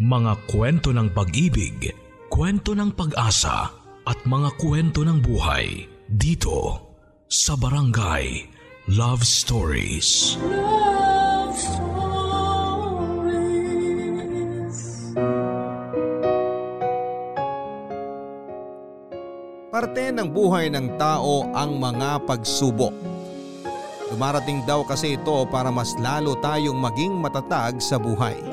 Mga 0.00 0.48
kwento 0.48 0.96
ng 0.96 1.12
pag-ibig, 1.12 1.92
kwento 2.32 2.72
ng 2.72 2.96
pag-asa 2.96 3.68
at 4.08 4.16
mga 4.24 4.56
kwento 4.56 5.04
ng 5.04 5.20
buhay 5.20 5.84
dito 6.08 6.88
sa 7.28 7.52
Barangay 7.52 8.48
Love 8.96 9.20
Stories. 9.20 10.40
Love 10.40 11.52
Stories. 11.52 11.92
Parte 19.68 20.04
ng 20.16 20.28
buhay 20.32 20.72
ng 20.72 20.96
tao 20.96 21.44
ang 21.52 21.76
mga 21.76 22.24
pagsubok. 22.24 22.96
Dumarating 24.08 24.64
daw 24.64 24.80
kasi 24.80 25.20
ito 25.20 25.44
para 25.52 25.68
mas 25.68 25.92
lalo 26.00 26.40
tayong 26.40 26.80
maging 26.80 27.20
matatag 27.20 27.76
sa 27.84 28.00
buhay. 28.00 28.49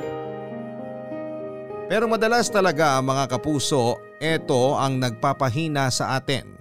Pero 1.87 2.03
madalas 2.03 2.51
talaga 2.51 2.99
mga 2.99 3.31
kapuso, 3.31 3.95
ito 4.19 4.75
ang 4.75 4.99
nagpapahina 4.99 5.87
sa 5.87 6.19
atin. 6.19 6.59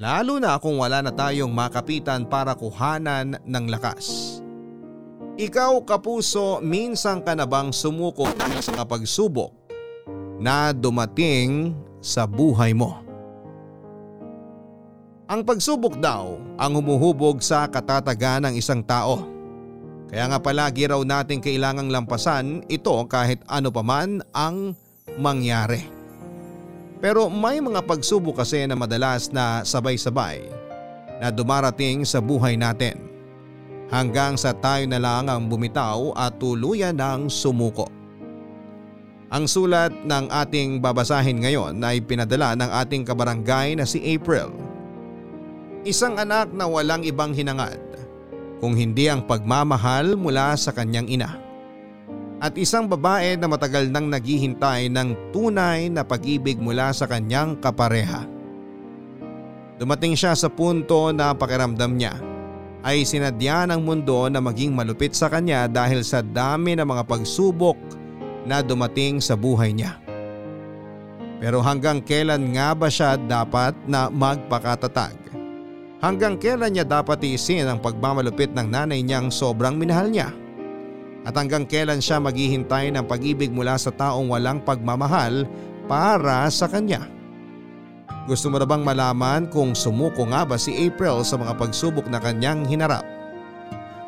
Lalo 0.00 0.40
na 0.40 0.56
kung 0.56 0.80
wala 0.80 1.04
na 1.04 1.12
tayong 1.12 1.52
makapitan 1.52 2.24
para 2.24 2.56
kuhanan 2.56 3.36
ng 3.44 3.64
lakas. 3.68 4.40
Ikaw 5.36 5.84
kapuso, 5.84 6.64
minsan 6.64 7.20
ka 7.20 7.36
na 7.36 7.44
bang 7.44 7.76
sumuko 7.76 8.24
sa 8.64 8.88
pagsubok 8.88 9.52
na 10.40 10.72
dumating 10.72 11.76
sa 12.00 12.24
buhay 12.24 12.72
mo? 12.72 13.04
Ang 15.28 15.44
pagsubok 15.44 16.00
daw 16.00 16.40
ang 16.56 16.72
humuhubog 16.80 17.44
sa 17.44 17.68
katatagan 17.68 18.48
ng 18.48 18.54
isang 18.56 18.80
tao. 18.80 19.33
Kaya 20.14 20.30
nga 20.30 20.38
palagi 20.38 20.86
raw 20.86 21.02
natin 21.02 21.42
kailangang 21.42 21.90
lampasan 21.90 22.62
ito 22.70 22.94
kahit 23.10 23.42
ano 23.50 23.74
paman 23.74 24.22
ang 24.30 24.78
mangyari. 25.18 25.90
Pero 27.02 27.26
may 27.26 27.58
mga 27.58 27.82
pagsubok 27.82 28.38
kasi 28.38 28.62
na 28.62 28.78
madalas 28.78 29.34
na 29.34 29.66
sabay-sabay 29.66 30.46
na 31.18 31.34
dumarating 31.34 32.06
sa 32.06 32.22
buhay 32.22 32.54
natin. 32.54 32.94
Hanggang 33.90 34.38
sa 34.38 34.54
tayo 34.54 34.86
na 34.86 35.02
lang 35.02 35.26
ang 35.26 35.50
bumitaw 35.50 36.14
at 36.14 36.38
tuluyan 36.38 36.94
ng 36.94 37.26
sumuko. 37.26 37.90
Ang 39.34 39.50
sulat 39.50 39.90
ng 40.06 40.30
ating 40.30 40.78
babasahin 40.78 41.42
ngayon 41.42 41.82
ay 41.82 41.98
pinadala 41.98 42.54
ng 42.54 42.70
ating 42.70 43.02
kabarangay 43.02 43.74
na 43.74 43.82
si 43.82 43.98
April. 44.14 44.54
Isang 45.82 46.22
anak 46.22 46.54
na 46.54 46.70
walang 46.70 47.02
ibang 47.02 47.34
hinangad 47.34 47.83
kung 48.64 48.72
hindi 48.80 49.12
ang 49.12 49.20
pagmamahal 49.28 50.16
mula 50.16 50.56
sa 50.56 50.72
kanyang 50.72 51.04
ina. 51.20 51.36
At 52.40 52.56
isang 52.56 52.88
babae 52.88 53.36
na 53.36 53.44
matagal 53.44 53.92
nang 53.92 54.08
naghihintay 54.08 54.88
ng 54.88 55.36
tunay 55.36 55.92
na 55.92 56.00
pag-ibig 56.00 56.56
mula 56.56 56.88
sa 56.96 57.04
kanyang 57.04 57.60
kapareha. 57.60 58.24
Dumating 59.76 60.16
siya 60.16 60.32
sa 60.32 60.48
punto 60.48 61.12
na 61.12 61.36
pakiramdam 61.36 61.92
niya 61.92 62.16
ay 62.80 63.04
sinadya 63.04 63.68
ng 63.68 63.84
mundo 63.84 64.32
na 64.32 64.40
maging 64.40 64.72
malupit 64.72 65.12
sa 65.12 65.28
kanya 65.28 65.68
dahil 65.68 66.00
sa 66.00 66.24
dami 66.24 66.72
ng 66.72 66.88
mga 66.88 67.04
pagsubok 67.04 67.76
na 68.48 68.64
dumating 68.64 69.20
sa 69.20 69.36
buhay 69.36 69.76
niya. 69.76 70.00
Pero 71.36 71.60
hanggang 71.60 72.00
kailan 72.00 72.56
nga 72.56 72.72
ba 72.72 72.88
siya 72.88 73.20
dapat 73.20 73.76
na 73.84 74.08
magpakatatag? 74.08 75.20
Hanggang 76.04 76.36
kailan 76.36 76.76
niya 76.76 76.84
dapat 76.84 77.24
iisin 77.24 77.64
ang 77.64 77.80
pagmamalupit 77.80 78.52
ng 78.52 78.68
nanay 78.68 79.00
niyang 79.00 79.32
sobrang 79.32 79.72
minahal 79.72 80.12
niya? 80.12 80.36
At 81.24 81.32
hanggang 81.32 81.64
kailan 81.64 82.04
siya 82.04 82.20
maghihintay 82.20 82.92
ng 82.92 83.08
pag-ibig 83.08 83.48
mula 83.48 83.80
sa 83.80 83.88
taong 83.88 84.28
walang 84.28 84.60
pagmamahal 84.60 85.48
para 85.88 86.44
sa 86.52 86.68
kanya? 86.68 87.08
Gusto 88.28 88.52
mo 88.52 88.60
na 88.60 88.68
bang 88.68 88.84
malaman 88.84 89.48
kung 89.48 89.72
sumuko 89.72 90.28
nga 90.28 90.44
ba 90.44 90.60
si 90.60 90.76
April 90.76 91.24
sa 91.24 91.40
mga 91.40 91.56
pagsubok 91.56 92.04
na 92.12 92.20
kanyang 92.20 92.68
hinarap? 92.68 93.08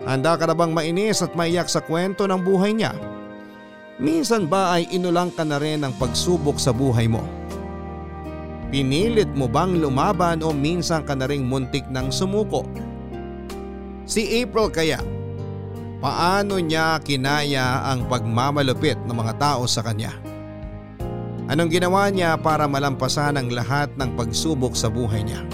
Handa 0.05 0.37
ka 0.37 0.45
na 0.45 0.53
bang 0.53 0.77
mainis 0.77 1.25
at 1.25 1.33
maiyak 1.33 1.73
sa 1.73 1.81
kwento 1.81 2.29
ng 2.29 2.45
buhay 2.45 2.77
niya? 2.77 2.93
Minsan 3.97 4.45
ba 4.45 4.77
ay 4.77 4.85
inulang 4.93 5.33
ka 5.33 5.49
na 5.49 5.57
rin 5.57 5.81
ng 5.81 5.97
pagsubok 5.97 6.61
sa 6.61 6.77
buhay 6.77 7.09
mo? 7.09 7.25
Pinilit 8.67 9.31
mo 9.39 9.47
bang 9.47 9.79
lumaban 9.79 10.43
o 10.43 10.51
minsan 10.51 11.07
ka 11.07 11.15
na 11.15 11.31
ring 11.31 11.47
muntik 11.47 11.87
ng 11.87 12.11
sumuko? 12.11 12.67
Si 14.07 14.43
April 14.43 14.75
kaya, 14.75 14.99
paano 16.03 16.59
niya 16.59 16.99
kinaya 16.99 17.87
ang 17.87 18.11
pagmamalupit 18.11 18.99
ng 19.07 19.15
mga 19.15 19.35
tao 19.39 19.71
sa 19.71 19.87
kanya? 19.87 20.15
Anong 21.47 21.71
ginawa 21.71 22.11
niya 22.11 22.35
para 22.35 22.67
malampasan 22.67 23.39
ang 23.39 23.55
lahat 23.55 23.87
ng 23.95 24.19
pagsubok 24.19 24.75
sa 24.75 24.91
buhay 24.91 25.23
niya? 25.23 25.47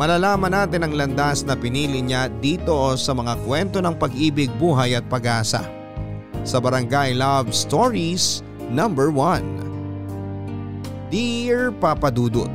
Malalaman 0.00 0.56
natin 0.56 0.88
ang 0.88 0.96
landas 0.96 1.44
na 1.44 1.52
pinili 1.52 2.00
niya 2.00 2.32
dito 2.40 2.96
sa 2.96 3.12
mga 3.12 3.36
kwento 3.44 3.84
ng 3.84 3.92
pag-ibig, 4.00 4.48
buhay 4.56 4.96
at 4.96 5.04
pag-asa. 5.12 5.60
Sa 6.48 6.56
Barangay 6.56 7.12
Love 7.12 7.52
Stories 7.52 8.40
number 8.72 9.12
1. 9.12 9.69
Dear 11.10 11.74
Papa 11.74 12.06
Dudut 12.06 12.46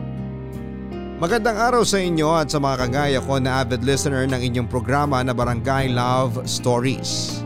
Magandang 1.19 1.59
araw 1.59 1.83
sa 1.83 1.99
inyo 1.99 2.39
at 2.39 2.47
sa 2.47 2.55
mga 2.55 2.87
kagaya 2.87 3.19
ko 3.19 3.35
na 3.35 3.59
avid 3.59 3.83
listener 3.83 4.23
ng 4.31 4.39
inyong 4.39 4.71
programa 4.71 5.19
na 5.19 5.35
Barangay 5.35 5.91
Love 5.91 6.39
Stories. 6.47 7.43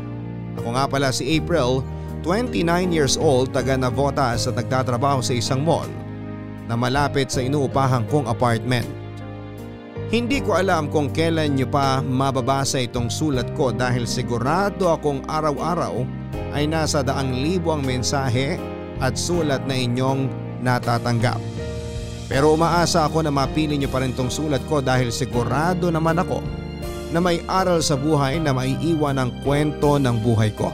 Ako 0.61 0.77
nga 0.77 0.85
pala 0.85 1.09
si 1.09 1.41
April, 1.41 1.81
29 2.21 2.61
years 2.93 3.17
old, 3.17 3.49
taga 3.49 3.73
Navotas 3.73 4.45
at 4.45 4.53
nagtatrabaho 4.53 5.25
sa 5.25 5.33
isang 5.33 5.65
mall 5.65 5.89
na 6.69 6.77
malapit 6.77 7.33
sa 7.33 7.41
inuupahan 7.41 8.05
kong 8.05 8.29
apartment. 8.29 8.85
Hindi 10.13 10.45
ko 10.45 10.61
alam 10.61 10.93
kung 10.93 11.09
kailan 11.09 11.57
nyo 11.57 11.73
pa 11.73 12.05
mababasa 12.05 12.85
itong 12.85 13.09
sulat 13.09 13.49
ko 13.57 13.73
dahil 13.73 14.05
sigurado 14.05 14.93
akong 14.93 15.25
araw-araw 15.25 16.05
ay 16.53 16.69
nasa 16.69 17.01
daang 17.01 17.33
libo 17.33 17.73
ang 17.73 17.81
mensahe 17.81 18.61
at 19.01 19.17
sulat 19.17 19.65
na 19.65 19.73
inyong 19.73 20.48
natatanggap. 20.61 21.39
Pero 22.29 22.53
umaasa 22.53 23.09
ako 23.09 23.25
na 23.25 23.33
mapili 23.33 23.73
niyo 23.73 23.89
pa 23.89 24.05
rin 24.05 24.13
tong 24.13 24.29
sulat 24.29 24.61
ko 24.69 24.85
dahil 24.85 25.09
sigurado 25.09 25.89
naman 25.89 26.21
ako 26.21 26.45
na 27.09 27.17
may 27.17 27.41
aral 27.49 27.81
sa 27.81 27.97
buhay 27.97 28.37
na 28.37 28.53
maiiwan 28.53 29.17
ang 29.17 29.33
kwento 29.41 29.97
ng 29.97 30.15
buhay 30.21 30.53
ko. 30.53 30.69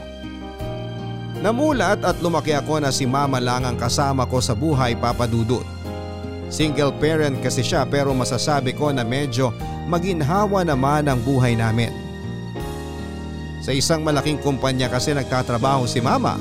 Namulat 1.40 2.04
at 2.04 2.20
lumaki 2.20 2.52
ako 2.52 2.84
na 2.84 2.92
si 2.92 3.08
mama 3.08 3.40
lang 3.40 3.64
ang 3.64 3.76
kasama 3.80 4.28
ko 4.28 4.40
sa 4.40 4.52
buhay 4.52 4.96
papadudot. 5.00 5.64
Single 6.52 6.92
parent 7.00 7.40
kasi 7.40 7.64
siya 7.64 7.88
pero 7.88 8.12
masasabi 8.12 8.76
ko 8.76 8.92
na 8.92 9.00
medyo 9.00 9.50
maginhawa 9.88 10.60
naman 10.60 11.08
ang 11.08 11.20
buhay 11.24 11.56
namin. 11.56 11.92
Sa 13.64 13.72
isang 13.72 14.04
malaking 14.04 14.38
kumpanya 14.44 14.92
kasi 14.92 15.16
nagtatrabaho 15.16 15.88
si 15.88 16.04
mama 16.04 16.36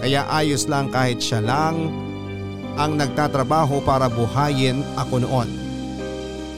kaya 0.00 0.22
ayos 0.30 0.70
lang 0.70 0.86
kahit 0.86 1.18
siya 1.18 1.42
lang 1.42 2.05
ang 2.76 3.00
nagtatrabaho 3.00 3.80
para 3.82 4.06
buhayin 4.06 4.84
ako 5.00 5.24
noon. 5.24 5.48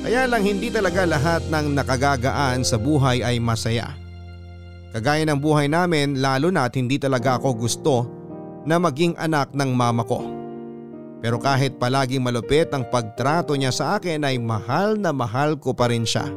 Kaya 0.03 0.27
lang 0.31 0.43
hindi 0.47 0.71
talaga 0.71 1.07
lahat 1.07 1.47
ng 1.51 1.75
nakagagaan 1.75 2.63
sa 2.63 2.79
buhay 2.79 3.23
ay 3.23 3.39
masaya. 3.43 3.95
Kagaya 4.95 5.23
ng 5.27 5.39
buhay 5.39 5.71
namin 5.71 6.19
lalo 6.19 6.51
na 6.51 6.67
at 6.67 6.75
hindi 6.75 6.99
talaga 6.99 7.39
ako 7.39 7.49
gusto 7.55 7.97
na 8.67 8.79
maging 8.83 9.15
anak 9.19 9.55
ng 9.55 9.71
mama 9.75 10.03
ko. 10.03 10.23
Pero 11.19 11.43
kahit 11.43 11.83
palaging 11.83 12.23
malupit 12.23 12.71
ang 12.71 12.87
pagtrato 12.87 13.55
niya 13.59 13.75
sa 13.75 13.99
akin 13.99 14.23
ay 14.23 14.39
mahal 14.39 14.95
na 14.95 15.11
mahal 15.11 15.59
ko 15.59 15.75
pa 15.75 15.91
rin 15.91 16.07
siya. 16.07 16.31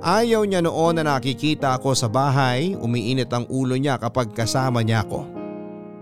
Ayaw 0.00 0.48
niya 0.48 0.64
noon 0.64 0.96
na 0.96 1.04
nakikita 1.04 1.76
ako 1.76 1.92
sa 1.92 2.08
bahay, 2.08 2.72
umiinit 2.72 3.28
ang 3.36 3.44
ulo 3.52 3.76
niya 3.76 4.00
kapag 4.00 4.32
kasama 4.32 4.80
niya 4.80 5.04
ako. 5.04 5.28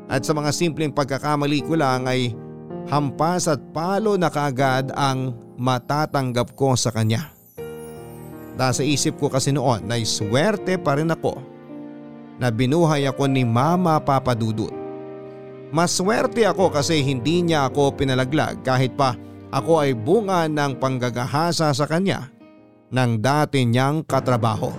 At 0.06 0.22
sa 0.22 0.32
mga 0.38 0.54
simpleng 0.54 0.94
pagkakamali 0.94 1.66
ko 1.66 1.74
lang 1.74 2.06
ay 2.06 2.30
hampas 2.88 3.48
at 3.48 3.60
palo 3.76 4.16
na 4.16 4.32
kaagad 4.32 4.92
ang 4.96 5.36
matatanggap 5.60 6.56
ko 6.56 6.72
sa 6.74 6.88
kanya. 6.88 7.32
Dahil 8.58 8.74
sa 8.74 8.82
isip 8.82 9.20
ko 9.20 9.30
kasi 9.30 9.54
noon 9.54 9.86
na 9.86 10.00
swerte 10.02 10.80
pa 10.80 10.98
rin 10.98 11.14
ako 11.14 11.38
na 12.42 12.50
binuhay 12.50 13.06
ako 13.06 13.30
ni 13.30 13.46
Mama 13.46 14.02
Papadudut. 14.02 14.74
Maswerte 15.68 16.48
ako 16.48 16.72
kasi 16.72 17.04
hindi 17.04 17.44
niya 17.44 17.68
ako 17.68 17.92
pinalaglag 17.94 18.64
kahit 18.64 18.96
pa 18.96 19.14
ako 19.52 19.84
ay 19.84 19.92
bunga 19.92 20.48
ng 20.48 20.80
panggagahasa 20.80 21.70
sa 21.76 21.84
kanya 21.84 22.32
ng 22.88 23.20
dati 23.20 23.68
niyang 23.68 24.00
katrabaho. 24.08 24.72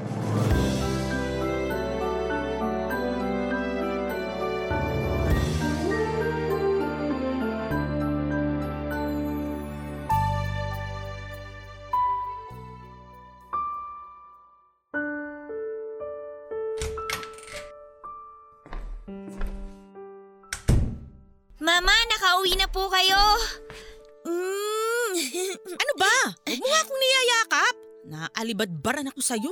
Ano 25.79 25.93
ba? 25.95 26.15
Huwag 26.45 26.59
mo 26.59 26.67
nga 26.67 26.79
akong 26.83 26.99
niyayakap. 26.99 27.75
Naalibadbaran 28.09 29.09
ako 29.11 29.19
sa'yo. 29.23 29.51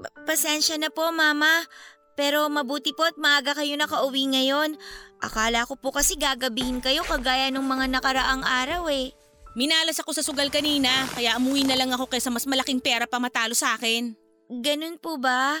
Pa- 0.00 0.14
Pasensya 0.24 0.80
na 0.80 0.88
po, 0.88 1.12
Mama. 1.12 1.64
Pero 2.16 2.48
mabuti 2.52 2.92
po 2.92 3.08
at 3.08 3.16
maaga 3.16 3.56
kayo 3.56 3.76
nakauwi 3.76 4.28
ngayon. 4.28 4.76
Akala 5.20 5.64
ko 5.64 5.76
po 5.76 5.92
kasi 5.92 6.16
gagabihin 6.16 6.80
kayo 6.80 7.00
kagaya 7.04 7.48
nung 7.48 7.68
mga 7.68 7.88
nakaraang 7.88 8.44
araw 8.44 8.88
eh. 8.92 9.12
Minalas 9.56 9.98
ako 9.98 10.14
sa 10.14 10.22
sugal 10.22 10.46
kanina, 10.46 10.88
kaya 11.10 11.34
umuwi 11.34 11.66
na 11.66 11.74
lang 11.74 11.90
ako 11.90 12.06
kaysa 12.06 12.30
mas 12.30 12.46
malaking 12.46 12.78
pera 12.78 13.08
pa 13.10 13.18
matalo 13.18 13.50
sa 13.56 13.74
akin. 13.74 14.14
Ganun 14.46 14.96
po 15.02 15.18
ba? 15.18 15.58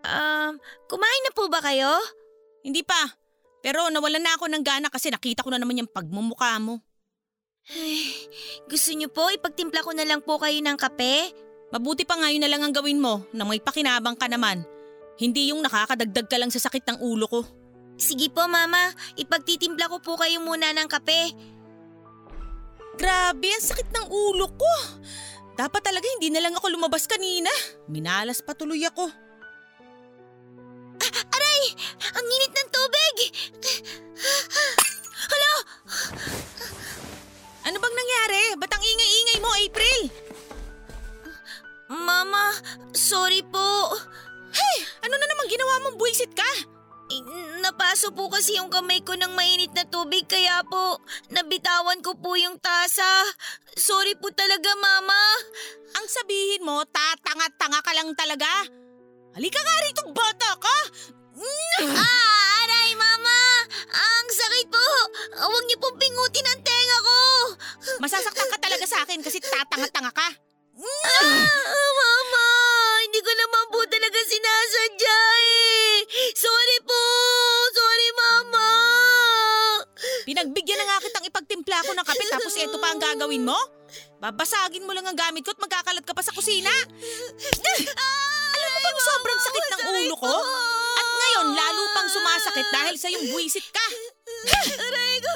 Um, 0.00 0.56
kumain 0.88 1.22
na 1.28 1.32
po 1.36 1.44
ba 1.52 1.60
kayo? 1.60 1.90
Hindi 2.64 2.80
pa. 2.80 2.96
Pero 3.60 3.92
nawalan 3.92 4.24
na 4.24 4.40
ako 4.40 4.48
ng 4.48 4.64
gana 4.64 4.88
kasi 4.88 5.12
nakita 5.12 5.44
ko 5.44 5.52
na 5.52 5.60
naman 5.60 5.84
yung 5.84 5.90
pagmumukha 5.92 6.56
mo. 6.64 6.80
Ay, 7.70 8.26
gusto 8.66 8.90
niyo 8.90 9.06
po 9.14 9.30
ipagtimpla 9.30 9.86
ko 9.86 9.94
na 9.94 10.02
lang 10.02 10.18
po 10.18 10.42
kayo 10.42 10.58
ng 10.58 10.74
kape? 10.74 11.30
Mabuti 11.70 12.02
pa 12.02 12.18
ngayon 12.18 12.42
na 12.42 12.50
lang 12.50 12.66
ang 12.66 12.74
gawin 12.74 12.98
mo 12.98 13.22
na 13.30 13.46
may 13.46 13.62
pakinabang 13.62 14.18
ka 14.18 14.26
naman. 14.26 14.66
Hindi 15.14 15.54
yung 15.54 15.62
nakakadagdag 15.62 16.26
ka 16.26 16.34
lang 16.34 16.50
sa 16.50 16.58
sakit 16.58 16.82
ng 16.90 16.98
ulo 16.98 17.30
ko. 17.30 17.40
Sige 17.94 18.26
po, 18.26 18.42
Mama. 18.50 18.90
Ipagtitimpla 19.14 19.86
ko 19.86 20.02
po 20.02 20.18
kayo 20.18 20.42
muna 20.42 20.74
ng 20.74 20.88
kape. 20.90 21.30
Grabe, 22.98 23.48
ang 23.54 23.62
sakit 23.62 23.86
ng 23.94 24.06
ulo 24.10 24.50
ko. 24.50 24.72
Dapat 25.54 25.82
talaga 25.84 26.10
hindi 26.18 26.34
na 26.34 26.42
lang 26.42 26.58
ako 26.58 26.74
lumabas 26.74 27.06
kanina. 27.06 27.52
Minalas 27.86 28.42
pa 28.42 28.50
tuloy 28.56 28.82
ako. 28.82 29.06
Aray! 31.30 31.62
Ang 32.18 32.26
init 32.26 32.52
ng 32.56 32.68
tubig! 32.74 33.14
Hala! 35.30 35.52
Ano 37.70 37.78
bang 37.78 37.94
nangyari? 37.94 38.42
Ba't 38.58 38.72
ang 38.74 38.82
ingay-ingay 38.82 39.38
mo, 39.38 39.50
April? 39.62 40.00
Mama, 41.86 42.50
sorry 42.90 43.46
po. 43.46 43.94
Ano 45.06 45.14
na 45.14 45.26
naman 45.30 45.46
ginawa 45.46 45.74
mong 45.86 45.94
buwisit 45.94 46.34
ka? 46.34 46.50
Napaso 47.62 48.10
po 48.10 48.26
kasi 48.26 48.58
yung 48.58 48.74
kamay 48.74 49.06
ko 49.06 49.14
ng 49.14 49.38
mainit 49.38 49.70
na 49.70 49.86
tubig 49.86 50.26
kaya 50.26 50.66
po 50.66 50.98
nabitawan 51.30 52.02
ko 52.02 52.18
po 52.18 52.34
yung 52.34 52.58
tasa. 52.58 53.06
Sorry 53.78 54.18
po 54.18 54.34
talaga, 54.34 54.74
Mama. 54.74 55.22
Ang 55.94 56.06
sabihin 56.10 56.66
mo, 56.66 56.82
tatanga-tanga 56.90 57.86
ka 57.86 57.92
lang 57.94 58.10
talaga. 58.18 58.50
Halika 59.38 59.62
nga 59.62 59.76
rito, 59.86 60.02
bata 60.10 60.50
ka! 60.58 60.76
Ah, 61.40 62.60
aray, 62.64 62.92
Mama! 62.92 63.40
Ang 63.88 64.26
sakit 64.28 64.68
po! 64.68 64.86
Huwag 65.40 65.64
niyo 65.64 65.80
pong 65.80 65.96
pingutin 65.96 66.44
ang 66.44 66.60
tenga 66.60 66.98
ko! 67.00 67.20
Masasaktan 68.04 68.48
ka 68.52 68.58
talaga 68.60 68.84
sa 68.84 69.00
akin 69.08 69.24
kasi 69.24 69.40
tatanga-tanga 69.40 70.12
ka. 70.12 70.28
Ah, 70.76 71.48
Mama! 71.96 72.46
Hindi 73.08 73.20
ko 73.24 73.32
naman 73.32 73.64
po 73.72 73.80
talaga 73.88 74.18
sinasadya 74.20 75.16
eh! 75.40 75.96
Sorry 76.36 76.78
po! 76.84 77.02
Sorry, 77.72 78.08
Mama! 78.12 78.68
Pinagbigyan 80.28 80.76
na 80.76 80.86
nga 80.92 81.04
kitang 81.08 81.24
ipagtimpla 81.24 81.88
ko 81.88 81.96
ng 81.96 82.04
kape 82.04 82.24
tapos 82.28 82.52
ito 82.60 82.76
pa 82.76 82.92
ang 82.92 83.00
gagawin 83.00 83.48
mo? 83.48 83.56
Babasagin 84.20 84.84
mo 84.84 84.92
lang 84.92 85.08
ang 85.08 85.16
gamit 85.16 85.40
ko 85.40 85.56
at 85.56 85.60
magkakalat 85.64 86.04
ka 86.04 86.12
pa 86.12 86.20
sa 86.20 86.36
kusina. 86.36 86.70
Alam 88.52 88.70
mo 88.70 88.78
bang 88.84 89.00
sobrang 89.00 89.40
sakit 89.40 89.64
ng 89.64 89.82
ulo 89.88 90.14
ko? 90.20 90.34
At 91.00 91.08
ngayon, 91.30 91.54
lalo 91.54 91.82
pang 91.94 92.10
sumasakit 92.10 92.66
dahil 92.74 92.94
sa 92.98 93.06
yung 93.06 93.22
buwisit 93.30 93.62
ka. 93.70 93.86
Aray 94.82 95.14
ko! 95.22 95.34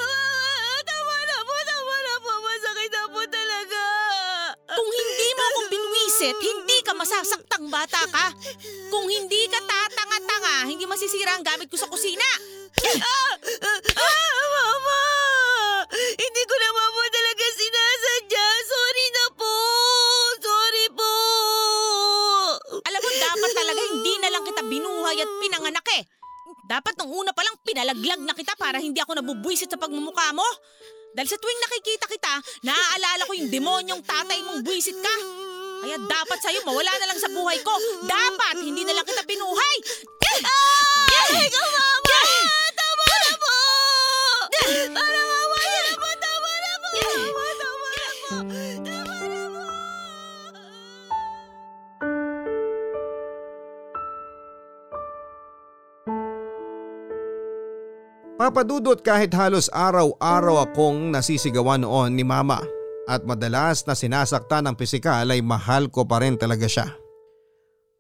Tama 0.83 1.17
na 1.23 1.39
po! 1.47 1.55
Tama 1.55 1.95
na 2.03 2.15
po! 2.19 2.33
Masakit 2.43 2.91
na 2.91 3.05
po 3.15 3.23
talaga! 3.31 3.83
Kung 4.75 4.91
hindi 4.91 5.29
mo 5.39 5.43
ako 5.47 5.61
binwisit, 5.71 6.37
hindi 6.43 6.79
ka 6.83 6.93
masasaktang 6.99 7.71
bata 7.71 8.03
ka. 8.11 8.27
Kung 8.91 9.07
hindi 9.07 9.47
ka 9.47 9.63
tatanga-tanga, 9.63 10.67
hindi 10.67 10.83
masisira 10.83 11.39
ang 11.39 11.47
gamit 11.47 11.71
ko 11.71 11.79
sa 11.79 11.87
kusina. 11.87 12.27
Ah, 12.99 13.33
Mama! 14.51 15.03
Hindi 15.95 16.43
ko 16.43 16.55
po 16.59 16.84
binuhay 24.75 25.17
at 25.23 25.31
pinanganak 25.39 25.87
eh. 25.95 26.03
Dapat 26.67 26.99
nung 26.99 27.13
una 27.15 27.31
pa 27.31 27.47
lang 27.47 27.57
pinalaglag 27.63 28.21
na 28.25 28.35
kita 28.35 28.59
para 28.59 28.83
hindi 28.83 28.99
ako 28.99 29.21
nabubwisit 29.21 29.71
sa 29.71 29.79
pagmumukha 29.79 30.35
mo. 30.35 30.45
Dahil 31.15 31.31
sa 31.31 31.39
tuwing 31.39 31.61
nakikita 31.63 32.11
kita, 32.11 32.35
naaalala 32.67 33.23
ko 33.31 33.33
yung 33.39 33.47
demonyong 33.47 34.03
tatay 34.03 34.43
mong 34.43 34.67
buwisit 34.67 34.99
ka. 34.99 35.15
Kaya 35.85 36.01
dapat 36.01 36.39
sa'yo 36.43 36.65
mawala 36.67 36.91
na 36.97 37.07
lang 37.13 37.21
sa 37.21 37.31
buhay 37.31 37.61
ko. 37.63 37.71
Dapat 38.03 38.67
hindi 38.67 38.83
na 38.83 38.99
lang 38.99 39.07
kita 39.07 39.23
binuhay. 39.23 39.77
Aray 41.15 41.47
ko, 41.53 41.61
Mama! 41.61 42.21
Tama 42.75 43.05
na 43.07 43.33
po! 43.39 43.57
Papadudot 58.45 59.01
kahit 59.01 59.33
halos 59.33 59.73
araw-araw 59.73 60.69
akong 60.69 61.09
nasisigawan 61.09 61.81
noon 61.81 62.13
ni 62.13 62.29
mama 62.29 62.61
at 63.09 63.25
madalas 63.25 63.81
na 63.89 63.97
sinasaktan 63.97 64.69
ng 64.69 64.77
pisikal 64.77 65.25
ay 65.25 65.41
mahal 65.41 65.89
ko 65.89 66.05
pa 66.05 66.21
rin 66.21 66.37
talaga 66.37 66.69
siya. 66.69 66.93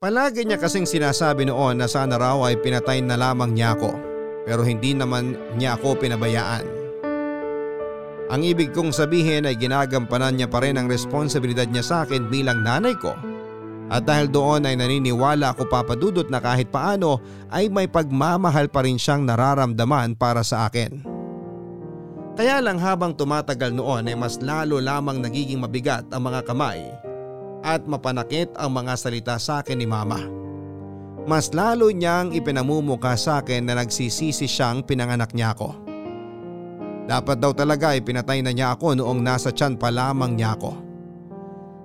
Palagi 0.05 0.44
niya 0.44 0.61
kasing 0.61 0.85
sinasabi 0.85 1.49
noon 1.49 1.81
na 1.81 1.88
sana 1.88 2.20
raw 2.20 2.37
ay 2.44 2.61
pinatay 2.61 3.00
na 3.00 3.17
lamang 3.17 3.56
niya 3.56 3.73
ako 3.73 3.96
pero 4.44 4.69
hindi 4.69 4.93
naman 4.93 5.32
niya 5.56 5.81
ako 5.81 5.96
pinabayaan. 6.05 6.69
Ang 8.29 8.44
ibig 8.44 8.76
kong 8.76 8.93
sabihin 8.93 9.49
ay 9.49 9.56
ginagampanan 9.56 10.37
niya 10.37 10.52
pa 10.52 10.61
rin 10.61 10.76
ang 10.76 10.93
responsibilidad 10.93 11.64
niya 11.64 11.81
sa 11.88 11.97
akin 12.05 12.29
bilang 12.29 12.61
nanay 12.61 12.93
ko 13.00 13.17
at 13.93 14.03
dahil 14.05 14.33
doon 14.33 14.65
ay 14.65 14.75
naniniwala 14.81 15.53
ako 15.53 15.69
papadudot 15.69 16.29
na 16.33 16.41
kahit 16.41 16.73
paano 16.73 17.21
ay 17.53 17.69
may 17.69 17.85
pagmamahal 17.85 18.73
pa 18.73 18.85
rin 18.85 18.97
siyang 18.97 19.29
nararamdaman 19.29 20.17
para 20.17 20.41
sa 20.41 20.65
akin. 20.69 21.05
Kaya 22.35 22.59
lang 22.59 22.83
habang 22.83 23.14
tumatagal 23.14 23.71
noon 23.71 24.11
ay 24.11 24.17
mas 24.19 24.43
lalo 24.43 24.83
lamang 24.83 25.23
nagiging 25.23 25.62
mabigat 25.62 26.09
ang 26.11 26.26
mga 26.26 26.43
kamay 26.43 26.83
at 27.62 27.87
mapanakit 27.87 28.50
ang 28.59 28.75
mga 28.75 28.93
salita 28.99 29.35
sa 29.38 29.62
akin 29.62 29.79
ni 29.79 29.87
mama. 29.87 30.19
Mas 31.25 31.49
lalo 31.57 31.88
niyang 31.88 32.37
ipinamumuka 32.37 33.17
sa 33.17 33.41
akin 33.41 33.64
na 33.64 33.81
nagsisisi 33.81 34.45
siyang 34.45 34.85
pinanganak 34.85 35.33
niya 35.33 35.57
ako. 35.57 35.73
Dapat 37.05 37.37
daw 37.41 37.53
talaga 37.57 37.97
ay 37.97 38.05
pinatay 38.05 38.45
na 38.45 38.53
niya 38.53 38.76
ako 38.76 38.97
noong 38.97 39.21
nasa 39.25 39.49
tiyan 39.49 39.81
pa 39.81 39.88
lamang 39.88 40.37
niya 40.37 40.57
ako. 40.57 40.84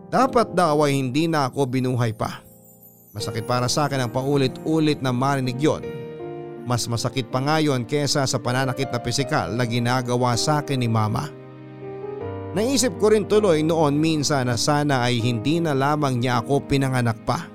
Dapat 0.09 0.57
daw 0.57 0.81
ay 0.89 0.97
hindi 0.97 1.29
na 1.29 1.45
ako 1.45 1.69
binuhay 1.69 2.17
pa. 2.17 2.41
Masakit 3.13 3.45
para 3.45 3.69
sa 3.69 3.85
akin 3.85 4.09
ang 4.09 4.11
paulit-ulit 4.13 5.05
na 5.05 5.13
marinig 5.13 5.61
yon. 5.61 5.85
Mas 6.65 6.89
masakit 6.89 7.29
pa 7.29 7.41
nga 7.41 7.61
yon 7.61 7.85
kesa 7.85 8.25
sa 8.25 8.37
pananakit 8.41 8.89
na 8.89 8.97
pisikal 8.97 9.53
na 9.53 9.69
ginagawa 9.69 10.33
sa 10.33 10.65
akin 10.65 10.81
ni 10.81 10.89
mama. 10.89 11.29
Naisip 12.57 12.97
ko 12.97 13.13
rin 13.13 13.29
tuloy 13.29 13.61
noon 13.61 14.01
minsan 14.01 14.49
na 14.49 14.57
sana 14.57 15.05
ay 15.05 15.21
hindi 15.21 15.61
na 15.61 15.77
lamang 15.77 16.17
niya 16.17 16.41
ako 16.41 16.65
pinanganak 16.65 17.21
pa. 17.21 17.45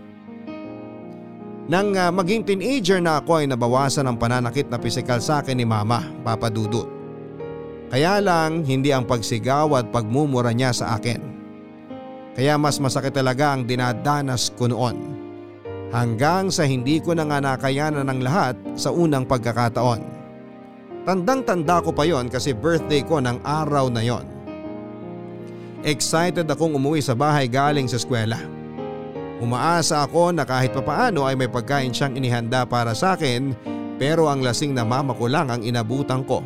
Nang 1.66 1.96
ah, 1.98 2.14
maging 2.14 2.46
teenager 2.46 3.02
na 3.02 3.18
ako 3.18 3.42
ay 3.42 3.50
nabawasan 3.50 4.06
ang 4.06 4.14
pananakit 4.14 4.70
na 4.70 4.78
pisikal 4.78 5.18
sa 5.18 5.42
akin 5.42 5.58
ni 5.58 5.66
mama, 5.66 6.06
Papa 6.22 6.46
Dudut. 6.52 6.86
Kaya 7.90 8.22
lang 8.22 8.62
hindi 8.62 8.94
ang 8.94 9.10
pagsigaw 9.10 9.74
at 9.74 9.90
pagmumura 9.90 10.54
niya 10.54 10.70
sa 10.70 10.94
akin. 10.94 11.33
Kaya 12.34 12.58
mas 12.58 12.82
masakit 12.82 13.14
talaga 13.14 13.54
ang 13.54 13.62
dinadanas 13.62 14.50
ko 14.58 14.66
noon. 14.66 15.14
Hanggang 15.94 16.50
sa 16.50 16.66
hindi 16.66 16.98
ko 16.98 17.14
na 17.14 17.22
nga 17.22 17.38
nakayanan 17.38 18.10
ng 18.10 18.20
lahat 18.26 18.58
sa 18.74 18.90
unang 18.90 19.22
pagkakataon. 19.22 20.02
Tandang 21.06 21.46
tanda 21.46 21.78
ko 21.78 21.94
pa 21.94 22.02
yon 22.02 22.26
kasi 22.26 22.50
birthday 22.50 23.06
ko 23.06 23.22
ng 23.22 23.38
araw 23.46 23.86
na 23.86 24.02
yon. 24.02 24.26
Excited 25.86 26.50
akong 26.50 26.74
umuwi 26.74 26.98
sa 26.98 27.14
bahay 27.14 27.46
galing 27.46 27.86
sa 27.86 28.00
eskwela. 28.00 28.40
Umaasa 29.38 30.02
ako 30.02 30.34
na 30.34 30.42
kahit 30.42 30.74
papaano 30.74 31.28
ay 31.28 31.38
may 31.38 31.46
pagkain 31.46 31.94
siyang 31.94 32.18
inihanda 32.18 32.64
para 32.66 32.96
sa 32.96 33.14
akin 33.14 33.54
pero 34.00 34.26
ang 34.26 34.42
lasing 34.42 34.74
na 34.74 34.82
mama 34.82 35.14
ko 35.14 35.30
lang 35.30 35.52
ang 35.52 35.62
inabutan 35.62 36.26
ko 36.26 36.42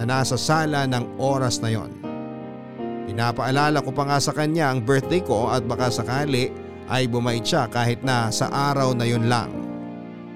na 0.00 0.08
nasa 0.08 0.40
sala 0.40 0.88
ng 0.88 1.20
oras 1.20 1.60
na 1.60 1.74
yon. 1.74 1.90
Pinapaalala 3.06 3.82
ko 3.82 3.90
pa 3.90 4.06
nga 4.06 4.18
sa 4.22 4.30
kanya 4.30 4.70
ang 4.70 4.82
birthday 4.82 5.20
ko 5.22 5.50
at 5.50 5.66
baka 5.66 5.90
sakali 5.90 6.52
ay 6.90 7.10
bumait 7.10 7.42
siya 7.42 7.66
kahit 7.66 8.02
na 8.06 8.30
sa 8.30 8.50
araw 8.50 8.94
na 8.94 9.06
yun 9.06 9.26
lang. 9.26 9.50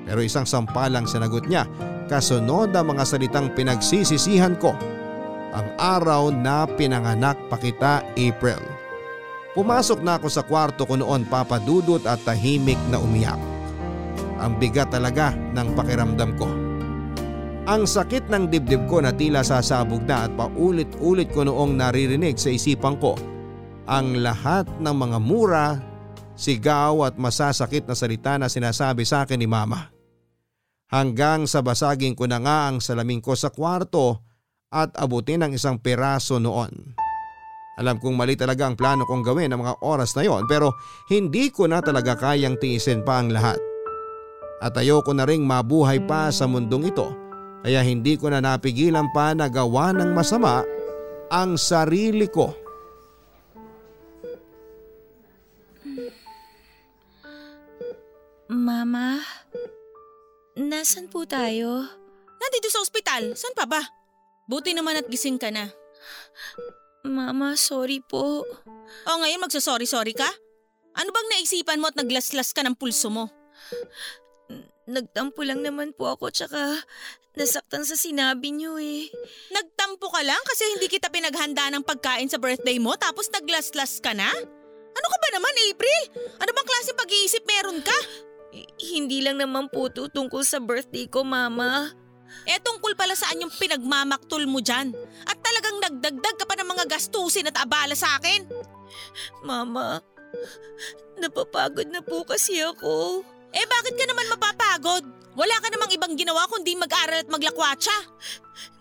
Pero 0.07 0.23
isang 0.23 0.47
sampalang 0.47 1.07
sinagot 1.07 1.47
niya 1.51 1.67
kasunod 2.07 2.71
ang 2.71 2.87
mga 2.95 3.05
salitang 3.07 3.51
pinagsisisihan 3.55 4.55
ko 4.59 4.75
ang 5.57 5.67
araw 5.81 6.29
na 6.29 6.69
pinanganak 6.69 7.39
pa 7.49 7.57
kita 7.57 8.05
April. 8.15 8.61
Pumasok 9.57 10.05
na 10.05 10.21
ako 10.21 10.29
sa 10.29 10.45
kwarto 10.45 10.85
ko 10.85 11.01
noon 11.01 11.25
papadudot 11.25 12.05
at 12.05 12.21
tahimik 12.29 12.77
na 12.93 13.01
umiyak. 13.01 13.41
Ang 14.37 14.61
bigat 14.61 14.93
talaga 14.93 15.33
ng 15.33 15.73
pakiramdam 15.73 16.37
ko. 16.37 16.66
Ang 17.67 17.83
sakit 17.83 18.31
ng 18.31 18.47
dibdib 18.47 18.87
ko 18.87 19.03
na 19.03 19.11
tila 19.11 19.43
sasabog 19.43 20.07
na 20.07 20.31
at 20.31 20.33
paulit-ulit 20.39 21.27
ko 21.35 21.43
noong 21.43 21.75
naririnig 21.75 22.39
sa 22.39 22.55
isipan 22.55 22.95
ko 23.03 23.19
ang 23.91 24.19
lahat 24.23 24.67
ng 24.83 24.95
mga 24.95 25.19
mura, 25.19 25.79
sigaw 26.39 27.07
at 27.07 27.19
masasakit 27.19 27.87
na 27.87 27.95
salita 27.99 28.39
na 28.39 28.47
sinasabi 28.47 29.03
sa 29.03 29.27
akin 29.27 29.39
ni 29.39 29.51
mama. 29.51 29.91
Hanggang 30.95 31.51
sa 31.51 31.59
basagin 31.59 32.15
ko 32.15 32.31
na 32.31 32.39
nga 32.39 32.71
ang 32.71 32.79
salamin 32.79 33.19
ko 33.19 33.35
sa 33.35 33.51
kwarto 33.51 34.23
at 34.71 34.95
abutin 34.95 35.43
ang 35.43 35.51
isang 35.51 35.83
piraso 35.83 36.39
noon. 36.39 36.71
Alam 37.83 37.99
kong 37.99 38.15
mali 38.15 38.39
talaga 38.39 38.71
ang 38.71 38.79
plano 38.79 39.03
kong 39.11 39.27
gawin 39.27 39.51
ng 39.51 39.59
mga 39.59 39.75
oras 39.83 40.15
na 40.15 40.23
yon 40.23 40.47
pero 40.47 40.79
hindi 41.11 41.51
ko 41.51 41.67
na 41.67 41.83
talaga 41.83 42.15
kayang 42.15 42.63
tiisin 42.63 43.03
pa 43.03 43.19
ang 43.19 43.35
lahat. 43.35 43.59
At 44.63 44.79
ayoko 44.79 45.11
na 45.11 45.27
ring 45.27 45.43
mabuhay 45.43 45.99
pa 46.07 46.31
sa 46.31 46.47
mundong 46.47 46.95
ito 46.95 47.26
kaya 47.67 47.83
hindi 47.83 48.15
ko 48.15 48.31
na 48.31 48.39
napigilan 48.39 49.11
pa 49.11 49.35
na 49.35 49.51
gawa 49.51 49.91
ng 49.91 50.15
masama 50.15 50.63
ang 51.35 51.59
sarili 51.59 52.31
ko. 52.31 52.55
Mama, 58.47 59.19
nasan 60.55 61.11
po 61.11 61.27
tayo? 61.27 61.91
Nandito 62.39 62.71
sa 62.71 62.87
ospital. 62.87 63.35
Saan 63.35 63.59
pa 63.59 63.67
ba? 63.67 63.83
Buti 64.47 64.71
naman 64.71 65.03
at 65.03 65.11
gising 65.11 65.43
ka 65.43 65.51
na. 65.51 65.67
Mama, 67.03 67.59
sorry 67.59 67.99
po. 67.99 68.47
O 69.11 69.19
ngayon 69.19 69.43
magsasorry-sorry 69.43 70.15
ka? 70.15 70.31
Ano 70.95 71.11
bang 71.11 71.29
naisipan 71.35 71.83
mo 71.83 71.91
at 71.91 71.99
naglaslas 71.99 72.55
ka 72.55 72.63
ng 72.63 72.79
pulso 72.79 73.11
mo? 73.11 73.27
Nagtampo 74.87 75.43
lang 75.43 75.67
naman 75.67 75.91
po 75.99 76.15
ako 76.15 76.31
tsaka 76.31 76.79
nasaktan 77.37 77.85
sa 77.85 77.95
sinabi 77.95 78.51
niyo 78.51 78.81
eh. 78.81 79.13
Nagtampo 79.53 80.09
ka 80.09 80.25
lang 80.25 80.41
kasi 80.49 80.65
hindi 80.73 80.89
kita 80.89 81.13
pinaghanda 81.13 81.69
ng 81.71 81.85
pagkain 81.85 82.33
sa 82.33 82.41
birthday 82.41 82.81
mo 82.81 82.97
tapos 82.97 83.29
naglaslas 83.29 84.01
ka 84.01 84.17
na? 84.17 84.33
Ano 84.97 85.07
ka 85.13 85.19
ba 85.21 85.29
naman, 85.37 85.55
April? 85.69 86.03
Ano 86.41 86.51
bang 86.57 86.69
klase 86.69 86.91
pag-iisip 86.97 87.45
meron 87.45 87.85
ka? 87.85 87.99
Hindi 88.81 89.21
lang 89.21 89.37
naman 89.37 89.69
po 89.69 89.93
to 89.93 90.09
tungkol 90.09 90.41
sa 90.41 90.57
birthday 90.57 91.05
ko, 91.05 91.21
Mama. 91.21 91.93
Eh 92.49 92.59
tungkol 92.65 92.97
pala 92.97 93.13
saan 93.13 93.45
yung 93.45 93.53
pinagmamaktol 93.53 94.49
mo 94.49 94.65
dyan? 94.65 94.97
At 95.29 95.37
talagang 95.45 95.77
nagdagdag 95.85 96.37
ka 96.41 96.45
pa 96.49 96.57
ng 96.57 96.69
mga 96.73 96.85
gastusin 96.89 97.53
at 97.53 97.61
abala 97.61 97.93
sa 97.93 98.17
akin? 98.17 98.49
Mama, 99.45 100.01
napapagod 101.21 101.87
na 101.93 102.01
po 102.01 102.25
kasi 102.25 102.65
ako. 102.65 103.21
Eh 103.57 103.65
bakit 103.65 103.95
ka 103.97 104.05
naman 104.05 104.29
mapapagod? 104.29 105.05
Wala 105.37 105.57
ka 105.65 105.69
namang 105.73 105.93
ibang 105.93 106.13
ginawa 106.13 106.45
kundi 106.49 106.77
mag-aral 106.77 107.25
at 107.25 107.29
maglakwatsa. 107.33 107.93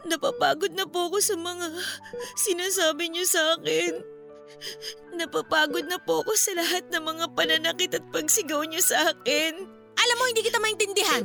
Napapagod 0.07 0.75
na 0.75 0.83
po 0.83 1.07
ako 1.11 1.19
sa 1.23 1.35
mga 1.39 1.67
sinasabi 2.35 3.11
niyo 3.11 3.23
sa 3.23 3.55
akin. 3.55 4.03
Napapagod 5.15 5.87
na 5.87 5.99
po 5.99 6.23
ako 6.23 6.35
sa 6.35 6.51
lahat 6.55 6.87
ng 6.91 7.03
mga 7.03 7.25
pananakit 7.35 7.91
at 7.95 8.03
pagsigaw 8.11 8.63
niyo 8.67 8.83
sa 8.83 9.15
akin. 9.15 9.63
Alam 9.95 10.15
mo, 10.19 10.23
hindi 10.27 10.43
kita 10.43 10.59
maintindihan. 10.59 11.23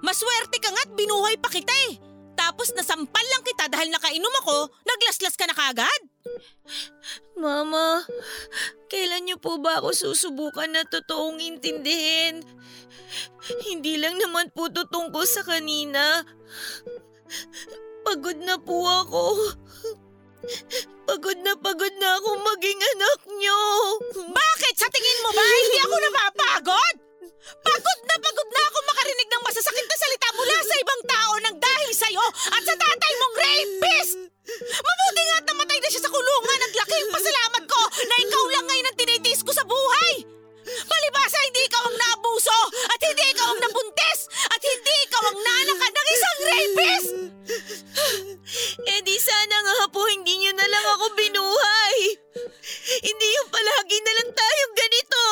Maswerte 0.00 0.56
ka 0.60 0.72
nga't 0.72 0.92
binuhay 0.96 1.36
pa 1.40 1.52
kita 1.52 1.72
eh. 1.92 2.00
Tapos 2.36 2.72
nasampal 2.76 3.24
lang 3.32 3.44
kita 3.44 3.68
dahil 3.72 3.88
nakainom 3.92 4.34
ako, 4.44 4.72
naglaslas 4.84 5.36
ka 5.36 5.48
na 5.48 5.56
kagad. 5.56 6.00
Mama, 7.36 8.02
kailan 8.88 9.28
niyo 9.28 9.36
po 9.36 9.60
ba 9.60 9.78
ako 9.78 9.92
susubukan 9.92 10.72
na 10.72 10.82
totoong 10.88 11.38
intindihin? 11.38 12.40
Hindi 13.68 14.00
lang 14.00 14.18
naman 14.18 14.50
po 14.50 14.66
to 14.72 14.88
tungkol 14.88 15.22
sa 15.28 15.44
kanina. 15.46 16.24
Pagod 18.06 18.38
na 18.40 18.56
po 18.56 18.86
ako. 18.86 19.24
Pagod 21.06 21.38
na 21.42 21.54
pagod 21.58 21.94
na 21.98 22.08
ako 22.18 22.28
maging 22.38 22.80
anak 22.82 23.20
niyo. 23.38 23.60
Bakit? 24.26 24.74
Sa 24.78 24.88
tingin 24.90 25.22
mo 25.22 25.30
ba 25.34 25.42
hindi 25.42 25.78
ako 25.82 25.94
napapagod? 26.02 26.94
Pagod 27.62 28.00
na 28.10 28.16
pagod 28.18 28.48
na 28.50 28.62
ako 28.70 28.78
makarinig 28.90 29.28
ng 29.30 29.46
masasakit 29.46 29.86
na 29.86 29.96
salita 29.98 30.28
mula 30.34 30.56
sa 30.66 30.74
ibang 30.82 31.02
tao 31.06 31.32
nang 31.42 31.56
dahil 31.62 31.90
sa'yo 31.94 32.26
at 32.26 32.62
sa 32.62 32.74
tatay 32.74 33.12
mong 33.18 33.34
rapist! 33.38 34.35
Mabuti 34.46 35.22
nga 35.26 35.36
at 35.42 35.46
namatay 35.50 35.78
na 35.82 35.90
siya 35.90 36.02
sa 36.06 36.12
kulungan 36.12 36.60
at 36.62 36.72
laking 36.78 37.08
pasalamat 37.10 37.62
ko 37.66 37.82
na 38.06 38.16
ikaw 38.22 38.44
lang 38.54 38.64
ngayon 38.70 38.88
ang 38.88 38.98
tinitiis 38.98 39.42
ko 39.42 39.50
sa 39.50 39.66
buhay! 39.66 40.22
Palibasa 40.66 41.38
hindi 41.46 41.62
ikaw 41.66 41.82
ang 41.82 41.96
naabuso 41.98 42.58
at 42.90 43.00
hindi 43.02 43.24
ikaw 43.34 43.46
ang 43.50 43.60
nabuntis 43.62 44.20
at 44.50 44.62
hindi 44.62 44.94
ikaw 45.06 45.22
ang 45.30 45.38
nanakan 45.42 45.92
ng 45.94 46.08
isang 46.14 46.38
rapist! 46.46 47.10
Eh 48.86 49.00
di 49.02 49.16
sana 49.18 49.56
nga 49.66 49.90
po 49.90 50.06
hindi 50.06 50.38
niyo 50.38 50.52
na 50.54 50.66
lang 50.70 50.86
ako 50.94 51.10
binuhay. 51.18 51.96
Hindi 53.02 53.26
yung 53.34 53.48
palagi 53.50 53.98
na 53.98 54.12
lang 54.22 54.30
tayong 54.30 54.74
ganito. 54.78 55.24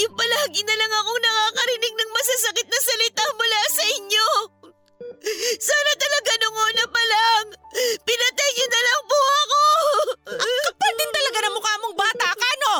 Yung 0.00 0.14
palagi 0.16 0.60
na 0.64 0.76
lang 0.80 0.92
akong 0.92 1.20
nakakarinig 1.22 1.94
ng 1.94 2.10
masasakit 2.10 2.68
na 2.72 2.80
salita 2.80 3.24
mula 3.36 3.60
sa 3.68 3.84
inyo. 4.00 4.26
Sana 5.56 5.92
talaga 5.96 6.32
nung 6.36 6.56
una 6.56 6.84
pa 6.84 7.02
lang, 7.08 7.44
pinatay 8.04 8.50
niyo 8.52 8.66
na 8.68 8.80
lang 8.84 9.02
po 9.08 9.18
ako. 9.18 9.62
Ang 10.36 10.52
kapal 10.68 10.92
din 11.00 11.12
talaga 11.16 11.38
ng 11.44 11.54
mukha 11.56 11.74
mong 11.80 11.96
bata 11.96 12.28
ka, 12.36 12.50
no? 12.60 12.74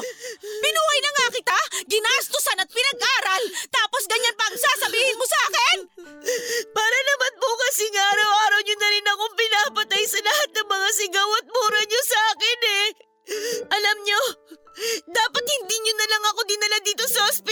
Binuhay 0.45 0.99
na 1.01 1.11
nga 1.17 1.27
kita, 1.33 1.59
ginastusan 1.89 2.61
at 2.61 2.69
pinag-aral, 2.69 3.43
tapos 3.73 4.03
ganyan 4.05 4.37
pa 4.37 4.45
ang 4.49 4.59
sasabihin 4.61 5.17
mo 5.17 5.25
sa 5.25 5.41
akin? 5.49 5.79
Para 6.73 6.99
naman 7.01 7.33
po 7.41 7.49
kasi 7.69 7.85
nga 7.97 8.05
araw-araw 8.13 8.61
niyo 8.61 8.77
na 8.77 8.93
rin 8.93 9.09
akong 9.09 9.35
pinapatay 9.41 10.03
sa 10.05 10.21
lahat 10.21 10.51
ng 10.53 10.69
mga 10.69 10.89
sigaw 11.01 11.29
at 11.41 11.47
mura 11.49 11.81
niyo 11.89 12.01
sa 12.05 12.19
akin 12.37 12.61
eh. 12.61 12.87
Alam 13.73 13.97
niyo, 14.05 14.21
dapat 15.09 15.45
hindi 15.49 15.77
niyo 15.81 15.95
na 15.97 16.07
lang 16.13 16.25
ako 16.29 16.41
dinala 16.45 16.79
dito 16.85 17.05
sa 17.09 17.25
ospital 17.25 17.44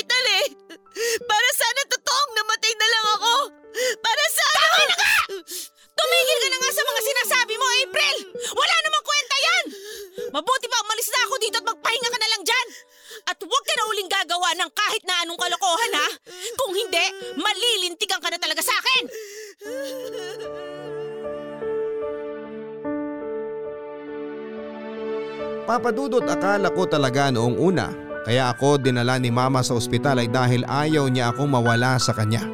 Papadudot 25.93 26.25
akala 26.25 26.73
ko 26.73 26.89
talaga 26.89 27.29
noong 27.29 27.61
una 27.61 27.93
kaya 28.25 28.49
ako 28.49 28.81
dinala 28.81 29.21
ni 29.21 29.29
mama 29.29 29.61
sa 29.61 29.77
ospital 29.77 30.25
ay 30.25 30.29
dahil 30.33 30.65
ayaw 30.65 31.05
niya 31.05 31.29
akong 31.29 31.53
mawala 31.53 32.01
sa 32.01 32.17
kanya. 32.17 32.49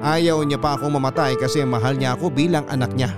Ayaw 0.00 0.40
niya 0.40 0.56
pa 0.56 0.80
akong 0.80 0.96
mamatay 0.96 1.36
kasi 1.36 1.60
mahal 1.68 1.92
niya 1.92 2.16
ako 2.16 2.32
bilang 2.32 2.64
anak 2.72 2.96
niya. 2.96 3.12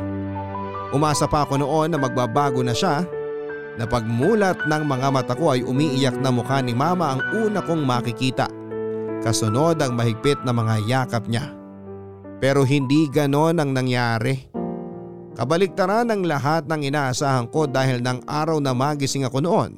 Umasa 0.91 1.31
pa 1.31 1.47
ako 1.47 1.63
noon 1.63 1.95
na 1.95 1.99
magbabago 2.03 2.59
na 2.67 2.75
siya 2.75 3.07
na 3.79 3.87
pagmulat 3.87 4.67
ng 4.67 4.83
mga 4.83 5.09
mata 5.15 5.39
ko 5.39 5.55
ay 5.55 5.63
umiiyak 5.63 6.19
na 6.19 6.35
mukha 6.35 6.59
ni 6.59 6.75
mama 6.75 7.15
ang 7.15 7.23
una 7.39 7.63
kong 7.63 7.87
makikita. 7.87 8.51
Kasunod 9.23 9.79
ang 9.79 9.95
mahigpit 9.95 10.43
na 10.43 10.51
mga 10.51 10.91
yakap 10.91 11.31
niya. 11.31 11.55
Pero 12.43 12.67
hindi 12.67 13.07
ganon 13.07 13.63
ang 13.63 13.71
nangyari. 13.79 14.54
Kabaliktaran 15.35 16.07
ng 16.15 16.31
lahat 16.31 16.71
ng 16.71 16.95
inaasahan 16.95 17.51
ko 17.51 17.67
dahil 17.67 17.99
ng 17.99 18.23
araw 18.23 18.63
na 18.63 18.71
magising 18.71 19.27
ako 19.27 19.43
noon 19.43 19.75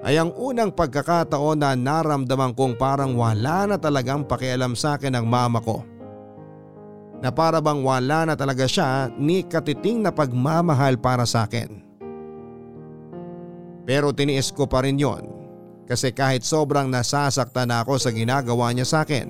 ay 0.00 0.16
ang 0.16 0.32
unang 0.32 0.72
pagkakataon 0.72 1.60
na 1.60 1.76
naramdaman 1.76 2.56
kong 2.56 2.80
parang 2.80 3.12
wala 3.12 3.68
na 3.68 3.76
talagang 3.76 4.24
pakialam 4.24 4.72
sa 4.72 4.96
akin 4.96 5.20
ng 5.20 5.26
mama 5.28 5.60
ko. 5.60 5.84
Na 7.20 7.28
para 7.28 7.60
bang 7.60 7.84
wala 7.84 8.24
na 8.24 8.32
talaga 8.32 8.64
siya 8.64 9.12
ni 9.20 9.44
katiting 9.44 10.00
na 10.00 10.08
pagmamahal 10.08 10.96
para 10.96 11.28
sa 11.28 11.44
akin. 11.44 11.84
Pero 13.84 14.16
tiniis 14.16 14.48
ko 14.48 14.64
pa 14.64 14.80
rin 14.80 14.96
yon 14.96 15.28
kasi 15.84 16.16
kahit 16.16 16.40
sobrang 16.40 16.88
nasasaktan 16.88 17.68
na 17.68 17.84
ako 17.84 18.00
sa 18.00 18.08
ginagawa 18.08 18.72
niya 18.72 18.88
sa 18.88 18.98
akin, 19.04 19.28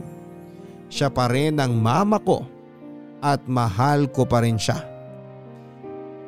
siya 0.86 1.10
pa 1.10 1.26
rin 1.26 1.58
ang 1.58 1.74
mama 1.74 2.22
ko 2.22 2.46
at 3.18 3.42
mahal 3.50 4.06
ko 4.06 4.22
pa 4.22 4.46
rin 4.46 4.54
siya. 4.54 4.89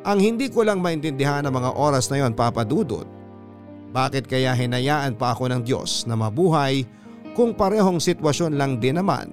Ang 0.03 0.19
hindi 0.19 0.51
ko 0.51 0.67
lang 0.67 0.83
maintindihan 0.83 1.47
ng 1.47 1.55
mga 1.55 1.71
oras 1.79 2.11
na 2.11 2.19
yon 2.19 2.35
papadudot. 2.35 3.07
Bakit 3.95 4.27
kaya 4.27 4.51
hinayaan 4.51 5.15
pa 5.15 5.31
ako 5.31 5.47
ng 5.47 5.63
Diyos 5.63 6.11
na 6.11 6.19
mabuhay 6.19 6.83
kung 7.39 7.55
parehong 7.55 8.03
sitwasyon 8.03 8.59
lang 8.59 8.83
din 8.83 8.99
naman 8.99 9.31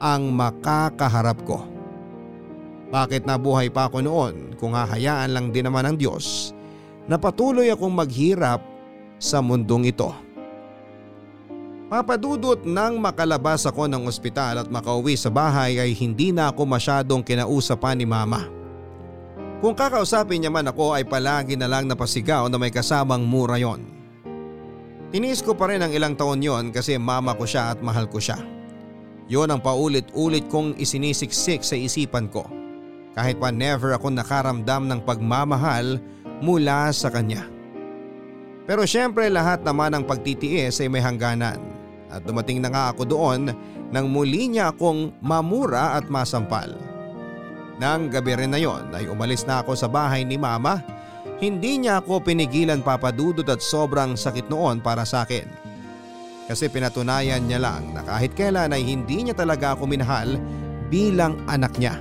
ang 0.00 0.32
makakaharap 0.32 1.36
ko? 1.44 1.68
Bakit 2.88 3.28
nabuhay 3.28 3.68
pa 3.68 3.92
ako 3.92 4.00
noon 4.00 4.56
kung 4.56 4.72
hahayaan 4.72 5.36
lang 5.36 5.46
din 5.52 5.68
naman 5.68 5.84
ng 5.92 5.96
Diyos 6.00 6.56
na 7.04 7.20
patuloy 7.20 7.68
akong 7.68 7.92
maghirap 7.92 8.64
sa 9.20 9.44
mundong 9.44 9.92
ito. 9.92 10.08
Papadudot 11.92 12.64
nang 12.64 12.96
makalabas 12.96 13.68
ako 13.68 13.84
ng 13.84 14.08
ospital 14.08 14.64
at 14.64 14.68
makauwi 14.72 15.12
sa 15.20 15.28
bahay 15.28 15.76
ay 15.76 15.92
hindi 15.92 16.32
na 16.32 16.48
ako 16.48 16.64
masyadong 16.64 17.20
kinausapan 17.20 18.00
ni 18.00 18.08
mama. 18.08 18.63
Kung 19.64 19.72
kakausapin 19.72 20.44
niya 20.44 20.52
man 20.52 20.68
ako 20.68 20.92
ay 20.92 21.08
palagi 21.08 21.56
na 21.56 21.64
lang 21.64 21.88
napasigaw 21.88 22.52
na 22.52 22.60
may 22.60 22.68
kasamang 22.68 23.24
mura 23.24 23.56
yon. 23.56 23.80
Tiniis 25.08 25.40
ko 25.40 25.56
pa 25.56 25.72
rin 25.72 25.80
ang 25.80 25.88
ilang 25.88 26.12
taon 26.12 26.44
yon 26.44 26.68
kasi 26.68 27.00
mama 27.00 27.32
ko 27.32 27.48
siya 27.48 27.72
at 27.72 27.80
mahal 27.80 28.04
ko 28.04 28.20
siya. 28.20 28.36
Yon 29.24 29.48
ang 29.48 29.64
paulit-ulit 29.64 30.52
kong 30.52 30.76
isinisiksik 30.76 31.64
sa 31.64 31.80
isipan 31.80 32.28
ko. 32.28 32.44
Kahit 33.16 33.40
pa 33.40 33.48
never 33.48 33.96
ako 33.96 34.12
nakaramdam 34.12 34.84
ng 34.84 35.00
pagmamahal 35.00 35.96
mula 36.44 36.92
sa 36.92 37.08
kanya. 37.08 37.48
Pero 38.68 38.84
syempre 38.84 39.32
lahat 39.32 39.64
naman 39.64 39.96
ng 39.96 40.04
pagtitiis 40.04 40.76
ay 40.84 40.92
may 40.92 41.00
hangganan. 41.00 41.56
At 42.12 42.20
dumating 42.28 42.60
na 42.60 42.68
nga 42.68 42.92
ako 42.92 43.08
doon 43.08 43.48
nang 43.88 44.12
muli 44.12 44.44
niya 44.44 44.76
akong 44.76 45.16
mamura 45.24 45.96
at 45.96 46.12
masampal. 46.12 46.93
Nang 47.78 48.06
gabi 48.10 48.38
rin 48.38 48.54
na 48.54 48.60
yon 48.62 48.94
ay 48.94 49.10
umalis 49.10 49.42
na 49.42 49.62
ako 49.62 49.74
sa 49.74 49.90
bahay 49.90 50.22
ni 50.22 50.38
mama 50.38 50.82
hindi 51.42 51.82
niya 51.82 51.98
ako 51.98 52.22
pinigilan 52.22 52.78
papadudod 52.80 53.44
at 53.50 53.58
sobrang 53.58 54.14
sakit 54.14 54.46
noon 54.46 54.78
para 54.78 55.02
sa 55.02 55.26
akin. 55.26 55.44
Kasi 56.46 56.70
pinatunayan 56.70 57.42
niya 57.44 57.58
lang 57.58 57.90
na 57.90 58.00
kahit 58.06 58.36
kailan 58.38 58.70
ay 58.70 58.84
hindi 58.84 59.26
niya 59.26 59.34
talaga 59.34 59.74
ako 59.74 59.88
minahal 59.88 60.38
bilang 60.92 61.40
anak 61.50 61.74
niya. 61.80 61.98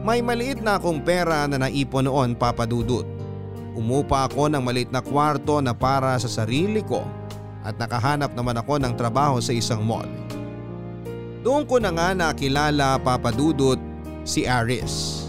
May 0.00 0.22
maliit 0.24 0.62
na 0.62 0.78
akong 0.78 1.02
pera 1.02 1.44
na 1.44 1.60
naipon 1.60 2.06
noon 2.06 2.38
papadudot. 2.38 3.04
Umupa 3.74 4.28
ako 4.28 4.48
ng 4.48 4.62
maliit 4.62 4.88
na 4.94 5.02
kwarto 5.02 5.58
na 5.58 5.74
para 5.74 6.14
sa 6.16 6.28
sarili 6.28 6.80
ko 6.84 7.02
at 7.66 7.76
nakahanap 7.76 8.32
naman 8.32 8.56
ako 8.56 8.80
ng 8.80 8.94
trabaho 8.96 9.36
sa 9.42 9.52
isang 9.52 9.84
mall. 9.84 10.08
Doon 11.40 11.64
ko 11.68 11.80
na 11.80 11.92
nga 11.92 12.12
nakilala 12.12 13.00
papadudot 13.00 13.89
si 14.24 14.44
Aris. 14.44 15.26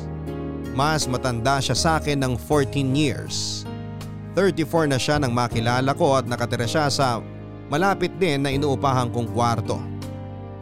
Mas 0.71 1.03
matanda 1.07 1.60
siya 1.60 1.75
sa 1.75 1.91
akin 2.00 2.19
ng 2.24 2.33
14 2.39 2.95
years. 2.95 3.67
34 4.36 4.88
na 4.88 4.95
siya 4.95 5.19
nang 5.19 5.36
makilala 5.36 5.91
ko 5.91 6.15
at 6.15 6.24
nakatira 6.24 6.63
siya 6.63 6.88
sa 6.88 7.19
malapit 7.67 8.15
din 8.15 8.43
na 8.43 8.51
inuupahan 8.55 9.12
kong 9.12 9.36
kwarto. 9.36 9.79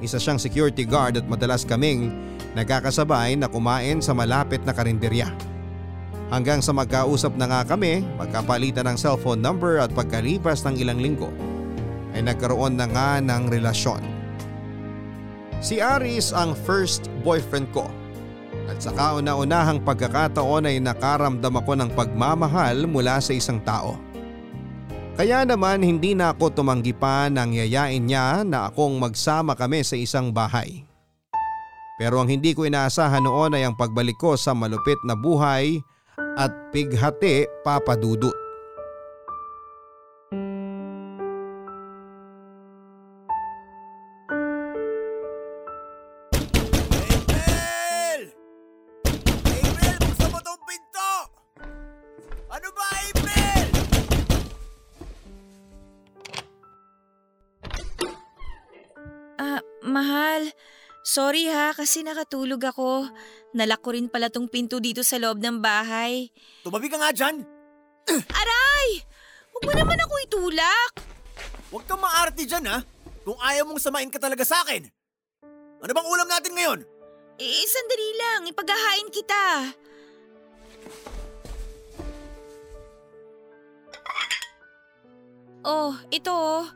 Isa 0.01 0.17
siyang 0.17 0.41
security 0.41 0.88
guard 0.88 1.19
at 1.19 1.29
madalas 1.29 1.67
kaming 1.67 2.09
nagkakasabay 2.57 3.38
na 3.38 3.45
kumain 3.45 4.01
sa 4.01 4.17
malapit 4.17 4.63
na 4.65 4.74
karinderya. 4.74 5.29
Hanggang 6.29 6.62
sa 6.62 6.74
magkausap 6.74 7.33
na 7.38 7.50
nga 7.50 7.62
kami, 7.65 8.05
magkapalitan 8.17 8.86
ng 8.86 8.98
cellphone 8.98 9.41
number 9.41 9.81
at 9.81 9.89
pagkalipas 9.93 10.62
ng 10.65 10.77
ilang 10.77 11.01
linggo 11.01 11.29
ay 12.13 12.25
nagkaroon 12.25 12.77
na 12.77 12.86
nga 12.89 13.17
ng 13.21 13.50
relasyon. 13.50 14.01
Si 15.59 15.81
Aris 15.83 16.31
ang 16.31 16.55
first 16.55 17.12
boyfriend 17.25 17.67
ko 17.75 17.89
at 18.69 18.77
sa 18.77 18.93
kauna-unahang 18.93 19.81
pagkakataon 19.81 20.69
ay 20.69 20.77
nakaramdam 20.77 21.57
ako 21.57 21.73
ng 21.73 21.89
pagmamahal 21.97 22.85
mula 22.85 23.17
sa 23.17 23.33
isang 23.33 23.57
tao. 23.65 23.97
Kaya 25.17 25.43
naman 25.43 25.83
hindi 25.83 26.15
na 26.15 26.31
ako 26.31 26.61
tumanggi 26.61 26.95
pa 26.95 27.27
nang 27.27 27.51
yayain 27.51 27.99
niya 27.99 28.45
na 28.45 28.71
akong 28.71 28.95
magsama 29.01 29.57
kami 29.57 29.83
sa 29.83 29.99
isang 29.99 30.31
bahay. 30.31 30.88
Pero 31.99 32.23
ang 32.23 32.31
hindi 32.31 32.55
ko 32.55 32.63
inaasahan 32.63 33.27
noon 33.27 33.59
ay 33.59 33.67
ang 33.67 33.75
pagbalik 33.75 34.15
ko 34.15 34.39
sa 34.39 34.55
malupit 34.55 34.95
na 35.03 35.19
buhay 35.19 35.75
at 36.39 36.71
pighati 36.71 37.43
papadudot. 37.67 38.49
Kasi 61.89 62.05
nakatulog 62.05 62.61
ako. 62.69 63.09
Nalak 63.57 63.81
ko 63.81 63.97
rin 63.97 64.13
pala 64.13 64.29
tong 64.29 64.45
pinto 64.45 64.77
dito 64.77 65.01
sa 65.01 65.17
loob 65.17 65.41
ng 65.41 65.57
bahay. 65.57 66.29
Tumabi 66.61 66.85
ka 66.85 67.01
nga 67.01 67.09
dyan. 67.09 67.41
Aray! 68.45 69.01
Huwag 69.49 69.63
mo 69.65 69.73
naman 69.73 69.97
ako 69.97 70.13
itulak. 70.29 70.91
Huwag 71.73 71.89
kang 71.89 71.97
maarte 71.97 72.45
dyan, 72.45 72.69
ha? 72.69 72.85
Kung 73.25 73.41
ayaw 73.41 73.65
mong 73.65 73.81
samain 73.81 74.13
ka 74.13 74.21
talaga 74.21 74.45
sa 74.45 74.61
akin. 74.61 74.85
Ano 75.81 75.89
bang 75.89 76.09
ulam 76.13 76.29
natin 76.29 76.53
ngayon? 76.53 76.79
Eh, 77.41 77.65
sandali 77.65 78.09
lang. 78.21 78.41
Ipaghahain 78.53 79.09
kita. 79.09 79.45
Oh, 85.65 85.97
ito 86.13 86.29
oh. 86.37 86.69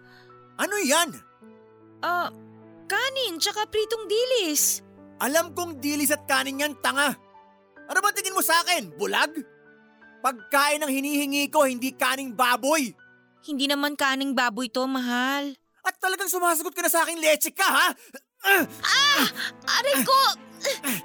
Ano 0.57 0.73
yan? 0.81 1.13
Ah, 2.01 2.33
kanin 2.89 3.37
tsaka 3.37 3.69
pritong 3.69 4.09
dilis. 4.09 4.81
Alam 5.21 5.53
kong 5.53 5.77
dilis 5.77 6.09
at 6.09 6.25
kanin 6.25 6.63
yan, 6.63 6.73
tanga. 6.81 7.13
Ano 7.89 7.99
ba 7.99 8.15
tingin 8.15 8.33
mo 8.33 8.41
sa 8.41 8.63
akin? 8.65 8.95
Bulag? 8.95 9.33
Pagkain 10.23 10.79
ang 10.79 10.91
hinihingi 10.91 11.51
ko, 11.51 11.67
hindi 11.67 11.91
kaning 11.91 12.31
baboy. 12.31 12.95
Hindi 13.43 13.67
naman 13.67 13.99
kaning 13.99 14.31
baboy 14.31 14.71
to, 14.71 14.87
mahal. 14.87 15.51
At 15.83 15.99
talagang 15.99 16.31
sumasagot 16.31 16.71
ka 16.71 16.79
na 16.79 16.91
sa 16.91 17.03
akin, 17.03 17.19
leche 17.19 17.51
ka, 17.51 17.67
ha? 17.67 17.87
Ah! 18.47 19.25
Aray 19.79 19.99
ko! 19.99 20.19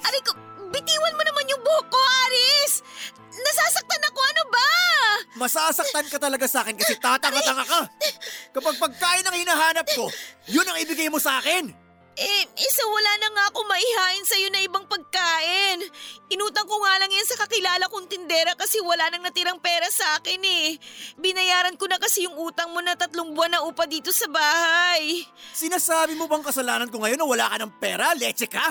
Aray 0.07 0.23
ko! 0.23 0.33
Bitiwan 0.71 1.17
mo 1.19 1.23
naman 1.27 1.51
yung 1.51 1.63
buhok 1.67 1.87
ko, 1.91 1.99
Aris! 1.99 2.87
Nasasaktan 3.39 4.03
ako, 4.07 4.21
ano 4.23 4.43
ba? 4.55 4.71
Masasaktan 5.39 6.07
ka 6.11 6.19
talaga 6.19 6.47
sa 6.47 6.63
akin 6.63 6.79
kasi 6.79 6.95
tatanga-tanga 6.99 7.65
ka. 7.67 7.81
Kapag 8.55 8.75
pagkain 8.79 9.27
ang 9.27 9.35
hinahanap 9.39 9.87
ko, 9.95 10.11
yun 10.47 10.67
ang 10.67 10.79
ibigay 10.79 11.11
mo 11.11 11.19
sa 11.19 11.43
akin. 11.43 11.88
Eh, 12.19 12.43
isa 12.59 12.83
wala 12.83 13.13
na 13.23 13.29
nga 13.31 13.45
ako 13.55 13.63
maihain 13.63 14.27
sa'yo 14.27 14.51
na 14.51 14.59
ibang 14.67 14.83
pagkain. 14.91 15.87
Inutang 16.35 16.67
ko 16.67 16.83
nga 16.83 16.99
lang 16.99 17.15
yan 17.15 17.23
sa 17.23 17.39
kakilala 17.39 17.87
kong 17.87 18.11
tindera 18.11 18.59
kasi 18.59 18.83
wala 18.83 19.07
nang 19.07 19.23
natirang 19.23 19.63
pera 19.63 19.87
sa 19.87 20.19
akin 20.19 20.43
eh. 20.43 20.75
Binayaran 21.15 21.79
ko 21.79 21.87
na 21.87 21.95
kasi 22.03 22.27
yung 22.27 22.35
utang 22.43 22.75
mo 22.75 22.83
na 22.83 22.99
tatlong 22.99 23.39
buwan 23.39 23.55
na 23.55 23.63
upa 23.63 23.87
dito 23.87 24.11
sa 24.11 24.27
bahay. 24.27 25.23
Sinasabi 25.55 26.19
mo 26.19 26.27
bang 26.27 26.43
kasalanan 26.43 26.91
ko 26.91 26.99
ngayon 26.99 27.23
na 27.23 27.29
wala 27.31 27.47
ka 27.55 27.57
ng 27.63 27.73
pera, 27.79 28.11
leche 28.19 28.51
ka? 28.51 28.67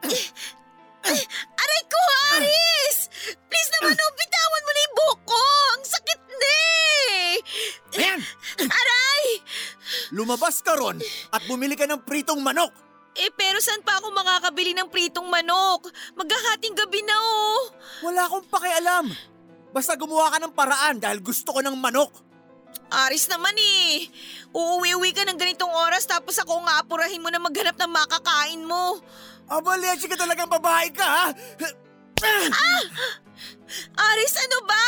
Aray 1.60 1.82
ko, 1.84 2.00
Aris! 2.32 3.12
Please 3.44 3.70
naman, 3.76 3.92
oh, 3.92 4.12
bitawan 4.16 4.62
mo 4.64 4.70
na 4.72 4.80
yung 4.80 4.96
buhok 4.96 5.20
ko! 5.28 5.42
Ang 5.76 5.84
sakit 5.84 6.20
na 6.32 6.48
eh! 6.48 7.32
Ayan, 8.00 8.20
Aray! 8.80 8.96
lumabas 10.14 10.62
ka 10.62 10.76
ron 10.76 11.00
at 11.32 11.42
bumili 11.48 11.74
ka 11.74 11.88
ng 11.88 12.02
pritong 12.04 12.40
manok. 12.42 12.85
Eh, 13.16 13.32
pero 13.32 13.56
saan 13.64 13.80
pa 13.80 13.96
ako 13.96 14.12
makakabili 14.12 14.76
ng 14.76 14.92
pritong 14.92 15.24
manok? 15.24 15.88
Maghahating 16.12 16.76
gabi 16.76 17.00
na 17.00 17.16
oh. 17.16 17.72
Wala 18.04 18.28
akong 18.28 18.44
pakialam. 18.52 19.08
Basta 19.72 19.96
gumawa 19.96 20.32
ka 20.32 20.38
ng 20.40 20.52
paraan 20.52 21.00
dahil 21.00 21.24
gusto 21.24 21.56
ko 21.56 21.64
ng 21.64 21.76
manok. 21.80 22.12
Aris 22.92 23.26
naman 23.32 23.56
eh. 23.56 24.06
Uuwi-uwi 24.52 25.16
ka 25.16 25.24
ng 25.24 25.40
ganitong 25.40 25.72
oras 25.72 26.04
tapos 26.04 26.36
ako 26.38 26.60
nga 26.68 26.84
apurahin 26.84 27.24
mo 27.24 27.32
na 27.32 27.40
maghanap 27.40 27.74
ng 27.80 27.92
makakain 27.92 28.62
mo. 28.62 29.00
Aba, 29.48 29.78
leche 29.80 30.10
ka 30.10 30.18
talagang 30.18 30.50
babae 30.50 30.90
ka, 30.92 31.06
ha? 31.06 31.26
Aris, 33.96 34.34
ano 34.44 34.58
ba? 34.66 34.86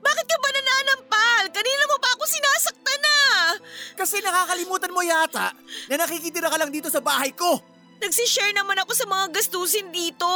Bakit 0.00 0.26
ka 0.28 0.36
ba 0.38 0.48
nananampal? 0.52 1.44
Kanina 1.52 1.84
mo 1.88 1.96
pa 2.00 2.08
ako 2.16 2.24
sinasaktan 2.28 3.00
na. 3.00 3.18
Kasi 3.96 4.20
nakakalimutan 4.20 4.92
mo 4.92 5.00
yata 5.04 5.52
na 5.88 5.94
nakikitira 6.00 6.48
ka 6.52 6.56
lang 6.60 6.72
dito 6.72 6.88
sa 6.92 7.00
bahay 7.00 7.32
ko. 7.32 7.60
Nagsishare 8.00 8.56
naman 8.56 8.80
ako 8.80 8.96
sa 8.96 9.04
mga 9.04 9.28
gastusin 9.28 9.92
dito. 9.92 10.28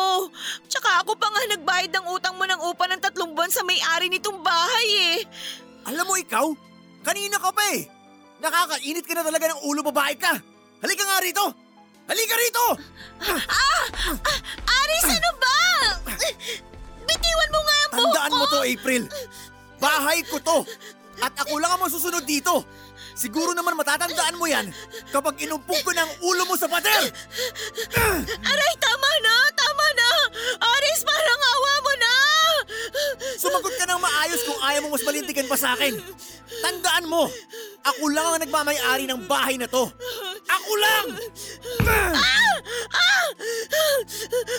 Tsaka 0.68 1.00
ako 1.00 1.16
pa 1.16 1.32
nga 1.32 1.56
nagbayad 1.56 1.88
ng 1.96 2.06
utang 2.12 2.36
mo 2.36 2.44
ng 2.44 2.60
upa 2.60 2.84
ng 2.92 3.00
tatlong 3.00 3.32
buwan 3.32 3.48
sa 3.48 3.64
may-ari 3.64 4.12
nitong 4.12 4.44
bahay 4.44 4.88
eh. 5.16 5.18
Alam 5.88 6.12
mo 6.12 6.14
ikaw, 6.20 6.52
kanina 7.00 7.40
ka 7.40 7.48
pa 7.56 7.64
eh. 7.72 7.88
Nakakainit 8.44 9.08
ka 9.08 9.16
na 9.16 9.24
talaga 9.24 9.48
ng 9.56 9.64
ulo 9.64 9.80
babae 9.80 10.12
ka. 10.20 10.36
Halika 10.84 11.04
nga 11.08 11.24
rito. 11.24 11.44
Halika 12.04 12.36
rito! 12.36 12.64
Aris, 14.68 15.08
ano 15.08 15.30
ba? 15.40 15.56
Bitiwan 17.04 17.50
mo 17.52 17.60
nga 17.60 17.76
ang 17.76 17.90
buhok 17.92 18.02
Tandaan 18.04 18.32
mo 18.34 18.44
to, 18.48 18.60
April. 18.64 19.02
Bahay 19.78 20.18
ko 20.26 20.36
to. 20.40 20.58
At 21.22 21.34
ako 21.38 21.62
lang 21.62 21.70
ang 21.70 21.82
masusunod 21.86 22.26
dito. 22.26 22.66
Siguro 23.14 23.54
naman 23.54 23.78
matatandaan 23.78 24.34
mo 24.34 24.50
yan 24.50 24.66
kapag 25.14 25.38
inumpog 25.38 25.78
ko 25.86 25.94
ng 25.94 26.10
ulo 26.26 26.42
mo 26.50 26.58
sa 26.58 26.66
pader! 26.66 27.06
Aray, 28.50 28.74
tama 28.82 29.10
na! 29.22 29.34
Tama 29.54 29.86
na! 29.94 30.10
Aris, 30.58 31.06
parang 31.06 31.42
awa 31.54 31.72
mo 31.86 31.92
maayos 34.24 34.40
kung 34.48 34.60
ayaw 34.64 34.80
mo 34.84 34.88
mas 34.96 35.04
malintikan 35.04 35.44
pa 35.44 35.56
sa 35.56 35.76
akin. 35.76 36.00
Tandaan 36.64 37.04
mo, 37.08 37.28
ako 37.84 38.04
lang 38.08 38.24
ang 38.24 38.40
nagmamayari 38.40 39.04
ng 39.04 39.20
bahay 39.28 39.60
na 39.60 39.68
to. 39.68 39.84
Ako 40.48 40.72
lang! 40.80 41.06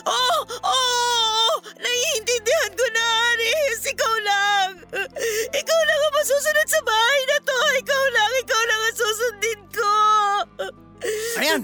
Oh, 0.06 0.40
oh, 0.62 0.70
oh, 0.70 1.54
naiintindihan 1.82 2.74
ko 2.78 2.86
na, 2.94 3.04
Aris. 3.34 3.82
Ikaw 3.90 4.14
lang. 4.22 4.70
Ikaw 5.50 5.80
lang 5.82 6.00
ang 6.06 6.14
masusunod 6.14 6.68
sa 6.70 6.82
bahay 6.86 7.22
na 7.26 7.38
to. 7.42 7.60
Ikaw 7.82 8.04
lang, 8.14 8.32
ikaw 8.46 8.62
lang 8.70 8.82
ang 8.86 8.96
susundin 8.98 9.62
ko. 9.74 9.94
Ayan! 11.42 11.62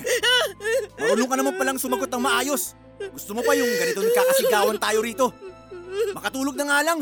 Marunong 0.98 1.30
ka 1.30 1.38
naman 1.38 1.54
palang 1.54 1.78
sumagot 1.78 2.10
ng 2.10 2.24
maayos. 2.24 2.74
Gusto 3.14 3.38
mo 3.38 3.42
pa 3.46 3.54
yung 3.54 3.70
ganito 3.78 4.02
nagkakasigawan 4.02 4.78
tayo 4.82 5.00
rito? 5.06 5.51
Makatulog 6.16 6.56
na 6.56 6.66
nga 6.68 6.80
lang. 6.86 7.00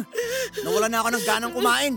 Nawala 0.66 0.88
na 0.90 0.98
ako 1.02 1.10
ng 1.14 1.26
ganang 1.26 1.54
kumain. 1.54 1.94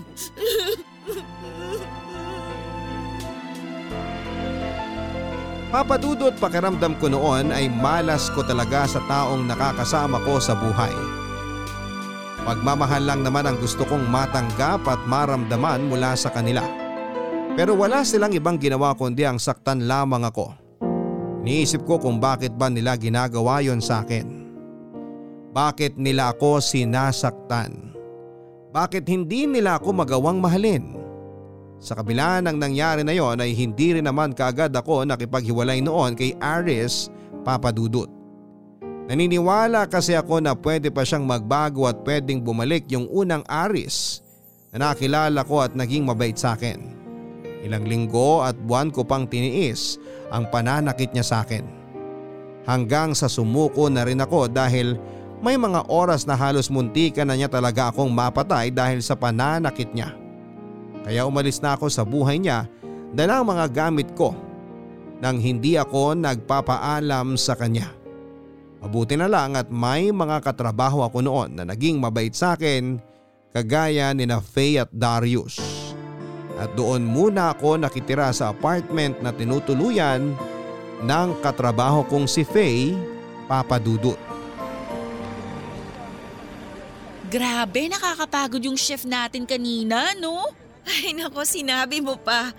Papadudot 5.73 6.37
pakiramdam 6.37 7.01
ko 7.01 7.09
noon 7.09 7.49
ay 7.49 7.73
malas 7.73 8.29
ko 8.37 8.45
talaga 8.45 8.85
sa 8.85 9.01
taong 9.09 9.49
nakakasama 9.49 10.21
ko 10.21 10.37
sa 10.37 10.53
buhay. 10.53 10.93
Pagmamahal 12.45 13.09
lang 13.09 13.21
naman 13.25 13.49
ang 13.49 13.57
gusto 13.57 13.89
kong 13.89 14.05
matanggap 14.05 14.85
at 14.85 15.01
maramdaman 15.09 15.89
mula 15.89 16.13
sa 16.13 16.29
kanila. 16.29 16.61
Pero 17.57 17.73
wala 17.73 18.05
silang 18.05 18.37
ibang 18.37 18.61
ginawa 18.61 18.93
kundi 18.93 19.25
ang 19.25 19.41
saktan 19.41 19.89
lamang 19.89 20.29
ako. 20.29 20.53
Niisip 21.41 21.89
ko 21.89 21.97
kung 21.97 22.21
bakit 22.21 22.53
ba 22.53 22.69
nila 22.69 22.93
ginagawa 23.01 23.65
yon 23.65 23.81
sa 23.81 24.05
akin. 24.05 24.42
Bakit 25.53 26.01
nila 26.01 26.33
ako 26.33 26.65
sinasaktan? 26.65 27.93
Bakit 28.73 29.05
hindi 29.05 29.45
nila 29.45 29.77
ako 29.77 29.93
magawang 29.93 30.41
mahalin? 30.41 30.97
Sa 31.77 31.93
kabila 31.93 32.41
ng 32.41 32.57
nangyari 32.57 33.05
na 33.05 33.13
yon 33.13 33.37
ay 33.37 33.53
hindi 33.53 33.93
rin 33.93 34.09
naman 34.09 34.33
kaagad 34.33 34.73
ako 34.73 35.05
nakipaghiwalay 35.05 35.85
noon 35.85 36.17
kay 36.17 36.33
Aris 36.41 37.13
Papadudut. 37.45 38.09
Naniniwala 39.13 39.85
kasi 39.93 40.17
ako 40.17 40.41
na 40.41 40.57
pwede 40.57 40.89
pa 40.89 41.05
siyang 41.05 41.29
magbago 41.29 41.85
at 41.85 42.01
pwedeng 42.01 42.41
bumalik 42.41 42.89
yung 42.89 43.05
unang 43.13 43.45
Aris 43.45 44.25
na 44.73 44.89
nakilala 44.89 45.45
ko 45.45 45.61
at 45.61 45.77
naging 45.77 46.09
mabait 46.09 46.33
sa 46.33 46.57
akin. 46.57 46.81
Ilang 47.61 47.85
linggo 47.85 48.41
at 48.41 48.57
buwan 48.57 48.89
ko 48.89 49.05
pang 49.05 49.29
tiniis 49.29 50.01
ang 50.33 50.49
pananakit 50.49 51.13
niya 51.13 51.29
sa 51.29 51.37
akin. 51.45 51.67
Hanggang 52.65 53.13
sa 53.13 53.29
sumuko 53.29 53.93
na 53.93 54.09
rin 54.09 54.23
ako 54.23 54.49
dahil 54.49 54.97
may 55.43 55.59
mga 55.59 55.91
oras 55.91 56.23
na 56.23 56.39
halos 56.39 56.71
muntikan 56.71 57.27
na 57.27 57.35
niya 57.35 57.51
talaga 57.51 57.91
akong 57.91 58.09
mapatay 58.09 58.71
dahil 58.71 59.03
sa 59.03 59.19
pananakit 59.19 59.91
niya. 59.91 60.15
Kaya 61.03 61.27
umalis 61.27 61.59
na 61.59 61.75
ako 61.75 61.91
sa 61.91 62.07
buhay 62.07 62.39
niya 62.39 62.71
dala 63.11 63.43
ang 63.43 63.51
mga 63.51 63.67
gamit 63.75 64.15
ko 64.15 64.39
nang 65.19 65.43
hindi 65.43 65.75
ako 65.75 66.15
nagpapaalam 66.15 67.35
sa 67.35 67.59
kanya. 67.59 67.91
Mabuti 68.83 69.19
na 69.19 69.27
lang 69.27 69.59
at 69.59 69.67
may 69.71 70.15
mga 70.15 70.43
katrabaho 70.43 71.03
ako 71.07 71.19
noon 71.23 71.59
na 71.59 71.67
naging 71.67 71.99
mabait 71.99 72.35
sa 72.35 72.55
akin 72.55 72.99
kagaya 73.51 74.15
ni 74.15 74.27
na 74.27 74.39
Faye 74.39 74.79
at 74.79 74.91
Darius. 74.95 75.59
At 76.59 76.75
doon 76.79 77.03
muna 77.03 77.55
ako 77.55 77.83
nakitira 77.83 78.31
sa 78.31 78.55
apartment 78.55 79.19
na 79.23 79.35
tinutuluyan 79.35 80.35
ng 81.03 81.29
katrabaho 81.43 82.07
kong 82.07 82.31
si 82.31 82.47
Faye 82.47 82.95
Papadudut. 83.51 84.32
Grabe, 87.33 87.89
nakakapagod 87.89 88.61
yung 88.61 88.77
chef 88.77 89.09
natin 89.09 89.49
kanina, 89.49 90.13
no? 90.21 90.53
Ay 90.85 91.17
nako, 91.17 91.49
sinabi 91.49 92.05
mo 92.05 92.21
pa. 92.21 92.53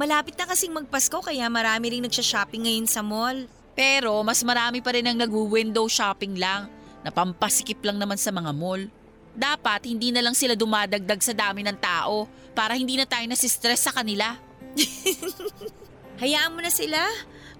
Malapit 0.00 0.32
na 0.40 0.48
kasing 0.48 0.72
magpasko 0.72 1.20
kaya 1.20 1.44
marami 1.52 1.92
ring 1.92 2.00
nagsha-shopping 2.00 2.64
ngayon 2.64 2.88
sa 2.88 3.04
mall. 3.04 3.44
Pero 3.76 4.16
mas 4.24 4.40
marami 4.40 4.80
pa 4.80 4.96
rin 4.96 5.04
ang 5.04 5.20
nag-window 5.20 5.84
shopping 5.92 6.40
lang. 6.40 6.72
Napampasikip 7.04 7.84
lang 7.84 8.00
naman 8.00 8.16
sa 8.16 8.32
mga 8.32 8.48
mall. 8.56 8.88
Dapat 9.36 9.92
hindi 9.92 10.08
na 10.08 10.24
lang 10.24 10.32
sila 10.32 10.56
dumadagdag 10.56 11.20
sa 11.20 11.36
dami 11.36 11.60
ng 11.60 11.76
tao 11.76 12.24
para 12.56 12.80
hindi 12.80 12.96
na 12.96 13.04
tayo 13.04 13.28
nasistress 13.28 13.84
sa 13.84 13.92
kanila. 13.92 14.40
Hayaan 16.24 16.56
mo 16.56 16.64
na 16.64 16.72
sila. 16.72 16.96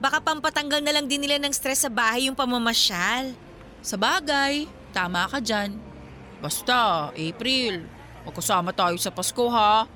Baka 0.00 0.16
pampatanggal 0.24 0.80
na 0.80 0.96
lang 0.96 1.12
din 1.12 1.28
nila 1.28 1.36
ng 1.44 1.52
stress 1.52 1.84
sa 1.84 1.92
bahay 1.92 2.32
yung 2.32 2.38
pamamasyal. 2.38 3.36
Sa 3.84 4.00
bagay, 4.00 4.64
tama 4.96 5.28
ka 5.28 5.44
dyan. 5.44 5.92
Basta, 6.44 7.08
April, 7.16 7.88
magkasama 8.28 8.76
tayo 8.76 9.00
sa 9.00 9.08
Pasko 9.08 9.48
ha. 9.48 9.88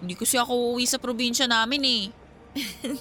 Hindi 0.00 0.16
kasi 0.16 0.40
ako 0.40 0.72
uuwi 0.72 0.88
sa 0.88 0.96
probinsya 0.96 1.44
namin 1.44 1.82
eh. 1.84 2.04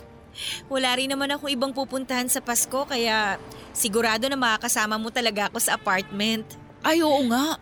Wala 0.74 1.00
rin 1.00 1.08
naman 1.08 1.32
ako 1.32 1.48
ibang 1.48 1.72
pupuntahan 1.72 2.28
sa 2.28 2.44
Pasko 2.44 2.84
kaya 2.84 3.40
sigurado 3.72 4.28
na 4.28 4.36
makakasama 4.36 5.00
mo 5.00 5.08
talaga 5.16 5.48
ako 5.48 5.64
sa 5.64 5.80
apartment. 5.80 6.44
Ay 6.84 7.00
oo 7.00 7.24
nga. 7.32 7.56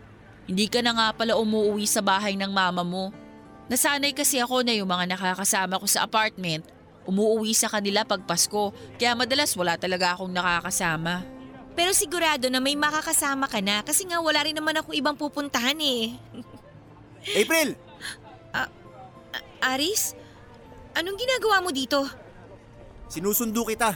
Hindi 0.50 0.66
ka 0.66 0.82
na 0.82 0.90
nga 0.90 1.08
pala 1.14 1.38
umuwi 1.38 1.86
sa 1.86 2.02
bahay 2.02 2.34
ng 2.34 2.50
mama 2.50 2.82
mo. 2.82 3.14
Nasanay 3.70 4.18
kasi 4.18 4.42
ako 4.42 4.66
na 4.66 4.74
yung 4.74 4.90
mga 4.90 5.14
nakakasama 5.14 5.78
ko 5.78 5.86
sa 5.86 6.02
apartment, 6.02 6.66
umuwi 7.06 7.54
sa 7.54 7.70
kanila 7.70 8.02
pag 8.02 8.26
Pasko, 8.26 8.74
kaya 8.98 9.14
madalas 9.14 9.54
wala 9.54 9.78
talaga 9.78 10.18
akong 10.18 10.34
nakakasama. 10.34 11.37
Pero 11.78 11.94
sigurado 11.94 12.50
na 12.50 12.58
may 12.58 12.74
makakasama 12.74 13.46
ka 13.46 13.62
na 13.62 13.86
kasi 13.86 14.02
nga 14.10 14.18
wala 14.18 14.42
rin 14.42 14.58
naman 14.58 14.74
ako 14.74 14.98
ibang 14.98 15.14
pupuntahan 15.14 15.78
eh. 15.78 16.10
April! 17.38 17.78
Aris, 19.62 20.18
anong 20.98 21.14
ginagawa 21.14 21.62
mo 21.62 21.70
dito? 21.70 22.02
Sinusundo 23.06 23.62
kita. 23.62 23.94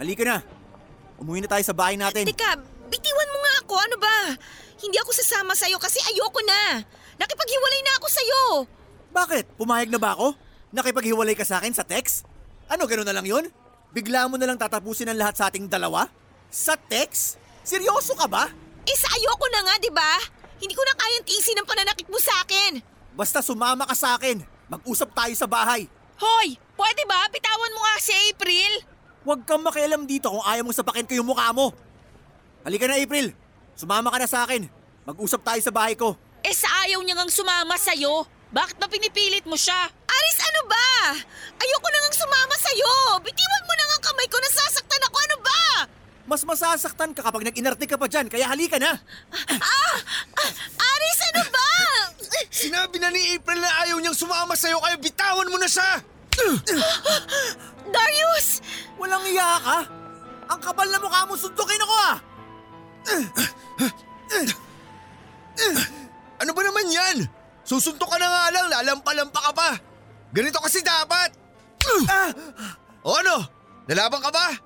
Halika 0.00 0.24
na. 0.24 0.38
Umuwi 1.20 1.44
na 1.44 1.48
tayo 1.52 1.64
sa 1.64 1.76
bahay 1.76 2.00
natin. 2.00 2.24
Teka, 2.24 2.56
bitiwan 2.88 3.32
mo 3.32 3.38
nga 3.44 3.54
ako, 3.64 3.74
ano 3.84 3.96
ba? 4.00 4.16
Hindi 4.80 4.96
ako 4.96 5.12
sasama 5.12 5.52
sa'yo 5.52 5.76
kasi 5.76 6.00
ayoko 6.08 6.40
na. 6.40 6.84
Nakipaghiwalay 7.20 7.80
na 7.84 7.92
ako 8.00 8.06
sa'yo. 8.08 8.42
Bakit? 9.12 9.44
Pumayag 9.60 9.92
na 9.92 10.00
ba 10.00 10.16
ako? 10.16 10.36
Nakipaghiwalay 10.72 11.36
ka 11.36 11.44
sa 11.44 11.60
akin 11.60 11.76
sa 11.76 11.84
text? 11.84 12.24
Ano, 12.68 12.88
gano'n 12.88 13.08
na 13.08 13.16
lang 13.16 13.28
yon? 13.28 13.44
Bigla 13.92 14.24
mo 14.28 14.40
na 14.40 14.48
lang 14.48 14.56
tatapusin 14.56 15.12
ang 15.12 15.20
lahat 15.20 15.36
sa 15.36 15.52
ating 15.52 15.68
dalawa? 15.68 16.08
Sa 16.54 16.78
text? 16.78 17.34
Seryoso 17.66 18.14
ka 18.14 18.30
ba? 18.30 18.46
Eh 18.86 18.94
sa 18.94 19.10
ayoko 19.10 19.46
na 19.50 19.66
nga, 19.66 19.74
di 19.82 19.90
ba? 19.90 20.22
Hindi 20.62 20.70
ko 20.70 20.86
na 20.86 20.94
kayang 20.94 21.26
tiisin 21.26 21.58
ang 21.58 21.66
pananakit 21.66 22.06
mo 22.06 22.14
sa 22.22 22.30
akin. 22.46 22.78
Basta 23.10 23.42
sumama 23.42 23.82
ka 23.82 23.98
sa 23.98 24.14
akin. 24.14 24.38
Mag-usap 24.70 25.10
tayo 25.18 25.34
sa 25.34 25.50
bahay. 25.50 25.90
Hoy! 26.22 26.54
Pwede 26.78 27.02
ba? 27.10 27.26
Bitawan 27.26 27.74
mo 27.74 27.82
nga 27.82 27.98
si 27.98 28.14
April! 28.30 28.86
Huwag 29.26 29.42
kang 29.42 29.66
makialam 29.66 30.06
dito 30.06 30.30
kung 30.30 30.46
ayaw 30.46 30.62
mong 30.62 30.78
sapakin 30.78 31.10
ko 31.10 31.18
yung 31.18 31.26
mukha 31.26 31.50
mo. 31.50 31.74
Halika 32.62 32.86
na, 32.86 33.02
April. 33.02 33.34
Sumama 33.74 34.14
ka 34.14 34.22
na 34.22 34.30
sa 34.30 34.46
akin. 34.46 34.70
Mag-usap 35.10 35.42
tayo 35.42 35.58
sa 35.58 35.74
bahay 35.74 35.98
ko. 35.98 36.14
Eh 36.46 36.54
sa 36.54 36.70
ayaw 36.86 37.02
niya 37.02 37.18
ngang 37.18 37.34
sumama 37.34 37.74
sa'yo. 37.74 38.30
Bakit 38.54 38.78
ba 38.78 38.86
pinipilit 38.86 39.42
mo 39.50 39.58
siya? 39.58 39.90
Aris, 39.90 40.38
ano 40.38 40.70
ba? 40.70 41.18
Ayoko 41.58 41.88
na 41.90 41.98
ngang 41.98 42.14
sumama 42.14 42.54
sa'yo. 42.62 42.94
Bitiwan 43.26 43.64
mo 43.66 43.74
na 43.74 43.84
nga 43.90 43.96
ang 43.98 44.04
kamay 44.06 44.28
ko, 44.30 44.38
nasasaktan 44.38 45.02
ako, 45.10 45.16
ano 45.18 45.36
ba? 45.42 45.62
Mas 46.24 46.40
masasaktan 46.40 47.12
ka 47.12 47.20
kapag 47.20 47.44
nag-inarte 47.44 47.84
ka 47.84 48.00
pa 48.00 48.08
dyan, 48.08 48.32
kaya 48.32 48.48
halika 48.48 48.80
na. 48.80 48.96
Aris, 50.80 51.18
ano 51.32 51.42
ba? 51.52 51.68
Sinabi 52.48 52.96
na 52.96 53.12
ni 53.12 53.36
April 53.36 53.60
na 53.60 53.70
ayaw 53.84 54.00
niyang 54.00 54.16
sumama 54.16 54.56
sa'yo 54.56 54.80
kaya 54.80 54.96
bitawan 54.96 55.52
mo 55.52 55.60
na 55.60 55.68
siya! 55.68 56.00
Darius! 57.92 58.64
Walang 58.96 59.28
iya 59.28 59.60
ka. 59.60 59.78
Ang 60.48 60.60
kapal 60.64 60.88
na 60.88 60.96
mukha 60.96 61.28
mo, 61.28 61.36
suntukin 61.36 61.84
ako 61.84 61.94
ah! 62.08 62.16
Ano 66.40 66.50
ba 66.56 66.60
naman 66.64 66.88
yan? 66.88 67.16
Susuntok 67.64 68.08
ka 68.08 68.16
na 68.16 68.28
nga 68.28 68.52
lang, 68.52 68.66
lalampa-lampa 68.72 69.40
ka 69.40 69.52
pa. 69.52 69.70
Ganito 70.32 70.56
kasi 70.60 70.80
dapat. 70.80 71.36
O 73.04 73.12
ano? 73.12 73.44
Nalaban 73.84 74.24
ka 74.24 74.32
ba? 74.32 74.56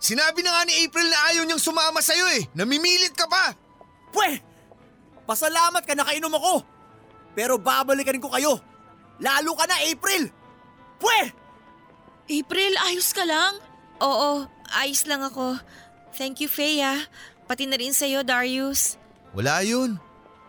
Sinabi 0.00 0.40
na 0.40 0.56
nga 0.56 0.64
ni 0.64 0.88
April 0.88 1.12
na 1.12 1.18
ayaw 1.28 1.44
niyang 1.44 1.60
sumama 1.60 2.00
sa'yo 2.00 2.24
eh. 2.40 2.48
Namimilit 2.56 3.12
ka 3.12 3.28
pa. 3.28 3.52
Pwe! 4.10 4.40
Pasalamat 5.28 5.84
ka 5.84 5.92
nakainom 5.92 6.32
ako. 6.32 6.64
Pero 7.36 7.60
babalikan 7.60 8.16
ko 8.16 8.32
kayo. 8.32 8.58
Lalo 9.20 9.52
ka 9.54 9.68
na, 9.68 9.76
April! 9.84 10.32
Pwe! 10.96 11.20
April, 12.32 12.72
ayos 12.88 13.12
ka 13.12 13.28
lang? 13.28 13.60
Oo, 14.00 14.48
ayos 14.72 15.04
lang 15.04 15.20
ako. 15.20 15.60
Thank 16.16 16.40
you, 16.40 16.48
Feya. 16.48 17.04
Pati 17.44 17.68
na 17.68 17.76
rin 17.76 17.92
sa'yo, 17.92 18.24
Darius. 18.24 18.96
Wala 19.36 19.60
yun. 19.62 20.00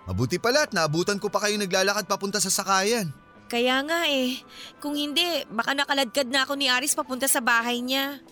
Mabuti 0.08 0.40
pala 0.42 0.66
at 0.66 0.74
naabutan 0.74 1.20
ko 1.22 1.28
pa 1.30 1.44
kayo 1.44 1.60
naglalakad 1.60 2.08
papunta 2.08 2.42
sa 2.42 2.50
sakayan. 2.50 3.12
Kaya 3.52 3.84
nga 3.84 4.08
eh. 4.08 4.40
Kung 4.80 4.96
hindi, 4.96 5.44
baka 5.52 5.76
nakaladkad 5.76 6.32
na 6.32 6.48
ako 6.48 6.56
ni 6.56 6.72
Aris 6.72 6.96
papunta 6.96 7.28
sa 7.28 7.44
bahay 7.44 7.84
niya. 7.84 8.24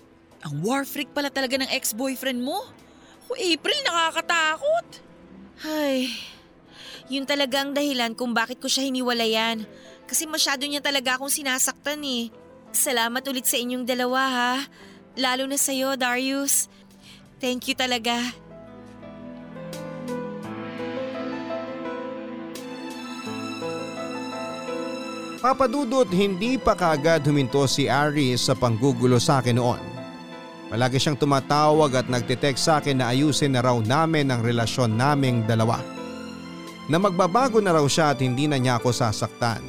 Ang 0.48 0.64
war 0.64 0.88
freak 0.88 1.12
pala 1.12 1.28
talaga 1.28 1.60
ng 1.60 1.72
ex-boyfriend 1.74 2.40
mo. 2.40 2.64
O 3.28 3.36
April, 3.36 3.80
nakakatakot. 3.86 4.88
Ay, 5.60 6.08
Yun 7.10 7.26
talaga 7.26 7.66
ang 7.66 7.74
dahilan 7.74 8.14
kung 8.14 8.38
bakit 8.38 8.62
ko 8.62 8.70
siya 8.70 8.86
hiniwalayan. 8.86 9.66
Kasi 10.06 10.30
masyado 10.30 10.62
niya 10.70 10.78
talaga 10.78 11.18
akong 11.18 11.34
sinasaktan 11.34 12.06
eh. 12.06 12.30
Salamat 12.70 13.26
ulit 13.26 13.50
sa 13.50 13.58
inyong 13.58 13.82
dalawa 13.82 14.22
ha. 14.30 14.54
Lalo 15.18 15.50
na 15.50 15.58
sa'yo, 15.58 15.98
Darius. 15.98 16.70
Thank 17.42 17.74
you 17.74 17.74
talaga. 17.74 18.22
Papadudot 25.42 26.06
hindi 26.14 26.62
pa 26.62 26.78
kaagad 26.78 27.26
huminto 27.26 27.66
si 27.66 27.90
Aris 27.90 28.46
sa 28.46 28.54
panggugulo 28.54 29.18
sa 29.18 29.42
akin 29.42 29.58
noon. 29.58 29.89
Palagi 30.70 31.02
siyang 31.02 31.18
tumatawag 31.18 31.98
at 31.98 32.08
nagtitext 32.14 32.62
sa 32.62 32.78
akin 32.78 33.02
na 33.02 33.10
ayusin 33.10 33.58
na 33.58 33.66
raw 33.66 33.74
namin 33.82 34.30
ang 34.30 34.46
relasyon 34.46 34.94
naming 34.94 35.42
dalawa. 35.50 35.82
Na 36.86 37.02
magbabago 37.02 37.58
na 37.58 37.74
raw 37.74 37.86
siya 37.90 38.14
at 38.14 38.22
hindi 38.22 38.46
na 38.46 38.62
niya 38.62 38.78
ako 38.78 38.94
sasaktan. 38.94 39.66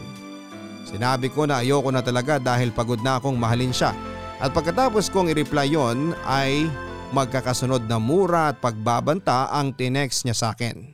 Sinabi 0.84 1.32
ko 1.32 1.48
na 1.48 1.64
ayoko 1.64 1.88
na 1.88 2.04
talaga 2.04 2.36
dahil 2.36 2.68
pagod 2.68 3.00
na 3.00 3.16
akong 3.16 3.36
mahalin 3.36 3.72
siya 3.72 3.96
at 4.40 4.52
pagkatapos 4.52 5.08
kong 5.08 5.32
i-reply 5.32 5.72
yon 5.72 6.12
ay 6.28 6.68
magkakasunod 7.16 7.88
na 7.88 7.96
mura 7.96 8.52
at 8.52 8.60
pagbabanta 8.60 9.48
ang 9.52 9.72
tinext 9.72 10.28
niya 10.28 10.36
sa 10.36 10.46
akin. 10.52 10.92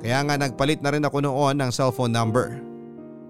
Kaya 0.00 0.24
nga 0.24 0.40
nagpalit 0.40 0.80
na 0.80 0.94
rin 0.94 1.04
ako 1.04 1.20
noon 1.20 1.58
ng 1.58 1.70
cellphone 1.74 2.14
number. 2.14 2.62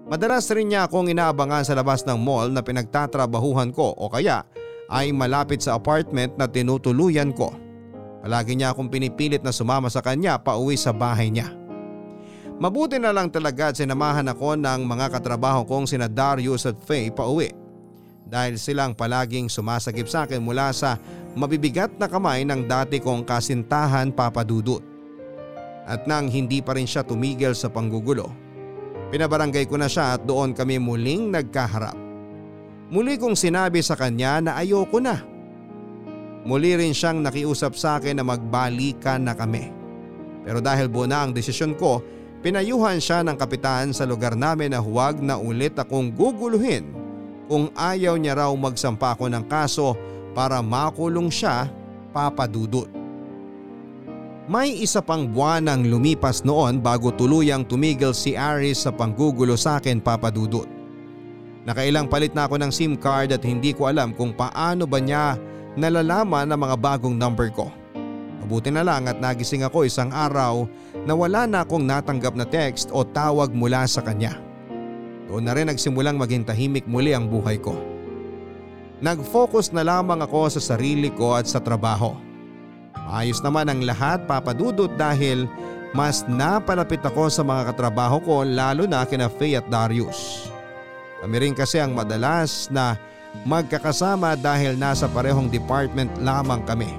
Madalas 0.09 0.47
rin 0.49 0.71
niya 0.71 0.89
akong 0.89 1.11
inaabangan 1.11 1.65
sa 1.67 1.77
labas 1.77 2.01
ng 2.07 2.17
mall 2.17 2.49
na 2.49 2.65
pinagtatrabahuhan 2.65 3.69
ko 3.73 3.93
o 3.93 4.09
kaya 4.09 4.41
ay 4.89 5.13
malapit 5.13 5.61
sa 5.61 5.77
apartment 5.77 6.33
na 6.35 6.49
tinutuluyan 6.49 7.31
ko. 7.31 7.53
Palagi 8.19 8.57
niya 8.57 8.75
akong 8.75 8.91
pinipilit 8.91 9.45
na 9.45 9.53
sumama 9.53 9.87
sa 9.87 10.03
kanya 10.03 10.35
pa 10.41 10.59
uwi 10.59 10.75
sa 10.75 10.91
bahay 10.91 11.31
niya. 11.31 11.53
Mabuti 12.59 12.99
na 12.99 13.15
lang 13.15 13.31
talaga 13.31 13.71
at 13.71 13.79
sinamahan 13.79 14.27
ako 14.27 14.59
ng 14.59 14.83
mga 14.83 15.15
katrabaho 15.15 15.63
kong 15.63 15.87
sina 15.87 16.11
Darius 16.11 16.67
at 16.67 16.75
Faye 16.83 17.07
pa 17.07 17.23
uwi. 17.23 17.55
Dahil 18.27 18.59
silang 18.59 18.91
palaging 18.91 19.47
sumasagip 19.47 20.05
sa 20.11 20.27
akin 20.27 20.43
mula 20.43 20.69
sa 20.75 20.99
mabibigat 21.39 21.95
na 21.95 22.11
kamay 22.11 22.43
ng 22.43 22.67
dati 22.67 22.99
kong 22.99 23.23
kasintahan 23.23 24.11
papadudot. 24.11 24.83
At 25.87 26.05
nang 26.05 26.27
hindi 26.27 26.59
pa 26.59 26.75
rin 26.75 26.85
siya 26.85 27.01
tumigil 27.01 27.55
sa 27.55 27.71
panggugulo, 27.71 28.49
Pinabarangay 29.09 29.65
ko 29.65 29.73
na 29.81 29.89
siya 29.89 30.17
at 30.17 30.21
doon 30.21 30.53
kami 30.53 30.77
muling 30.77 31.33
nagkaharap. 31.33 31.97
Muli 32.89 33.21
kong 33.21 33.37
sinabi 33.37 33.85
sa 33.85 33.93
kanya 33.93 34.41
na 34.41 34.51
ayoko 34.57 34.97
na. 34.97 35.21
Muli 36.41 36.73
rin 36.73 36.89
siyang 36.89 37.21
nakiusap 37.21 37.77
sa 37.77 38.01
akin 38.01 38.17
na 38.17 38.25
magbalikan 38.25 39.21
na 39.21 39.37
kami. 39.37 39.69
Pero 40.41 40.57
dahil 40.57 40.89
buo 40.89 41.05
na 41.05 41.21
ang 41.21 41.29
desisyon 41.29 41.77
ko, 41.77 42.01
pinayuhan 42.41 42.97
siya 42.97 43.21
ng 43.21 43.37
kapitan 43.37 43.93
sa 43.93 44.09
lugar 44.09 44.33
namin 44.33 44.73
na 44.73 44.81
huwag 44.81 45.21
na 45.21 45.37
ulit 45.37 45.77
akong 45.77 46.09
guguluhin 46.09 46.89
kung 47.45 47.69
ayaw 47.77 48.17
niya 48.17 48.41
raw 48.41 48.51
magsampa 48.57 49.13
ako 49.13 49.29
ng 49.29 49.45
kaso 49.45 49.93
para 50.33 50.57
makulong 50.57 51.29
siya 51.29 51.69
papadudot. 52.09 52.89
May 54.49 54.81
isa 54.81 55.05
pang 55.05 55.29
buwan 55.29 55.69
ang 55.69 55.85
lumipas 55.85 56.41
noon 56.41 56.81
bago 56.81 57.13
tuluyang 57.13 57.69
tumigil 57.69 58.17
si 58.17 58.33
Aris 58.33 58.81
sa 58.81 58.89
panggugulo 58.89 59.53
sa 59.53 59.77
akin 59.77 60.01
papadudot. 60.01 60.78
Nakailang 61.69 62.09
palit 62.09 62.33
na 62.33 62.49
ako 62.49 62.57
ng 62.57 62.73
SIM 62.73 62.97
card 62.97 63.29
at 63.29 63.45
hindi 63.45 63.77
ko 63.77 63.85
alam 63.85 64.09
kung 64.09 64.33
paano 64.33 64.89
ba 64.89 64.97
niya 64.97 65.37
nalalaman 65.77 66.49
ang 66.49 66.65
mga 66.65 66.75
bagong 66.81 67.13
number 67.13 67.53
ko. 67.53 67.69
Mabuti 68.41 68.73
na 68.73 68.81
lang 68.81 69.05
at 69.05 69.21
nagising 69.21 69.61
ako 69.61 69.85
isang 69.85 70.09
araw 70.09 70.65
na 71.05 71.13
wala 71.13 71.45
na 71.45 71.61
akong 71.61 71.85
natanggap 71.85 72.33
na 72.33 72.49
text 72.49 72.89
o 72.89 73.05
tawag 73.05 73.53
mula 73.53 73.85
sa 73.85 74.01
kanya. 74.01 74.41
Doon 75.29 75.45
na 75.45 75.53
rin 75.53 75.69
nagsimulang 75.69 76.17
maging 76.17 76.41
tahimik 76.41 76.89
muli 76.89 77.13
ang 77.13 77.29
buhay 77.29 77.61
ko. 77.61 77.77
Nag-focus 79.05 79.69
na 79.69 79.85
lamang 79.85 80.25
ako 80.25 80.49
sa 80.57 80.73
sarili 80.73 81.13
ko 81.13 81.37
at 81.37 81.45
sa 81.45 81.61
trabaho. 81.61 82.17
Ayos 83.13 83.45
naman 83.45 83.69
ang 83.69 83.85
lahat 83.85 84.25
papadudot 84.25 84.89
dahil 84.97 85.45
mas 85.93 86.25
napalapit 86.25 87.05
ako 87.05 87.29
sa 87.29 87.45
mga 87.45 87.69
katrabaho 87.69 88.17
ko 88.25 88.41
lalo 88.41 88.89
na 88.89 89.05
kina 89.05 89.29
Faye 89.29 89.61
at 89.61 89.69
Darius. 89.69 90.49
Kami 91.19 91.35
rin 91.35 91.55
kasi 91.55 91.83
ang 91.83 91.91
madalas 91.91 92.71
na 92.71 92.95
magkakasama 93.43 94.39
dahil 94.39 94.79
nasa 94.79 95.05
parehong 95.11 95.51
department 95.51 96.09
lamang 96.23 96.63
kami. 96.63 96.89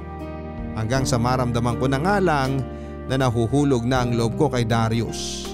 Hanggang 0.77 1.09
sa 1.09 1.19
maramdaman 1.19 1.77
ko 1.81 1.87
na 1.91 1.99
nga 1.99 2.17
lang 2.23 2.63
na 3.11 3.19
nahuhulog 3.19 3.83
na 3.83 4.07
ang 4.07 4.15
loob 4.15 4.39
ko 4.39 4.47
kay 4.53 4.63
Darius. 4.63 5.51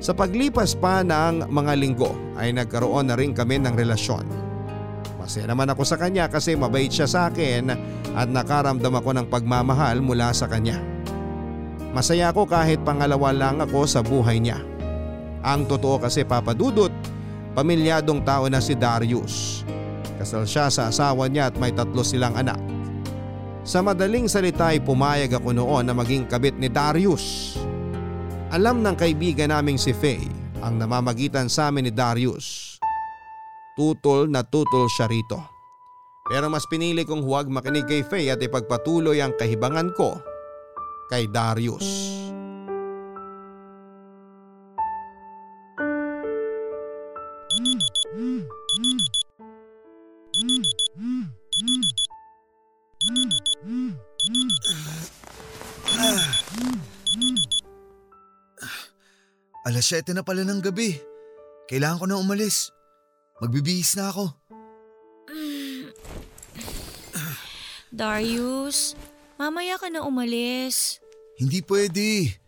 Sa 0.00 0.16
paglipas 0.16 0.72
pa 0.78 1.04
ng 1.04 1.50
mga 1.50 1.72
linggo 1.76 2.16
ay 2.38 2.56
nagkaroon 2.56 3.10
na 3.10 3.18
rin 3.18 3.36
kami 3.36 3.60
ng 3.60 3.74
relasyon. 3.76 4.24
Masaya 5.20 5.50
naman 5.50 5.68
ako 5.68 5.82
sa 5.84 6.00
kanya 6.00 6.24
kasi 6.30 6.56
mabait 6.56 6.88
siya 6.88 7.04
sa 7.04 7.20
akin 7.28 7.68
at 8.16 8.28
nakaramdam 8.32 8.96
ako 8.96 9.10
ng 9.12 9.26
pagmamahal 9.28 10.00
mula 10.00 10.32
sa 10.32 10.48
kanya. 10.48 10.80
Masaya 11.92 12.30
ako 12.30 12.46
kahit 12.48 12.80
pangalawa 12.86 13.34
lang 13.34 13.60
ako 13.60 13.84
sa 13.84 14.00
buhay 14.00 14.40
niya. 14.40 14.62
Ang 15.44 15.66
totoo 15.68 16.00
kasi 16.00 16.22
papadudot, 16.22 16.92
pamilyadong 17.54 18.22
tao 18.22 18.46
na 18.46 18.62
si 18.62 18.78
Darius. 18.78 19.66
Kasal 20.20 20.44
siya 20.44 20.68
sa 20.68 20.92
asawa 20.92 21.26
niya 21.26 21.48
at 21.48 21.56
may 21.56 21.72
tatlo 21.72 22.04
silang 22.04 22.36
anak. 22.36 22.60
Sa 23.64 23.84
madaling 23.84 24.28
salita 24.28 24.72
ay 24.72 24.80
pumayag 24.80 25.36
ako 25.36 25.52
noon 25.52 25.88
na 25.88 25.94
maging 25.96 26.28
kabit 26.28 26.56
ni 26.56 26.68
Darius. 26.68 27.56
Alam 28.50 28.82
ng 28.82 28.96
kaibigan 28.98 29.52
naming 29.52 29.78
si 29.78 29.94
Faye 29.94 30.26
ang 30.60 30.76
namamagitan 30.76 31.48
sa 31.48 31.68
amin 31.72 31.88
ni 31.88 31.92
Darius. 31.94 32.76
Tutol 33.78 34.28
na 34.28 34.44
tutol 34.44 34.90
siya 34.92 35.08
rito. 35.08 35.40
Pero 36.28 36.46
mas 36.52 36.66
pinili 36.68 37.02
kong 37.02 37.24
huwag 37.24 37.48
makinig 37.48 37.88
kay 37.88 38.02
Faye 38.04 38.32
at 38.32 38.42
ipagpatuloy 38.42 39.22
ang 39.22 39.34
kahibangan 39.38 39.94
ko 39.96 40.20
kay 41.08 41.26
Darius. 41.26 41.86
Alas 59.66 59.86
7 59.86 60.16
na 60.16 60.24
pala 60.24 60.42
ng 60.42 60.60
gabi. 60.64 60.96
Kailangan 61.70 62.00
ko 62.02 62.06
na 62.08 62.18
umalis. 62.18 62.74
Magbibihis 63.38 63.94
na 63.94 64.10
ako. 64.10 64.34
Darius, 67.90 68.94
mamaya 69.36 69.76
ka 69.76 69.90
na 69.90 70.06
umalis. 70.06 71.02
Hindi 71.36 71.60
pwede. 71.66 72.38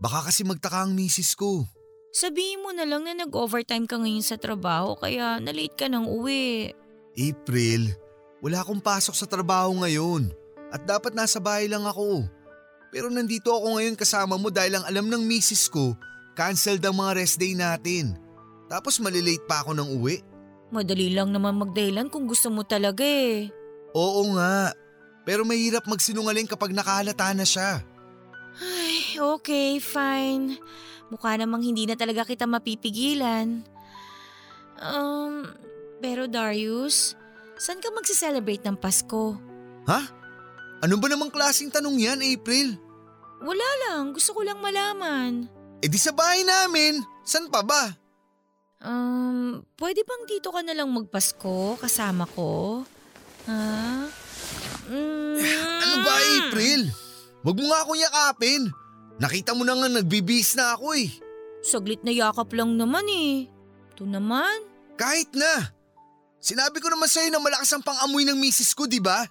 Baka 0.00 0.30
kasi 0.30 0.44
magtaka 0.44 0.86
ang 0.86 0.96
misis 0.96 1.36
ko. 1.36 1.68
Sabihin 2.10 2.64
mo 2.64 2.74
na 2.74 2.82
lang 2.82 3.06
na 3.06 3.14
nag-overtime 3.14 3.86
ka 3.86 4.00
ngayon 4.00 4.26
sa 4.26 4.34
trabaho 4.34 4.98
kaya 4.98 5.38
na-late 5.38 5.76
ka 5.78 5.86
ng 5.86 6.10
uwi. 6.10 6.74
April, 7.14 7.94
wala 8.40 8.64
akong 8.64 8.80
pasok 8.80 9.14
sa 9.16 9.28
trabaho 9.28 9.72
ngayon. 9.84 10.32
At 10.72 10.84
dapat 10.88 11.12
nasa 11.12 11.40
bahay 11.40 11.68
lang 11.68 11.84
ako. 11.84 12.24
Pero 12.90 13.06
nandito 13.06 13.54
ako 13.54 13.78
ngayon 13.78 13.96
kasama 13.96 14.34
mo 14.34 14.50
dahil 14.50 14.80
ang 14.80 14.84
alam 14.88 15.06
ng 15.06 15.22
misis 15.22 15.70
ko, 15.70 15.94
canceled 16.34 16.82
ang 16.82 16.98
mga 16.98 17.20
rest 17.20 17.38
day 17.38 17.54
natin. 17.54 18.18
Tapos 18.66 18.98
malilate 18.98 19.44
pa 19.46 19.62
ako 19.62 19.74
ng 19.78 19.88
uwi. 19.98 20.22
Madali 20.70 21.10
lang 21.10 21.34
naman 21.34 21.58
magdahilan 21.58 22.06
kung 22.10 22.30
gusto 22.30 22.50
mo 22.50 22.62
talaga 22.62 23.02
eh. 23.02 23.50
Oo 23.94 24.34
nga. 24.38 24.70
Pero 25.26 25.42
mahirap 25.42 25.86
magsinungaling 25.86 26.46
kapag 26.46 26.70
nakahalata 26.70 27.34
na 27.34 27.42
siya. 27.42 27.82
Ay, 28.58 29.18
okay, 29.18 29.82
fine. 29.82 30.58
Mukha 31.10 31.34
namang 31.34 31.66
hindi 31.66 31.86
na 31.86 31.98
talaga 31.98 32.22
kita 32.22 32.46
mapipigilan. 32.46 33.66
Um, 34.78 35.50
pero 35.98 36.30
Darius, 36.30 37.18
saan 37.60 37.84
ka 37.84 37.92
magse-celebrate 37.92 38.64
ng 38.64 38.80
Pasko? 38.80 39.36
Ha? 39.84 40.00
Ano 40.80 40.96
ba 40.96 41.06
namang 41.12 41.28
klaseng 41.28 41.68
tanong 41.68 42.00
yan, 42.00 42.24
April? 42.24 42.80
Wala 43.44 43.68
lang, 43.84 44.16
gusto 44.16 44.32
ko 44.32 44.40
lang 44.40 44.64
malaman. 44.64 45.44
E 45.80 45.86
di 45.88 46.00
sa 46.00 46.12
bahay 46.12 46.40
namin. 46.40 47.04
San 47.20 47.52
pa 47.52 47.60
ba? 47.60 47.92
Um, 48.80 49.60
pwede 49.76 50.00
bang 50.08 50.24
dito 50.24 50.48
ka 50.48 50.64
na 50.64 50.72
lang 50.72 50.88
magpasko 50.88 51.76
kasama 51.76 52.24
ko? 52.32 52.84
Ha? 53.44 54.08
Mm. 54.88 55.36
Ano 55.84 55.96
ba, 56.00 56.14
April? 56.16 56.88
Huwag 57.44 57.56
mo 57.60 57.64
nga 57.68 57.80
akong 57.84 58.00
yakapin. 58.00 58.62
Nakita 59.20 59.52
mo 59.52 59.68
na 59.68 59.76
nga 59.76 59.88
nagbibis 59.88 60.56
na 60.56 60.76
ako 60.76 60.96
eh. 60.96 61.12
Saglit 61.60 62.00
na 62.04 62.12
yakap 62.12 62.48
lang 62.56 62.76
naman 62.76 63.04
eh. 63.08 63.52
Ito 63.92 64.08
naman. 64.08 64.64
Kahit 64.96 65.32
na. 65.36 65.76
Sinabi 66.40 66.80
ko 66.80 66.88
naman 66.88 67.04
sa'yo 67.04 67.28
na 67.28 67.36
malakas 67.36 67.68
ang 67.76 67.84
pang-amoy 67.84 68.24
ng 68.24 68.40
misis 68.40 68.72
ko, 68.72 68.88
di 68.88 68.96
ba? 68.96 69.28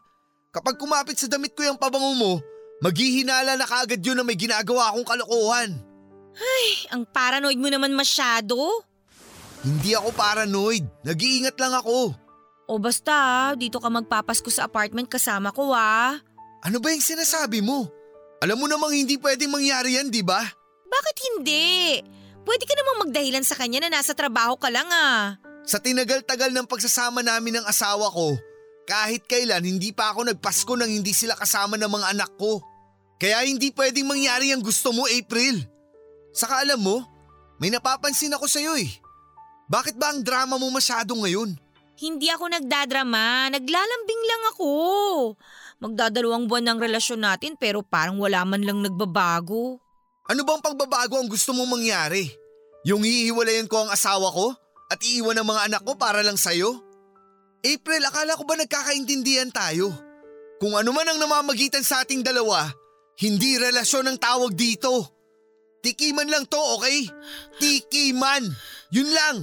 Kapag 0.54 0.78
kumapit 0.78 1.17
sa 1.17 1.26
damit 1.26 1.58
ko 1.58 1.65
yung 1.65 1.82
pabango 1.82 2.13
mo, 2.13 2.32
maghihinala 2.86 3.58
na 3.58 3.65
kaagad 3.65 3.98
yun 3.98 4.13
na 4.13 4.26
may 4.26 4.38
ginagawa 4.38 4.93
akong 4.93 5.10
kalokohan. 5.10 5.74
Ang 6.93 7.04
paranoid 7.10 7.58
mo 7.58 7.67
naman 7.67 7.98
masyado. 7.98 8.56
Hindi 9.65 9.98
ako 9.98 10.13
paranoid. 10.13 10.86
Nag-iingat 11.04 11.58
lang 11.58 11.74
ako. 11.76 12.13
O 12.69 12.78
basta, 12.78 13.52
dito 13.58 13.82
ka 13.82 13.89
magpapasko 13.89 14.48
sa 14.54 14.69
apartment 14.69 15.10
kasama 15.10 15.50
ko 15.50 15.74
ah. 15.74 16.22
Ano 16.62 16.78
ba 16.78 16.93
yung 16.93 17.02
sinasabi 17.02 17.65
mo? 17.65 17.89
Alam 18.39 18.62
mo 18.62 18.65
namang 18.69 18.93
hindi 18.93 19.17
pwedeng 19.17 19.52
mangyari 19.52 19.98
yan, 19.98 20.13
di 20.13 20.22
ba? 20.22 20.39
Bakit 20.86 21.17
hindi? 21.34 22.00
Pwede 22.45 22.63
ka 22.63 22.74
namang 22.78 23.10
magdahilan 23.10 23.43
sa 23.43 23.58
kanya 23.58 23.84
na 23.84 24.00
nasa 24.00 24.13
trabaho 24.13 24.56
ka 24.56 24.69
lang 24.72 24.88
ah. 24.93 25.36
Sa 25.69 25.77
tinagal-tagal 25.77 26.49
ng 26.49 26.65
pagsasama 26.65 27.21
namin 27.21 27.62
ng 27.62 27.65
asawa 27.69 28.10
ko, 28.10 28.34
kahit 28.89 29.29
kailan 29.29 29.62
hindi 29.62 29.93
pa 29.93 30.10
ako 30.10 30.34
nagpasko 30.34 30.73
nang 30.73 30.89
hindi 30.89 31.13
sila 31.13 31.38
kasama 31.38 31.77
ng 31.77 31.86
mga 31.93 32.17
anak 32.17 32.32
ko. 32.41 32.58
Kaya 33.21 33.45
hindi 33.45 33.69
pwedeng 33.77 34.10
mangyari 34.10 34.49
ang 34.49 34.65
gusto 34.65 34.89
mo, 34.89 35.05
April. 35.05 35.62
Saka 36.34 36.65
alam 36.65 36.82
mo, 36.82 37.05
may 37.62 37.69
napapansin 37.69 38.34
ako 38.34 38.49
sa'yo 38.49 38.82
eh. 38.82 38.89
Bakit 39.69 39.93
ba 39.93 40.10
ang 40.10 40.25
drama 40.25 40.58
mo 40.58 40.73
masyado 40.73 41.13
ngayon? 41.13 41.53
Hindi 42.01 42.34
ako 42.34 42.49
nagdadrama, 42.49 43.53
naglalambing 43.53 44.23
lang 44.25 44.43
ako. 44.58 44.69
Magdadalawang 45.86 46.49
buwan 46.49 46.65
ng 46.65 46.79
relasyon 46.82 47.21
natin 47.21 47.53
pero 47.53 47.86
parang 47.86 48.17
wala 48.17 48.41
man 48.41 48.65
lang 48.65 48.82
nagbabago. 48.82 49.77
Ano 50.25 50.41
bang 50.41 50.65
pagbabago 50.65 51.21
ang 51.21 51.29
gusto 51.29 51.53
mong 51.53 51.77
mangyari? 51.77 52.25
Yung 52.89 53.05
hihiwalayan 53.05 53.69
ko 53.69 53.86
ang 53.86 53.93
asawa 53.93 54.34
ko 54.34 54.58
at 54.89 54.99
iiwan 55.06 55.38
ang 55.38 55.47
mga 55.47 55.69
anak 55.69 55.82
ko 55.86 55.93
para 55.93 56.25
lang 56.25 56.38
sa'yo? 56.38 56.82
April, 57.62 58.02
akala 58.10 58.34
ko 58.34 58.43
ba 58.43 58.58
nagkakaintindihan 58.58 59.54
tayo? 59.54 59.93
Kung 60.58 60.73
ano 60.73 60.89
man 60.91 61.08
ang 61.08 61.21
namamagitan 61.21 61.86
sa 61.86 62.02
ating 62.04 62.25
dalawa, 62.25 62.65
hindi 63.21 63.56
relasyon 63.62 64.10
ang 64.10 64.17
tawag 64.17 64.58
dito. 64.58 65.06
Tikiman 65.80 66.28
lang 66.28 66.43
to, 66.49 66.60
okay? 66.75 67.08
Tikiman! 67.62 68.43
Yun 68.91 69.10
lang! 69.13 69.38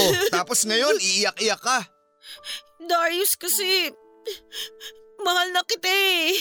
oh, 0.00 0.12
tapos 0.32 0.64
ngayon 0.64 0.96
iiyak-iyak 1.02 1.60
ka. 1.60 1.84
Darius 2.80 3.36
kasi, 3.36 3.92
mahal 5.20 5.52
na 5.52 5.60
kita 5.66 5.88
eh. 5.90 6.32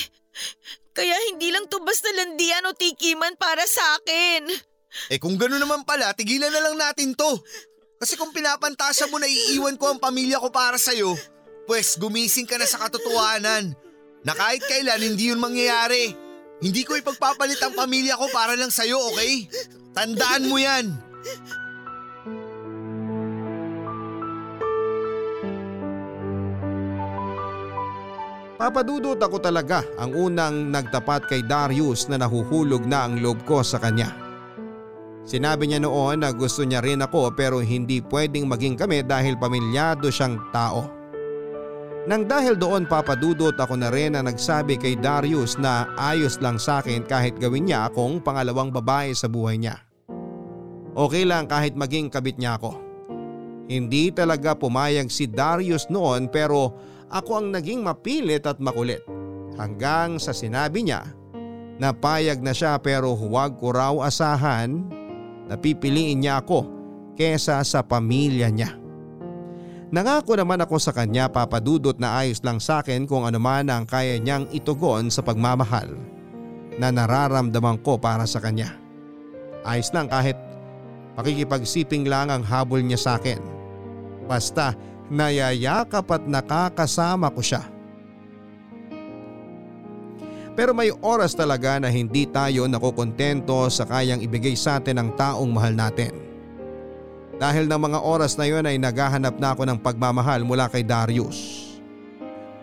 Kaya 1.00 1.16
hindi 1.32 1.48
lang 1.48 1.64
to 1.72 1.80
basta 1.80 2.12
landian 2.12 2.68
o 2.68 2.76
tikiman 2.76 3.40
para 3.40 3.64
sa 3.64 3.96
akin. 4.04 4.52
Eh 5.08 5.16
kung 5.16 5.40
gano'n 5.40 5.64
naman 5.64 5.88
pala, 5.88 6.12
tigilan 6.12 6.52
na 6.52 6.60
lang 6.60 6.76
natin 6.76 7.16
to. 7.16 7.40
Kasi 8.04 8.20
kung 8.20 8.36
pinapantasya 8.36 9.08
mo 9.08 9.16
na 9.16 9.24
iiwan 9.24 9.80
ko 9.80 9.96
ang 9.96 10.00
pamilya 10.04 10.44
ko 10.44 10.52
para 10.52 10.76
sa'yo, 10.76 11.16
pues 11.72 11.96
gumising 11.96 12.44
ka 12.44 12.60
na 12.60 12.68
sa 12.68 12.84
katotohanan 12.84 13.72
na 14.28 14.34
kahit 14.36 14.60
kailan 14.68 15.00
hindi 15.00 15.32
yun 15.32 15.40
mangyayari. 15.40 16.12
Hindi 16.60 16.84
ko 16.84 17.00
ipagpapalit 17.00 17.64
ang 17.64 17.80
pamilya 17.80 18.20
ko 18.20 18.28
para 18.36 18.60
lang 18.60 18.68
sa'yo, 18.68 19.00
okay? 19.16 19.48
Tandaan 19.96 20.52
mo 20.52 20.60
yan. 20.60 20.92
Papadudot 28.60 29.16
ako 29.16 29.40
talaga 29.40 29.88
ang 29.96 30.12
unang 30.12 30.68
nagtapat 30.68 31.32
kay 31.32 31.48
Darius 31.48 32.12
na 32.12 32.20
nahuhulog 32.20 32.84
na 32.84 33.08
ang 33.08 33.24
loob 33.24 33.48
ko 33.48 33.64
sa 33.64 33.80
kanya. 33.80 34.12
Sinabi 35.24 35.72
niya 35.72 35.80
noon 35.80 36.28
na 36.28 36.36
gusto 36.36 36.68
niya 36.68 36.84
rin 36.84 37.00
ako 37.00 37.32
pero 37.40 37.64
hindi 37.64 38.04
pwedeng 38.12 38.52
maging 38.52 38.76
kami 38.76 39.00
dahil 39.08 39.40
pamilyado 39.40 40.12
siyang 40.12 40.52
tao. 40.52 40.92
Nang 42.04 42.28
dahil 42.28 42.60
doon 42.60 42.84
papadudot 42.84 43.56
ako 43.56 43.80
na 43.80 43.88
rin 43.88 44.20
na 44.20 44.28
nagsabi 44.28 44.76
kay 44.76 45.00
Darius 45.00 45.56
na 45.56 45.88
ayos 45.96 46.36
lang 46.44 46.60
sa 46.60 46.84
akin 46.84 47.08
kahit 47.08 47.40
gawin 47.40 47.72
niya 47.72 47.88
akong 47.88 48.20
pangalawang 48.20 48.76
babae 48.76 49.16
sa 49.16 49.32
buhay 49.32 49.56
niya. 49.56 49.80
Okay 51.00 51.24
lang 51.24 51.48
kahit 51.48 51.80
maging 51.80 52.12
kabit 52.12 52.36
niya 52.36 52.60
ako. 52.60 52.76
Hindi 53.72 54.12
talaga 54.12 54.52
pumayag 54.52 55.08
si 55.08 55.32
Darius 55.32 55.88
noon 55.88 56.28
pero 56.28 56.76
ako 57.10 57.42
ang 57.42 57.48
naging 57.54 57.82
mapilit 57.82 58.46
at 58.46 58.62
makulit. 58.62 59.02
Hanggang 59.58 60.22
sa 60.22 60.32
sinabi 60.32 60.88
niya 60.88 61.04
na 61.82 61.92
payag 61.92 62.40
na 62.40 62.56
siya 62.56 62.80
pero 62.80 63.12
huwag 63.18 63.60
ko 63.60 63.76
raw 63.76 63.94
asahan 64.06 64.88
na 65.50 65.58
pipiliin 65.58 66.24
niya 66.24 66.40
ako 66.40 66.70
kesa 67.18 67.60
sa 67.66 67.84
pamilya 67.84 68.48
niya. 68.48 68.80
Nangako 69.90 70.38
naman 70.38 70.62
ako 70.62 70.78
sa 70.78 70.94
kanya 70.94 71.34
papadudot 71.34 71.98
na 71.98 72.22
ayos 72.22 72.46
lang 72.46 72.62
sa 72.62 72.86
akin 72.86 73.10
kung 73.10 73.26
ano 73.26 73.42
man 73.42 73.74
ang 73.74 73.90
kaya 73.90 74.22
niyang 74.22 74.46
itugon 74.54 75.10
sa 75.10 75.26
pagmamahal 75.26 75.98
na 76.78 76.94
nararamdaman 76.94 77.82
ko 77.82 77.98
para 77.98 78.30
sa 78.30 78.38
kanya. 78.38 78.78
Ayos 79.66 79.90
lang 79.90 80.06
kahit 80.06 80.38
pakikipagsiping 81.18 82.06
lang 82.06 82.30
ang 82.30 82.46
habol 82.46 82.80
niya 82.86 83.02
sa 83.02 83.12
akin. 83.18 83.42
Basta 84.30 84.78
nayayakap 85.10 86.06
at 86.10 86.24
nakakasama 86.26 87.34
ko 87.34 87.42
siya. 87.42 87.66
Pero 90.54 90.76
may 90.76 90.92
oras 90.92 91.34
talaga 91.38 91.80
na 91.80 91.88
hindi 91.88 92.28
tayo 92.28 92.68
nakokontento 92.68 93.70
sa 93.72 93.88
kayang 93.88 94.20
ibigay 94.20 94.60
sa 94.60 94.82
atin 94.82 95.00
ng 95.00 95.10
taong 95.16 95.50
mahal 95.50 95.72
natin. 95.72 96.12
Dahil 97.40 97.72
ng 97.72 97.80
mga 97.80 98.00
oras 98.04 98.36
na 98.36 98.44
yun 98.44 98.68
ay 98.68 98.76
naghahanap 98.76 99.40
na 99.40 99.56
ako 99.56 99.64
ng 99.64 99.80
pagmamahal 99.80 100.44
mula 100.44 100.68
kay 100.68 100.84
Darius. 100.84 101.72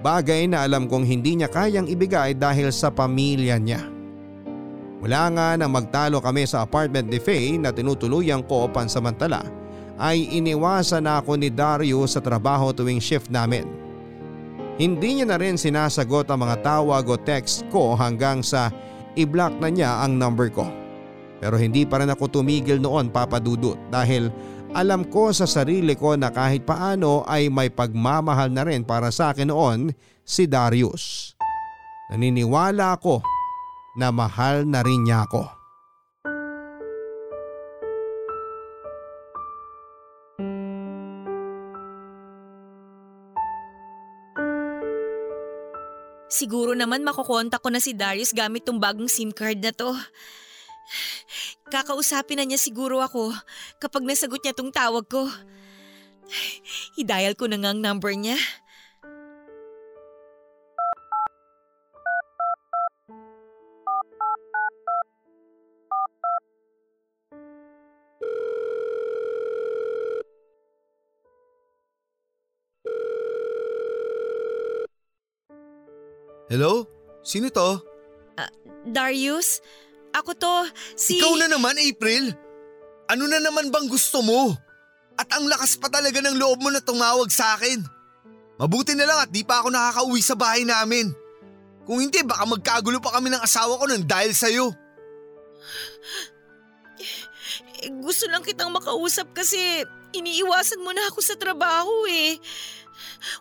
Bagay 0.04 0.44
na 0.52 0.68
alam 0.68 0.85
kong 0.85 1.09
hindi 1.09 1.40
niya 1.40 1.48
kayang 1.48 1.88
ibigay 1.88 2.37
dahil 2.37 2.68
sa 2.68 2.92
pamilya 2.92 3.56
niya. 3.56 3.80
Wala 5.00 5.32
nga 5.32 5.48
nang 5.56 5.72
magtalo 5.72 6.20
kami 6.20 6.44
sa 6.44 6.68
apartment 6.68 7.09
ni 7.09 7.16
Faye 7.16 7.56
na 7.56 7.72
tinutuluyan 7.72 8.44
ko 8.44 8.68
pansamantala 8.68 9.65
ay 9.96 10.28
iniwasan 10.37 11.04
na 11.04 11.20
ako 11.20 11.40
ni 11.40 11.48
Darius 11.48 12.16
sa 12.16 12.20
trabaho 12.20 12.72
tuwing 12.72 13.00
shift 13.00 13.32
namin. 13.32 13.64
Hindi 14.76 15.20
niya 15.20 15.26
na 15.32 15.40
rin 15.40 15.56
sinasagot 15.56 16.28
ang 16.28 16.44
mga 16.44 16.61
tawag 16.61 17.09
o 17.09 17.16
text 17.16 17.64
ko 17.72 17.96
hanggang 17.96 18.44
sa 18.44 18.68
i-block 19.16 19.56
na 19.56 19.72
niya 19.72 20.04
ang 20.04 20.20
number 20.20 20.52
ko. 20.52 20.68
Pero 21.40 21.56
hindi 21.56 21.88
pa 21.88 22.04
rin 22.04 22.12
ako 22.12 22.40
tumigil 22.40 22.80
noon 22.80 23.09
papadudot 23.09 23.80
dahil 23.88 24.28
alam 24.76 25.09
ko 25.09 25.32
sa 25.32 25.48
sarili 25.48 25.96
ko 25.96 26.12
na 26.20 26.28
kahit 26.28 26.68
paano 26.68 27.24
ay 27.24 27.48
may 27.48 27.72
pagmamahal 27.72 28.52
na 28.52 28.68
rin 28.68 28.85
para 28.85 29.09
sa 29.09 29.32
akin 29.32 29.48
noon 29.48 29.96
si 30.20 30.44
Darius. 30.44 31.32
Naniniwala 32.12 33.00
ako 33.00 33.24
na 33.96 34.12
mahal 34.12 34.68
na 34.68 34.85
rin 34.85 35.09
niya 35.09 35.24
ako. 35.24 35.56
Siguro 46.26 46.74
naman 46.74 47.06
makukontak 47.06 47.62
ko 47.62 47.70
na 47.70 47.78
si 47.78 47.94
Darius 47.94 48.34
gamit 48.34 48.66
tong 48.66 48.82
bagong 48.82 49.06
SIM 49.06 49.30
card 49.30 49.62
na 49.62 49.70
to. 49.70 49.94
Kakausapin 51.70 52.38
na 52.38 52.44
niya 52.46 52.58
siguro 52.58 52.98
ako 53.02 53.30
kapag 53.78 54.06
nasagot 54.06 54.42
niya 54.42 54.54
tong 54.54 54.74
tawag 54.74 55.06
ko. 55.06 55.26
I-dial 56.98 57.38
ko 57.38 57.46
na 57.46 57.58
nga 57.58 57.70
ang 57.70 57.78
number 57.78 58.10
niya. 58.14 58.38
Hello? 76.47 76.87
Sino 77.27 77.51
to? 77.51 77.83
Darius? 78.87 79.59
Ako 80.15 80.31
to, 80.38 80.55
si… 80.94 81.19
Ikaw 81.19 81.35
na 81.42 81.51
naman, 81.51 81.75
April. 81.83 82.31
Ano 83.11 83.27
na 83.27 83.42
naman 83.42 83.69
bang 83.75 83.90
gusto 83.90 84.23
mo? 84.23 84.55
At 85.19 85.27
ang 85.35 85.51
lakas 85.51 85.75
pa 85.77 85.90
talaga 85.90 86.23
ng 86.23 86.38
loob 86.38 86.63
mo 86.63 86.71
na 86.71 86.79
tumawag 86.79 87.29
sa 87.35 87.59
akin. 87.59 87.83
Mabuti 88.63 88.94
na 88.94 89.05
lang 89.05 89.19
at 89.27 89.31
di 89.35 89.42
pa 89.42 89.61
ako 89.61 89.75
nakakauwi 89.75 90.21
sa 90.23 90.38
bahay 90.38 90.63
namin. 90.63 91.11
Kung 91.85 91.99
hindi, 91.99 92.23
baka 92.23 92.47
magkagulo 92.47 93.03
pa 93.03 93.19
kami 93.19 93.35
ng 93.35 93.42
asawa 93.42 93.77
ko 93.77 93.85
nang 93.90 94.07
dahil 94.07 94.33
sa'yo. 94.33 94.71
Eh, 97.83 97.90
gusto 98.01 98.25
lang 98.31 98.47
kitang 98.47 98.73
makausap 98.73 99.35
kasi 99.37 99.85
iniiwasan 100.17 100.81
mo 100.81 100.94
na 100.94 101.11
ako 101.13 101.21
sa 101.21 101.37
trabaho 101.37 102.07
eh. 102.09 102.40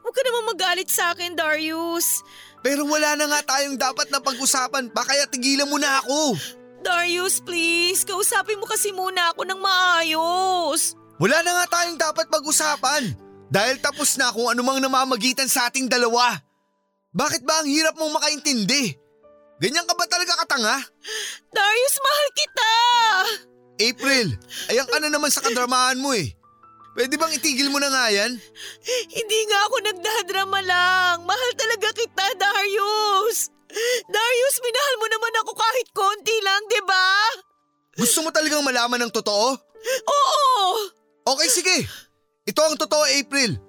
Huwag 0.03 0.13
ka 0.13 0.21
naman 0.25 0.51
magalit 0.51 0.89
sa 0.91 1.15
akin, 1.15 1.37
Darius. 1.37 2.25
Pero 2.65 2.81
wala 2.89 3.13
na 3.13 3.29
nga 3.29 3.41
tayong 3.45 3.77
dapat 3.77 4.09
na 4.09 4.17
pag-usapan 4.17 4.89
pa 4.89 5.05
kaya 5.05 5.29
tigilan 5.29 5.69
mo 5.69 5.77
na 5.77 6.01
ako. 6.01 6.33
Darius, 6.81 7.37
please. 7.37 8.01
Kausapin 8.01 8.57
mo 8.57 8.65
kasi 8.65 8.89
muna 8.89 9.29
ako 9.37 9.45
ng 9.45 9.61
maayos. 9.61 10.97
Wala 11.21 11.45
na 11.45 11.61
nga 11.61 11.77
tayong 11.77 12.01
dapat 12.01 12.25
pag-usapan. 12.25 13.13
Dahil 13.53 13.77
tapos 13.77 14.17
na 14.17 14.33
kung 14.33 14.49
anumang 14.49 14.81
namamagitan 14.81 15.45
sa 15.45 15.69
ating 15.69 15.85
dalawa. 15.85 16.41
Bakit 17.13 17.45
ba 17.45 17.61
ang 17.61 17.69
hirap 17.69 17.93
mong 18.01 18.17
makaintindi? 18.17 18.97
Ganyan 19.61 19.85
ka 19.85 19.93
ba 19.93 20.09
talaga 20.09 20.33
katanga? 20.41 20.81
Darius, 21.53 21.95
mahal 22.01 22.27
kita! 22.33 22.71
April, 23.75 24.27
ayan 24.73 24.89
ka 24.89 24.97
na 24.97 25.13
naman 25.13 25.29
sa 25.29 25.45
kadramahan 25.45 26.01
mo 26.01 26.17
eh. 26.17 26.33
Pwede 26.95 27.19
bang 27.19 27.35
itigil 27.35 27.67
mo 27.67 27.75
na 27.75 27.91
nga 27.91 28.07
yan? 28.07 28.39
Hindi 29.11 29.39
nga 29.51 29.59
ako 29.67 29.75
nagdadrama 29.83 30.59
lang. 30.63 31.17
Mahal 31.27 31.51
talaga 31.59 31.91
kita, 31.91 32.25
Darius. 32.39 33.51
Darius, 34.07 34.57
minahal 34.63 34.95
mo 35.03 35.07
naman 35.11 35.33
ako 35.43 35.51
kahit 35.59 35.87
konti 35.91 36.37
lang, 36.39 36.61
di 36.71 36.81
ba? 36.87 37.07
Gusto 37.99 38.23
mo 38.23 38.31
talagang 38.31 38.63
malaman 38.63 39.03
ng 39.03 39.11
totoo? 39.11 39.59
Oo! 40.07 40.47
Okay, 41.35 41.49
sige. 41.51 41.77
Ito 42.47 42.63
ang 42.63 42.79
totoo, 42.79 43.03
April. 43.11 43.59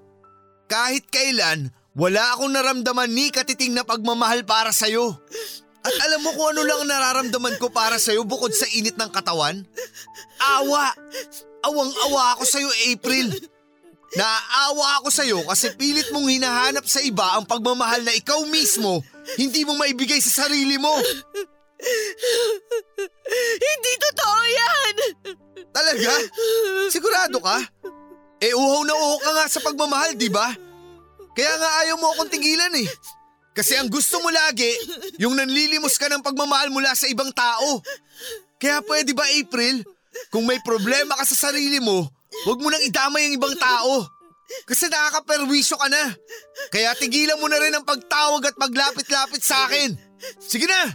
Kahit 0.71 1.11
kailan, 1.11 1.75
wala 1.99 2.31
akong 2.31 2.55
naramdaman 2.55 3.11
ni 3.11 3.35
katiting 3.35 3.75
na 3.75 3.83
pagmamahal 3.83 4.47
para 4.47 4.71
sa'yo. 4.71 5.19
At 5.83 5.95
alam 6.07 6.23
mo 6.23 6.31
kung 6.35 6.55
ano 6.55 6.63
lang 6.63 6.83
ang 6.83 6.91
nararamdaman 6.91 7.59
ko 7.59 7.75
para 7.75 7.99
sa'yo 7.99 8.23
bukod 8.23 8.55
sa 8.55 8.71
init 8.71 8.95
ng 8.95 9.11
katawan? 9.11 9.67
Awa! 10.39 10.95
Awang-awa 11.67 12.39
ako 12.39 12.45
sa'yo, 12.47 12.71
April. 12.95 13.27
Naaawa 14.15 15.03
ako 15.03 15.09
sa'yo 15.11 15.39
kasi 15.51 15.75
pilit 15.75 16.09
mong 16.15 16.31
hinahanap 16.31 16.87
sa 16.87 17.03
iba 17.03 17.37
ang 17.37 17.45
pagmamahal 17.45 18.07
na 18.07 18.15
ikaw 18.15 18.39
mismo 18.47 19.03
hindi 19.35 19.67
mo 19.67 19.75
maibigay 19.75 20.23
sa 20.23 20.47
sarili 20.47 20.79
mo. 20.79 20.95
Hindi 23.59 23.93
totoo 23.99 24.41
yan! 24.47 24.95
Talaga? 25.75 26.13
Sigurado 26.89 27.43
ka? 27.43 27.59
Eh 28.41 28.55
uhaw 28.55 28.83
na 28.87 28.95
uhaw 28.95 29.19
ka 29.21 29.31
nga 29.37 29.47
sa 29.51 29.61
pagmamahal, 29.61 30.15
di 30.15 30.31
ba? 30.31 30.55
Kaya 31.37 31.53
nga 31.61 31.71
ayaw 31.85 31.97
mo 32.01 32.15
akong 32.17 32.33
tigilan 32.33 32.73
eh. 32.81 32.89
Kasi 33.53 33.77
ang 33.77 33.89
gusto 33.89 34.21
mo 34.21 34.29
lagi, 34.29 34.69
yung 35.21 35.37
nanlilimos 35.37 35.97
ka 36.01 36.09
ng 36.09 36.25
pagmamahal 36.25 36.69
mula 36.73 36.93
sa 36.97 37.09
ibang 37.09 37.33
tao. 37.33 37.81
Kaya 38.57 38.81
pwede 38.85 39.13
ba 39.13 39.25
April, 39.37 39.85
kung 40.33 40.45
may 40.45 40.61
problema 40.63 41.17
ka 41.17 41.25
sa 41.25 41.51
sarili 41.51 41.81
mo, 41.81 42.07
huwag 42.45 42.59
mo 42.61 42.69
nang 42.71 42.85
idamay 42.85 43.29
ang 43.29 43.37
ibang 43.37 43.57
tao. 43.57 44.07
Kasi 44.67 44.87
nakakaperwisyo 44.87 45.75
ka 45.75 45.91
na. 45.91 46.15
Kaya 46.71 46.95
tigilan 46.95 47.39
mo 47.43 47.51
na 47.51 47.59
rin 47.59 47.75
ang 47.75 47.83
pagtawag 47.83 48.47
at 48.47 48.55
paglapit-lapit 48.55 49.43
sa 49.43 49.67
akin. 49.67 49.99
Sige 50.39 50.71
na! 50.71 50.87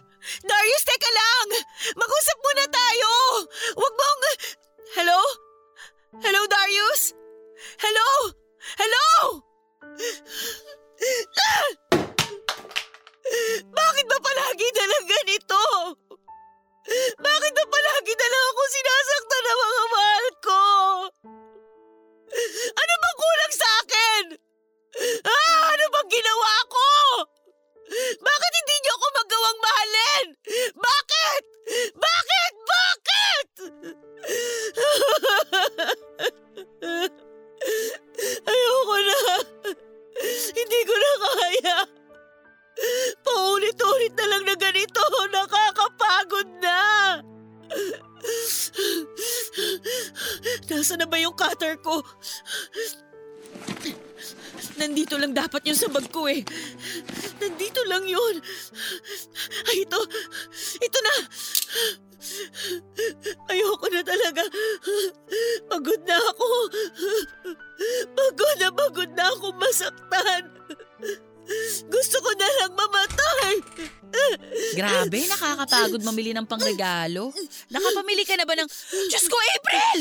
Darius, 0.45 0.83
teka 0.85 1.11
lang! 1.11 1.47
Mag-usap 1.97 2.37
muna 2.39 2.65
tayo! 2.71 3.11
Huwag 3.75 3.93
mong... 3.97 4.21
Hello? 4.95 5.19
Hello, 6.23 6.41
Darius? 6.47 7.11
Hello? 7.81 8.09
Hello? 8.79 9.07
Ah! 11.35 11.67
Bakit 13.71 14.05
ba 14.07 14.17
palagi 14.19 14.67
na 14.75 14.85
lang 14.85 15.05
ganito? 15.07 15.61
Bakit 16.91 17.51
ba 17.55 17.63
palagi 17.71 18.13
na 18.19 18.27
lang 18.27 18.45
ako 18.51 18.61
sinasaktan 18.67 19.43
ng 19.47 19.59
mga 19.63 19.83
mahal 19.95 20.25
ko? 20.43 20.61
Ano 22.75 22.93
bang 22.99 23.15
kulang 23.15 23.53
sa 23.55 23.69
akin? 23.79 24.23
Ah, 25.23 25.71
ano 25.71 25.85
bang 25.87 26.09
ginawa 26.11 26.51
ko? 26.67 26.91
Bakit 28.19 28.51
hindi 28.59 28.75
niyo 28.83 28.91
ako 28.99 29.07
magawang 29.23 29.59
mahalin? 29.63 30.35
Bakit? 30.75 31.43
Bakit? 31.95 32.53
Bakit? 32.67 33.47
Ayoko 38.51 38.95
na. 38.99 39.19
Hindi 40.51 40.79
ko 40.83 40.93
na 40.99 41.11
kaya. 41.23 42.00
Paulit-ulit 43.21 44.13
na 44.15 44.25
lang 44.27 44.43
na 44.47 44.55
ganito. 44.55 45.01
Nakakapagod 45.31 46.49
na. 46.61 46.79
Nasaan 50.69 51.03
na 51.03 51.07
ba 51.07 51.17
yung 51.19 51.35
cutter 51.35 51.77
ko? 51.81 52.01
Nandito 54.81 55.13
lang 55.19 55.35
dapat 55.35 55.61
yung 55.69 55.77
sa 55.77 55.91
bag 55.91 56.09
ko 56.09 56.25
eh. 56.25 56.41
Nandito 57.37 57.81
lang 57.85 58.05
yun. 58.07 58.41
Ay, 59.69 59.85
ito. 59.85 59.99
Ito 60.81 60.99
na. 61.01 61.15
Ayoko 63.49 63.85
na 63.89 64.01
talaga. 64.01 64.43
Pagod 65.69 66.01
na 66.05 66.17
ako. 66.17 66.47
Pagod 68.13 68.55
na 68.57 68.69
pagod 68.73 69.11
na 69.13 69.25
ako 69.37 69.45
masaktan. 69.57 70.43
Gusto 71.89 72.17
ko 72.21 72.29
na 72.37 72.47
lang 72.61 72.71
mamatay. 72.77 73.53
Grabe, 74.75 75.19
nakakapagod 75.27 76.03
mamili 76.03 76.31
ng 76.35 76.47
pangregalo. 76.47 77.31
Nakapamili 77.71 78.23
ka 78.27 78.35
na 78.37 78.45
ba 78.45 78.55
ng... 78.55 78.69
Diyos 79.09 79.25
ko, 79.27 79.35
April! 79.57 79.99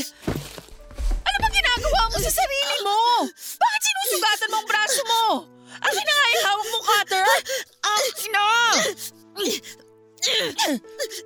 Ano 1.20 1.36
bang 1.40 1.54
ginagawa 1.54 2.02
mo 2.10 2.18
sa 2.18 2.32
sarili 2.32 2.76
mo? 2.82 2.98
Bakit 3.34 3.80
sinusugatan 3.82 4.50
mo 4.50 4.56
ang 4.60 4.68
braso 4.68 5.02
mo? 5.06 5.24
Akin 5.80 6.04
na 6.04 6.12
nga 6.12 6.26
yung 6.34 6.44
hawak 6.44 6.68
mo, 6.68 6.78
cutter! 6.82 7.24
Akin 7.80 8.30
na! 8.34 8.48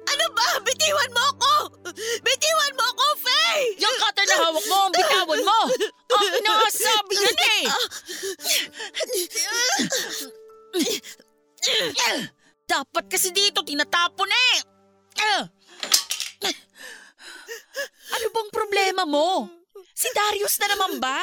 Ano 0.07 0.25
ba? 0.37 0.49
Bitiwan 0.63 1.11
mo 1.11 1.23
ako! 1.35 1.53
Bitiwan 2.23 2.73
mo 2.79 2.85
ako, 2.95 3.05
Faye! 3.27 3.75
Yung 3.83 3.97
cutter 3.99 4.27
na 4.29 4.37
hawak 4.39 4.67
mo, 4.71 4.77
ang 4.87 4.95
bitawan 4.95 5.43
mo! 5.43 5.61
Akin 6.15 6.43
na 6.47 6.53
nga 6.55 6.71
sabi 6.71 7.15
yan 7.19 7.39
eh! 7.59 7.63
Dapat 12.65 13.05
kasi 13.13 13.29
dito 13.31 13.61
tinatapon 13.61 14.31
eh! 14.31 14.57
Ano 18.15 18.27
bang 18.31 18.51
problema 18.55 19.03
mo? 19.05 19.49
Si 19.95 20.09
Darius 20.11 20.59
na 20.59 20.75
naman 20.75 20.99
ba? 20.99 21.23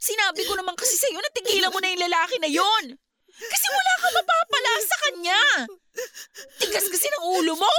Sinabi 0.00 0.44
ko 0.48 0.56
naman 0.56 0.76
kasi 0.78 0.96
sa'yo 0.96 1.20
na 1.20 1.34
tigilan 1.34 1.72
mo 1.72 1.80
na 1.80 1.92
yung 1.92 2.04
lalaki 2.08 2.36
na 2.40 2.48
yon. 2.48 2.84
Kasi 3.38 3.66
wala 3.70 3.92
ka 4.00 4.08
mapapala 4.16 4.72
sa 4.82 4.96
kanya. 5.06 5.42
Tigas 6.58 6.86
kasi 6.88 7.06
ng 7.06 7.24
ulo 7.38 7.52
mo. 7.58 7.74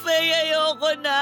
Faye, 0.00 0.32
ayoko 0.48 0.90
na. 1.04 1.20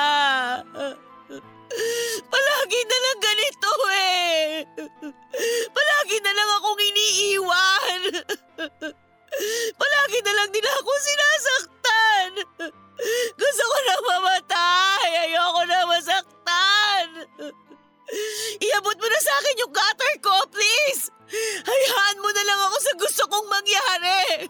Palagi 2.29 2.81
na 2.89 2.99
lang 3.05 3.19
ganito 3.21 3.73
eh. 3.93 4.65
Palagi 5.71 6.19
na 6.25 6.33
lang 6.33 6.51
akong 6.59 6.81
iniiwan. 6.81 8.01
Palagi 9.77 10.19
na 10.25 10.33
lang 10.33 10.51
din 10.51 10.67
ako 10.67 10.91
sinasaktan. 10.97 12.31
Gusto 13.39 13.63
ko 13.63 13.77
na 13.85 13.95
mamatay. 14.03 15.09
Ayoko 15.29 15.63
na 15.69 15.81
masaktan. 15.87 17.07
Iabot 18.59 18.97
mo 18.97 19.07
na 19.07 19.21
sa 19.21 19.33
akin 19.39 19.61
yung 19.63 19.73
cutter 19.73 20.15
ko, 20.25 20.35
please. 20.49 21.13
Hayaan 21.69 22.19
mo 22.25 22.31
na 22.33 22.43
lang 22.49 22.61
ako 22.73 22.77
sa 22.81 22.93
gusto 22.97 23.23
kong 23.29 23.49
mangyari. 23.53 24.49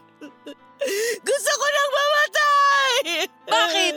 Gusto 1.19 1.51
ko 1.51 1.65
nang 1.67 1.91
mamatay. 1.91 2.93
Bakit? 3.49 3.95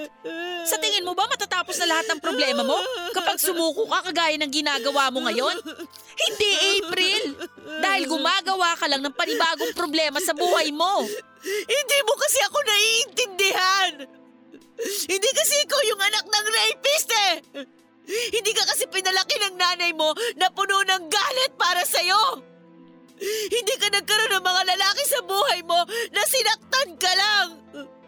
Sa 0.66 0.76
tingin 0.82 1.06
mo 1.06 1.14
ba 1.14 1.30
matatapos 1.30 1.78
na 1.82 1.94
lahat 1.94 2.06
ng 2.10 2.20
problema 2.22 2.66
mo 2.66 2.78
kapag 3.14 3.38
sumuko 3.38 3.86
ka 3.86 4.10
kagaya 4.10 4.34
ng 4.38 4.50
ginagawa 4.50 5.10
mo 5.14 5.22
ngayon? 5.26 5.56
Hindi, 6.18 6.52
April! 6.82 7.24
Dahil 7.78 8.04
gumagawa 8.10 8.74
ka 8.74 8.90
lang 8.90 9.02
ng 9.02 9.14
panibagong 9.14 9.74
problema 9.78 10.18
sa 10.18 10.34
buhay 10.34 10.74
mo. 10.74 11.06
Hindi 11.46 11.98
mo 12.06 12.14
kasi 12.18 12.38
ako 12.46 12.58
naiintindihan. 12.62 13.92
Hindi 14.82 15.30
kasi 15.30 15.54
ikaw 15.62 15.80
yung 15.86 16.02
anak 16.02 16.24
ng 16.26 16.46
rapist 16.50 17.10
eh. 17.10 17.34
Hindi 18.34 18.50
ka 18.50 18.66
kasi 18.66 18.90
pinalaki 18.90 19.38
ng 19.38 19.54
nanay 19.54 19.94
mo 19.94 20.10
na 20.34 20.50
puno 20.50 20.82
ng 20.82 21.06
galit 21.06 21.52
para 21.54 21.86
sa'yo. 21.86 22.51
Hindi 23.22 23.74
ka 23.78 23.88
nagkaroon 23.94 24.32
ng 24.34 24.44
mga 24.44 24.62
lalaki 24.74 25.02
sa 25.06 25.20
buhay 25.22 25.60
mo 25.62 25.80
na 26.10 26.22
sinaktan 26.26 26.88
ka 26.98 27.12
lang. 27.14 27.46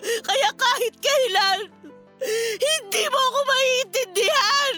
Kaya 0.02 0.48
kahit 0.52 0.94
kailan, 1.00 1.58
hindi 2.58 3.02
mo 3.08 3.18
ako 3.18 3.38
maiintindihan. 3.46 4.74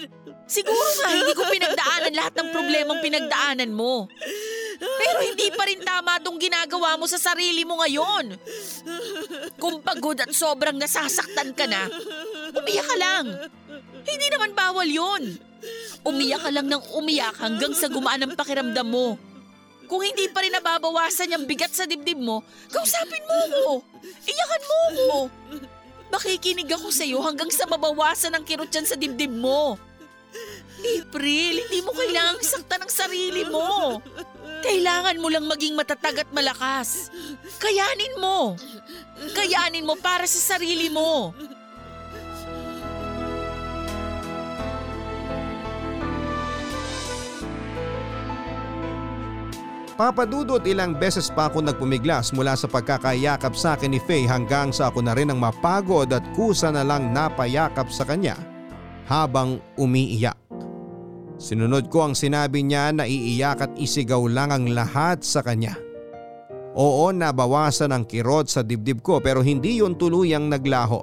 Siguro 0.47 0.89
nga 1.03 1.11
hindi 1.11 1.33
ko 1.35 1.43
pinagdaanan 1.51 2.15
lahat 2.15 2.35
ng 2.39 2.49
problemang 2.55 3.03
pinagdaanan 3.03 3.73
mo. 3.75 4.07
Pero 4.77 5.19
hindi 5.25 5.49
pa 5.51 5.67
rin 5.67 5.81
tama 5.83 6.21
tong 6.23 6.39
ginagawa 6.39 6.95
mo 7.01 7.09
sa 7.09 7.19
sarili 7.19 7.65
mo 7.67 7.81
ngayon. 7.83 8.37
Kung 9.59 9.81
pagod 9.83 10.21
at 10.21 10.31
sobrang 10.31 10.77
nasasaktan 10.77 11.57
ka 11.57 11.67
na, 11.67 11.89
umiyak 12.55 12.87
ka 12.87 12.97
lang. 13.01 13.25
Hindi 14.07 14.27
naman 14.31 14.55
bawal 14.55 14.87
yun. 14.87 15.23
Umiyak 16.07 16.47
ka 16.47 16.51
lang 16.55 16.71
ng 16.71 16.83
umiyak 16.95 17.35
hanggang 17.43 17.75
sa 17.75 17.91
gumaan 17.91 18.23
ang 18.23 18.39
pakiramdam 18.39 18.87
mo. 18.87 19.19
Kung 19.87 20.03
hindi 20.03 20.27
pa 20.31 20.43
rin 20.43 20.55
nababawasan 20.55 21.33
yung 21.33 21.47
bigat 21.47 21.73
sa 21.73 21.87
dibdib 21.87 22.19
mo, 22.19 22.43
kausapin 22.71 23.23
mo 23.23 23.39
ko. 23.51 23.71
Iyakan 24.27 24.63
mo 24.67 24.79
ko. 24.95 25.19
Makikinig 26.11 26.71
ako 26.71 26.91
sa'yo 26.91 27.19
hanggang 27.23 27.51
sa 27.51 27.67
mabawasan 27.67 28.35
ang 28.35 28.45
kirot 28.47 28.71
dyan 28.71 28.87
sa 28.87 28.99
dibdib 28.99 29.33
mo. 29.33 29.79
April, 30.77 31.55
hindi 31.67 31.81
mo 31.81 31.91
kailangang 31.97 32.45
saktan 32.45 32.85
ang 32.85 32.93
sarili 32.93 33.43
mo. 33.49 33.99
Kailangan 34.61 35.19
mo 35.19 35.29
lang 35.33 35.49
maging 35.49 35.75
matatag 35.75 36.27
at 36.27 36.31
malakas. 36.31 37.09
Kayanin 37.59 38.21
mo. 38.21 38.55
Kayanin 39.33 39.87
mo 39.89 39.97
para 39.97 40.29
sa 40.29 40.57
sarili 40.57 40.93
mo. 40.93 41.33
Papadudot 49.97 50.61
ilang 50.69 50.93
beses 50.93 51.33
pa 51.33 51.49
ako 51.49 51.65
nagpumiglas 51.65 52.37
mula 52.37 52.53
sa 52.53 52.69
pagkakayakap 52.69 53.57
sa 53.57 53.81
akin 53.81 53.97
ni 53.97 54.01
Faye 54.01 54.29
hanggang 54.29 54.69
sa 54.69 54.93
ako 54.93 55.01
na 55.01 55.17
rin 55.17 55.33
ang 55.33 55.41
mapagod 55.41 56.13
at 56.13 56.21
kusa 56.37 56.69
na 56.69 56.85
lang 56.85 57.17
napayakap 57.17 57.89
sa 57.89 58.05
kanya 58.05 58.37
habang 59.09 59.57
umiiyak. 59.81 60.37
Sinunod 61.41 61.89
ko 61.89 62.13
ang 62.13 62.13
sinabi 62.13 62.61
niya 62.61 62.93
na 62.93 63.09
iiyak 63.09 63.65
at 63.65 63.73
isigaw 63.81 64.21
lang 64.29 64.53
ang 64.53 64.69
lahat 64.77 65.25
sa 65.25 65.41
kanya. 65.41 65.81
Oo 66.77 67.09
nabawasan 67.09 67.89
ang 67.89 68.05
kirot 68.05 68.53
sa 68.53 68.61
dibdib 68.61 69.01
ko 69.01 69.25
pero 69.25 69.41
hindi 69.41 69.81
yun 69.81 69.97
tuluyang 69.97 70.53
naglaho. 70.53 71.01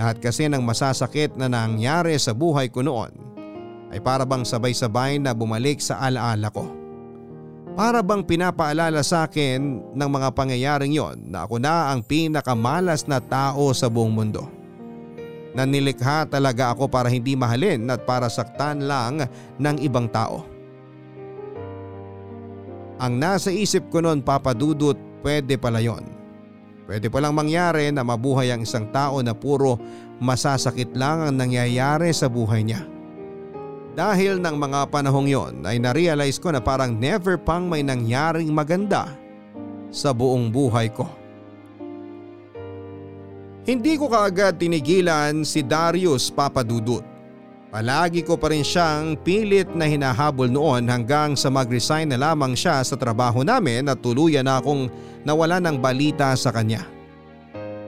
Lahat 0.00 0.16
kasi 0.24 0.48
ng 0.48 0.64
masasakit 0.64 1.36
na 1.36 1.52
nangyari 1.52 2.16
sa 2.16 2.32
buhay 2.32 2.72
ko 2.72 2.80
noon 2.80 3.12
ay 3.92 4.00
para 4.00 4.24
bang 4.24 4.40
sabay-sabay 4.40 5.20
na 5.20 5.36
bumalik 5.36 5.84
sa 5.84 6.00
alaala 6.00 6.48
ko. 6.48 6.79
Para 7.78 8.02
bang 8.02 8.26
pinapaalala 8.26 9.00
sa 9.06 9.30
akin 9.30 9.94
ng 9.94 10.10
mga 10.10 10.28
pangyayaring 10.34 10.90
yon 10.90 11.16
na 11.30 11.46
ako 11.46 11.62
na 11.62 11.94
ang 11.94 12.02
pinakamalas 12.02 13.06
na 13.06 13.22
tao 13.22 13.70
sa 13.70 13.86
buong 13.86 14.10
mundo. 14.10 14.50
Na 15.54 15.66
nilikha 15.66 16.26
talaga 16.26 16.74
ako 16.74 16.90
para 16.90 17.10
hindi 17.10 17.34
mahalin 17.38 17.86
at 17.90 18.02
para 18.06 18.26
saktan 18.26 18.86
lang 18.86 19.26
ng 19.58 19.76
ibang 19.82 20.10
tao. 20.10 20.46
Ang 23.00 23.16
nasa 23.16 23.48
isip 23.48 23.88
ko 23.88 24.04
noon 24.04 24.20
papadudot 24.20 24.98
pwede 25.24 25.56
pala 25.56 25.80
yon. 25.80 26.04
Pwede 26.90 27.06
palang 27.06 27.32
mangyari 27.32 27.86
na 27.94 28.02
mabuhay 28.02 28.50
ang 28.50 28.66
isang 28.66 28.90
tao 28.90 29.22
na 29.22 29.30
puro 29.30 29.78
masasakit 30.18 30.90
lang 30.98 31.22
ang 31.22 31.38
nangyayari 31.38 32.10
sa 32.10 32.26
buhay 32.26 32.66
niya. 32.66 32.82
Dahil 33.90 34.38
ng 34.38 34.54
mga 34.54 34.86
panahong 34.86 35.26
yon 35.26 35.54
ay 35.66 35.82
narealize 35.82 36.38
ko 36.38 36.54
na 36.54 36.62
parang 36.62 36.94
never 36.94 37.34
pang 37.34 37.66
may 37.66 37.82
nangyaring 37.82 38.50
maganda 38.54 39.10
sa 39.90 40.14
buong 40.14 40.46
buhay 40.54 40.86
ko. 40.94 41.10
Hindi 43.66 43.98
ko 43.98 44.06
kaagad 44.06 44.62
tinigilan 44.62 45.42
si 45.42 45.66
Darius 45.66 46.30
Papadudut. 46.30 47.04
Palagi 47.70 48.26
ko 48.26 48.34
pa 48.34 48.50
rin 48.50 48.66
siyang 48.66 49.14
pilit 49.14 49.70
na 49.78 49.86
hinahabol 49.86 50.50
noon 50.50 50.90
hanggang 50.90 51.38
sa 51.38 51.54
mag-resign 51.54 52.10
na 52.10 52.18
lamang 52.18 52.58
siya 52.58 52.82
sa 52.82 52.98
trabaho 52.98 53.46
namin 53.46 53.86
at 53.86 54.02
tuluyan 54.02 54.42
na 54.42 54.58
akong 54.58 54.90
nawala 55.22 55.62
ng 55.62 55.78
balita 55.78 56.34
sa 56.34 56.50
kanya. 56.50 56.82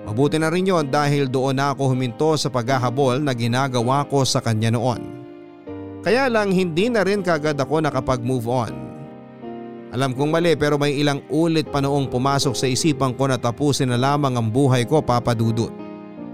Mabuti 0.06 0.38
na 0.38 0.54
rin 0.54 0.70
yon 0.70 0.86
dahil 0.86 1.26
doon 1.26 1.58
na 1.58 1.74
ako 1.74 1.94
huminto 1.94 2.34
sa 2.38 2.46
paghahabol 2.46 3.22
na 3.22 3.34
ginagawa 3.34 4.06
ko 4.06 4.22
sa 4.22 4.38
kanya 4.38 4.70
noon. 4.70 5.21
Kaya 6.02 6.26
lang 6.26 6.50
hindi 6.50 6.90
na 6.90 7.06
rin 7.06 7.22
kagad 7.22 7.54
ako 7.54 7.78
nakapag-move 7.78 8.46
on. 8.50 8.74
Alam 9.94 10.16
kong 10.18 10.34
mali 10.34 10.58
pero 10.58 10.74
may 10.74 10.98
ilang 10.98 11.22
ulit 11.30 11.70
pa 11.70 11.78
noong 11.78 12.10
pumasok 12.10 12.58
sa 12.58 12.66
isipan 12.66 13.14
ko 13.14 13.30
na 13.30 13.38
tapusin 13.38 13.92
na 13.92 14.00
lamang 14.00 14.34
ang 14.34 14.48
buhay 14.50 14.82
ko 14.82 14.98
papadudot. 14.98 15.70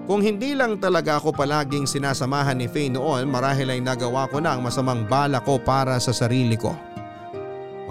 Kung 0.09 0.25
hindi 0.25 0.57
lang 0.57 0.81
talaga 0.81 1.21
ako 1.21 1.37
palaging 1.37 1.85
sinasamahan 1.85 2.57
ni 2.57 2.65
Faye 2.65 2.89
noon 2.89 3.29
marahil 3.29 3.69
ay 3.69 3.85
nagawa 3.85 4.25
ko 4.33 4.41
na 4.41 4.57
ang 4.57 4.65
masamang 4.65 5.05
bala 5.05 5.45
ko 5.45 5.61
para 5.61 6.01
sa 6.01 6.17
sarili 6.17 6.57
ko. 6.57 6.73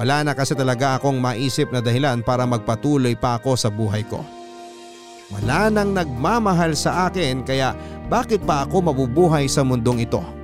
Wala 0.01 0.25
na 0.25 0.34
kasi 0.34 0.57
talaga 0.57 0.97
akong 0.97 1.21
maisip 1.21 1.69
na 1.69 1.78
dahilan 1.78 2.25
para 2.25 2.47
magpatuloy 2.49 3.13
pa 3.13 3.38
ako 3.38 3.53
sa 3.53 3.69
buhay 3.69 4.01
ko. 4.01 4.25
Wala 5.30 5.67
nang 5.67 5.93
nagmamahal 5.93 6.73
sa 6.73 7.11
akin 7.11 7.43
kaya 7.43 7.75
bakit 8.07 8.39
pa 8.47 8.63
ako 8.65 8.88
mabubuhay 8.88 9.45
sa 9.45 9.67
mundong 9.67 10.07
ito? 10.07 10.37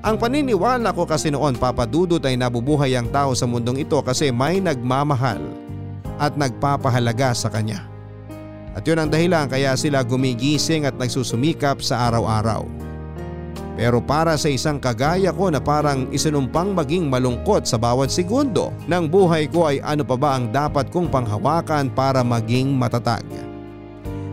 Ang 0.00 0.16
paniniwala 0.16 0.96
ko 0.96 1.04
kasi 1.04 1.28
noon 1.28 1.60
papadudot 1.60 2.24
ay 2.24 2.32
nabubuhay 2.32 2.96
ang 2.96 3.12
tao 3.12 3.36
sa 3.36 3.44
mundong 3.44 3.84
ito 3.84 4.00
kasi 4.00 4.32
may 4.32 4.56
nagmamahal 4.56 5.44
at 6.16 6.32
nagpapahalaga 6.40 7.36
sa 7.36 7.52
kanya. 7.52 7.84
At 8.72 8.88
yun 8.88 8.96
ang 8.96 9.12
dahilan 9.12 9.52
kaya 9.52 9.76
sila 9.76 10.00
gumigising 10.00 10.88
at 10.88 10.96
nagsusumikap 10.96 11.84
sa 11.84 12.08
araw-araw. 12.08 12.64
Pero 13.76 14.00
para 14.00 14.40
sa 14.40 14.48
isang 14.48 14.80
kagaya 14.80 15.36
ko 15.36 15.52
na 15.52 15.60
parang 15.60 16.08
isinumpang 16.08 16.72
maging 16.72 17.12
malungkot 17.12 17.68
sa 17.68 17.76
bawat 17.76 18.08
segundo 18.08 18.72
ng 18.88 19.04
buhay 19.04 19.52
ko 19.52 19.68
ay 19.68 19.84
ano 19.84 20.00
pa 20.00 20.16
ba 20.16 20.36
ang 20.40 20.48
dapat 20.48 20.88
kong 20.88 21.12
panghawakan 21.12 21.92
para 21.92 22.24
maging 22.24 22.72
matatag? 22.72 23.24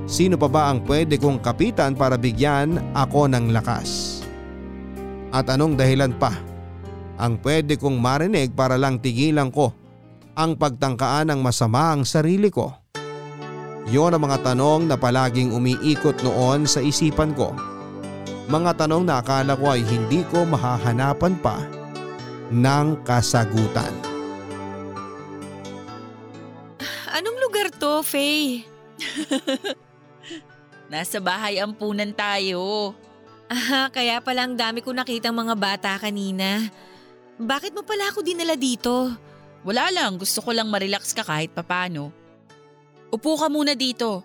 Sino 0.07 0.39
pa 0.39 0.47
ba 0.47 0.71
ang 0.71 0.79
pwede 0.87 1.19
kong 1.19 1.43
kapitan 1.43 1.91
para 1.91 2.15
bigyan 2.15 2.79
ako 2.95 3.27
ng 3.27 3.51
lakas? 3.51 4.16
At 5.37 5.53
anong 5.53 5.77
dahilan 5.77 6.17
pa 6.17 6.33
ang 7.21 7.37
pwede 7.45 7.77
kong 7.77 8.01
marinig 8.01 8.57
para 8.57 8.73
lang 8.73 8.97
tigilan 8.97 9.53
ko 9.53 9.69
ang 10.33 10.57
pagtangkaan 10.57 11.29
ng 11.29 11.45
masama 11.45 11.93
ang 11.93 12.01
sarili 12.09 12.49
ko? 12.49 12.73
Yon 13.85 14.17
ang 14.17 14.25
mga 14.25 14.41
tanong 14.41 14.89
na 14.89 14.97
palaging 14.97 15.53
umiikot 15.53 16.25
noon 16.25 16.65
sa 16.65 16.81
isipan 16.81 17.37
ko. 17.37 17.53
Mga 18.49 18.81
tanong 18.81 19.05
na 19.05 19.21
akala 19.21 19.53
ko 19.53 19.77
ay 19.77 19.85
hindi 19.85 20.25
ko 20.25 20.41
mahahanapan 20.49 21.37
pa 21.37 21.61
ng 22.49 23.05
kasagutan. 23.05 23.93
Anong 27.13 27.37
lugar 27.45 27.69
to, 27.77 28.01
Faye? 28.01 28.65
Nasa 30.91 31.21
bahay 31.21 31.61
ampunan 31.61 32.09
tayo. 32.15 32.93
Ah, 33.47 33.87
kaya 33.87 34.19
pala 34.19 34.43
ang 34.43 34.59
dami 34.59 34.83
ko 34.83 34.91
nakitang 34.91 35.31
mga 35.31 35.55
bata 35.55 35.91
kanina. 35.95 36.67
Bakit 37.39 37.71
mo 37.71 37.87
pala 37.87 38.11
ako 38.11 38.19
dinala 38.19 38.59
dito? 38.59 39.07
Wala 39.63 39.87
lang, 39.91 40.19
gusto 40.19 40.43
ko 40.43 40.51
lang 40.51 40.67
marelax 40.67 41.15
ka 41.15 41.23
kahit 41.23 41.55
papano. 41.55 42.11
Upo 43.07 43.39
ka 43.39 43.47
muna 43.47 43.71
dito. 43.71 44.23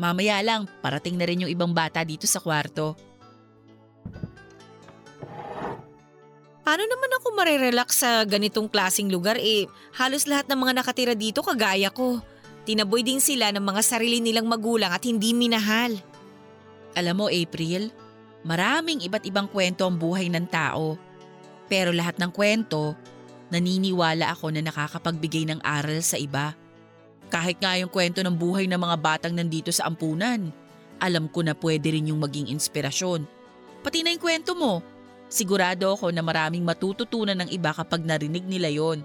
Mamaya 0.00 0.40
lang, 0.40 0.64
parating 0.80 1.20
na 1.20 1.28
rin 1.28 1.44
yung 1.44 1.52
ibang 1.52 1.76
bata 1.76 2.00
dito 2.02 2.24
sa 2.24 2.40
kwarto. 2.40 2.96
Paano 6.64 6.88
naman 6.88 7.12
ako 7.20 7.26
marirelax 7.36 8.00
sa 8.00 8.24
ganitong 8.24 8.72
klasing 8.72 9.12
lugar 9.12 9.36
eh? 9.36 9.68
Halos 10.00 10.24
lahat 10.24 10.48
ng 10.48 10.56
mga 10.56 10.72
nakatira 10.80 11.12
dito 11.12 11.44
kagaya 11.44 11.92
ko. 11.92 12.24
Tinaboy 12.64 13.04
din 13.04 13.20
sila 13.20 13.52
ng 13.52 13.60
mga 13.60 13.84
sarili 13.84 14.24
nilang 14.24 14.48
magulang 14.48 14.88
at 14.88 15.04
hindi 15.04 15.36
minahal. 15.36 15.92
Alam 16.96 17.14
mo, 17.20 17.26
April, 17.28 17.92
maraming 18.44 19.02
iba't 19.02 19.24
ibang 19.24 19.48
kwento 19.48 19.88
ang 19.88 19.96
buhay 19.96 20.28
ng 20.28 20.46
tao. 20.46 21.00
Pero 21.66 21.90
lahat 21.90 22.20
ng 22.20 22.30
kwento, 22.30 22.92
naniniwala 23.48 24.30
ako 24.36 24.52
na 24.52 24.60
nakakapagbigay 24.60 25.48
ng 25.48 25.60
aral 25.64 26.04
sa 26.04 26.20
iba. 26.20 26.52
Kahit 27.32 27.58
nga 27.58 27.74
yung 27.74 27.90
kwento 27.90 28.20
ng 28.20 28.36
buhay 28.36 28.68
ng 28.68 28.78
mga 28.78 28.96
batang 29.00 29.34
nandito 29.34 29.72
sa 29.72 29.88
ampunan, 29.88 30.52
alam 31.00 31.26
ko 31.26 31.42
na 31.42 31.56
pwede 31.56 31.90
rin 31.90 32.12
yung 32.12 32.20
maging 32.20 32.52
inspirasyon. 32.52 33.26
Pati 33.82 34.04
na 34.04 34.14
yung 34.14 34.22
kwento 34.22 34.54
mo, 34.54 34.84
sigurado 35.26 35.90
ako 35.90 36.12
na 36.14 36.22
maraming 36.22 36.62
matututunan 36.62 37.36
ng 37.42 37.50
iba 37.50 37.74
kapag 37.74 38.04
narinig 38.04 38.44
nila 38.46 38.70
yon. 38.70 39.02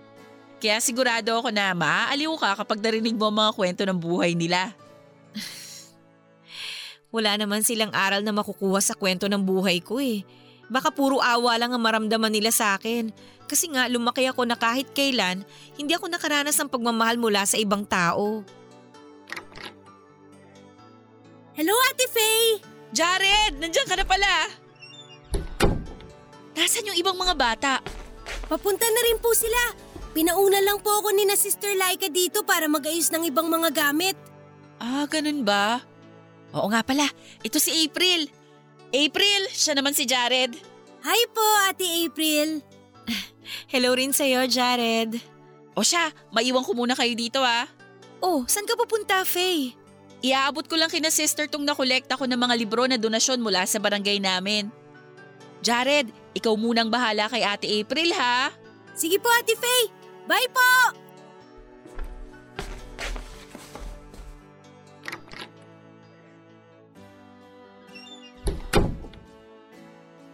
Kaya 0.59 0.83
sigurado 0.83 1.39
ako 1.39 1.55
na 1.55 1.71
maaaliw 1.71 2.35
ka 2.35 2.59
kapag 2.59 2.83
narinig 2.83 3.15
mo 3.15 3.31
ang 3.31 3.37
mga 3.39 3.51
kwento 3.55 3.81
ng 3.87 3.99
buhay 3.99 4.35
nila. 4.35 4.75
Wala 7.09 7.41
naman 7.41 7.65
silang 7.65 7.89
aral 7.89 8.21
na 8.21 8.29
makukuha 8.29 8.77
sa 8.85 8.93
kwento 8.93 9.25
ng 9.25 9.41
buhay 9.41 9.81
ko 9.81 9.97
eh. 9.97 10.21
Baka 10.69 10.93
puro 10.93 11.17
awa 11.17 11.57
lang 11.57 11.73
ang 11.73 11.81
maramdaman 11.81 12.29
nila 12.29 12.53
sa 12.53 12.77
akin. 12.77 13.09
Kasi 13.49 13.73
nga 13.73 13.89
lumaki 13.89 14.29
ako 14.29 14.45
na 14.45 14.53
kahit 14.53 14.93
kailan, 14.93 15.41
hindi 15.73 15.97
ako 15.97 16.05
nakaranas 16.05 16.53
ng 16.61 16.69
pagmamahal 16.69 17.17
mula 17.17 17.41
sa 17.49 17.57
ibang 17.57 17.81
tao. 17.81 18.45
Hello, 21.57 21.73
Ate 21.89 22.05
Faye! 22.13 22.61
Jared! 22.93 23.57
Nandiyan 23.57 23.89
ka 23.89 23.97
na 23.97 24.05
pala! 24.05 24.33
Nasaan 26.53 26.93
yung 26.93 26.99
ibang 27.01 27.17
mga 27.17 27.33
bata? 27.33 27.73
Papunta 28.45 28.85
na 28.85 29.01
rin 29.09 29.17
po 29.17 29.33
sila. 29.33 29.73
Pinauna 30.13 30.61
lang 30.61 30.77
po 30.85 31.01
ako 31.01 31.09
ni 31.17 31.25
na 31.25 31.33
Sister 31.33 31.73
Laika 31.73 32.05
dito 32.05 32.45
para 32.45 32.69
mag-ayos 32.69 33.09
ng 33.09 33.25
ibang 33.25 33.49
mga 33.49 33.73
gamit. 33.73 34.13
Ah, 34.77 35.09
ganun 35.09 35.41
ba? 35.41 35.88
Oo 36.55 36.67
nga 36.73 36.81
pala, 36.81 37.05
ito 37.45 37.61
si 37.61 37.85
April. 37.85 38.29
April, 38.89 39.41
siya 39.53 39.77
naman 39.77 39.93
si 39.93 40.09
Jared. 40.09 40.57
Hi 41.05 41.21
po, 41.29 41.45
Ate 41.69 41.85
April. 42.05 42.65
Hello 43.73 43.93
rin 43.93 44.11
sa'yo, 44.11 44.49
Jared. 44.49 45.21
O 45.77 45.85
siya, 45.85 46.09
maiwan 46.33 46.65
ko 46.65 46.73
muna 46.73 46.97
kayo 46.97 47.13
dito 47.13 47.39
ah. 47.39 47.69
Oh, 48.19 48.43
saan 48.49 48.67
ka 48.67 48.75
pupunta, 48.75 49.23
Faye? 49.23 49.77
Iaabot 50.19 50.67
ko 50.67 50.75
lang 50.75 50.91
kina 50.91 51.07
sister 51.07 51.47
tong 51.47 51.63
nakolekta 51.63 52.19
ko 52.19 52.27
ng 52.27 52.35
mga 52.35 52.55
libro 52.59 52.83
na 52.83 52.99
donasyon 52.99 53.39
mula 53.39 53.63
sa 53.63 53.79
barangay 53.79 54.19
namin. 54.19 54.67
Jared, 55.63 56.11
ikaw 56.35 56.51
munang 56.59 56.91
bahala 56.91 57.31
kay 57.31 57.45
Ate 57.45 57.67
April 57.79 58.11
ha. 58.17 58.51
Sige 58.91 59.15
po, 59.23 59.31
Ate 59.31 59.55
Faye. 59.55 59.87
Bye 60.27 60.51
po! 60.51 61.08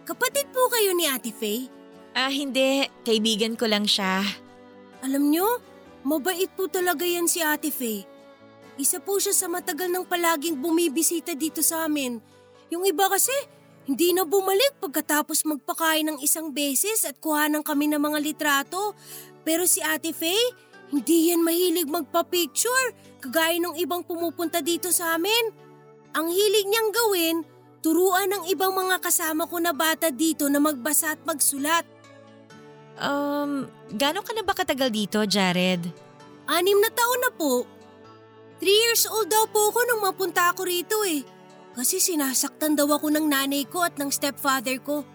Kapatid 0.06 0.46
po 0.54 0.70
kayo 0.70 0.94
ni 0.94 1.10
Ate 1.10 1.34
Faye? 1.34 1.66
Ah, 2.14 2.30
hindi. 2.30 2.86
Kaibigan 3.02 3.58
ko 3.58 3.66
lang 3.66 3.90
siya. 3.90 4.22
Alam 5.02 5.34
nyo, 5.34 5.58
mabait 6.06 6.46
po 6.54 6.70
talaga 6.70 7.02
yan 7.02 7.26
si 7.26 7.42
Ate 7.42 7.74
Faye. 7.74 8.06
Isa 8.78 9.02
po 9.02 9.18
siya 9.18 9.34
sa 9.34 9.50
matagal 9.50 9.90
nang 9.90 10.06
palaging 10.06 10.62
bumibisita 10.62 11.34
dito 11.34 11.58
sa 11.58 11.90
amin. 11.90 12.22
Yung 12.70 12.86
iba 12.86 13.10
kasi, 13.10 13.34
hindi 13.90 14.14
na 14.14 14.22
bumalik 14.22 14.78
pagkatapos 14.78 15.42
magpakain 15.42 16.06
ng 16.06 16.18
isang 16.22 16.54
beses 16.54 17.02
at 17.02 17.18
kuhanan 17.18 17.66
kami 17.66 17.90
ng 17.90 17.98
mga 17.98 18.22
litrato. 18.22 18.94
Pero 19.42 19.66
si 19.66 19.82
Ate 19.82 20.14
Faye, 20.14 20.54
hindi 20.94 21.34
yan 21.34 21.42
mahilig 21.42 21.90
magpa-picture, 21.90 22.94
kagaya 23.26 23.58
ng 23.58 23.74
ibang 23.82 24.06
pumupunta 24.06 24.62
dito 24.62 24.94
sa 24.94 25.18
amin. 25.18 25.50
Ang 26.14 26.30
hilig 26.30 26.70
niyang 26.70 26.90
gawin, 26.94 27.55
turuan 27.86 28.26
ng 28.26 28.50
ibang 28.50 28.74
mga 28.74 28.98
kasama 28.98 29.46
ko 29.46 29.62
na 29.62 29.70
bata 29.70 30.10
dito 30.10 30.50
na 30.50 30.58
magbasa 30.58 31.14
at 31.14 31.22
magsulat. 31.22 31.86
Um, 32.98 33.70
gano'n 33.94 34.26
ka 34.26 34.34
na 34.34 34.42
ba 34.42 34.58
katagal 34.58 34.90
dito, 34.90 35.22
Jared? 35.22 35.86
Anim 36.50 36.82
na 36.82 36.90
taon 36.90 37.20
na 37.22 37.30
po. 37.30 37.62
Three 38.58 38.74
years 38.74 39.06
old 39.06 39.30
daw 39.30 39.46
po 39.46 39.70
ako 39.70 39.86
nung 39.86 40.02
mapunta 40.02 40.50
ako 40.50 40.66
rito 40.66 40.98
eh. 41.06 41.22
Kasi 41.78 42.02
sinasaktan 42.02 42.74
daw 42.74 42.90
ako 42.90 43.06
ng 43.14 43.30
nanay 43.30 43.62
ko 43.70 43.86
at 43.86 43.94
ng 44.02 44.10
stepfather 44.10 44.82
ko. 44.82 45.06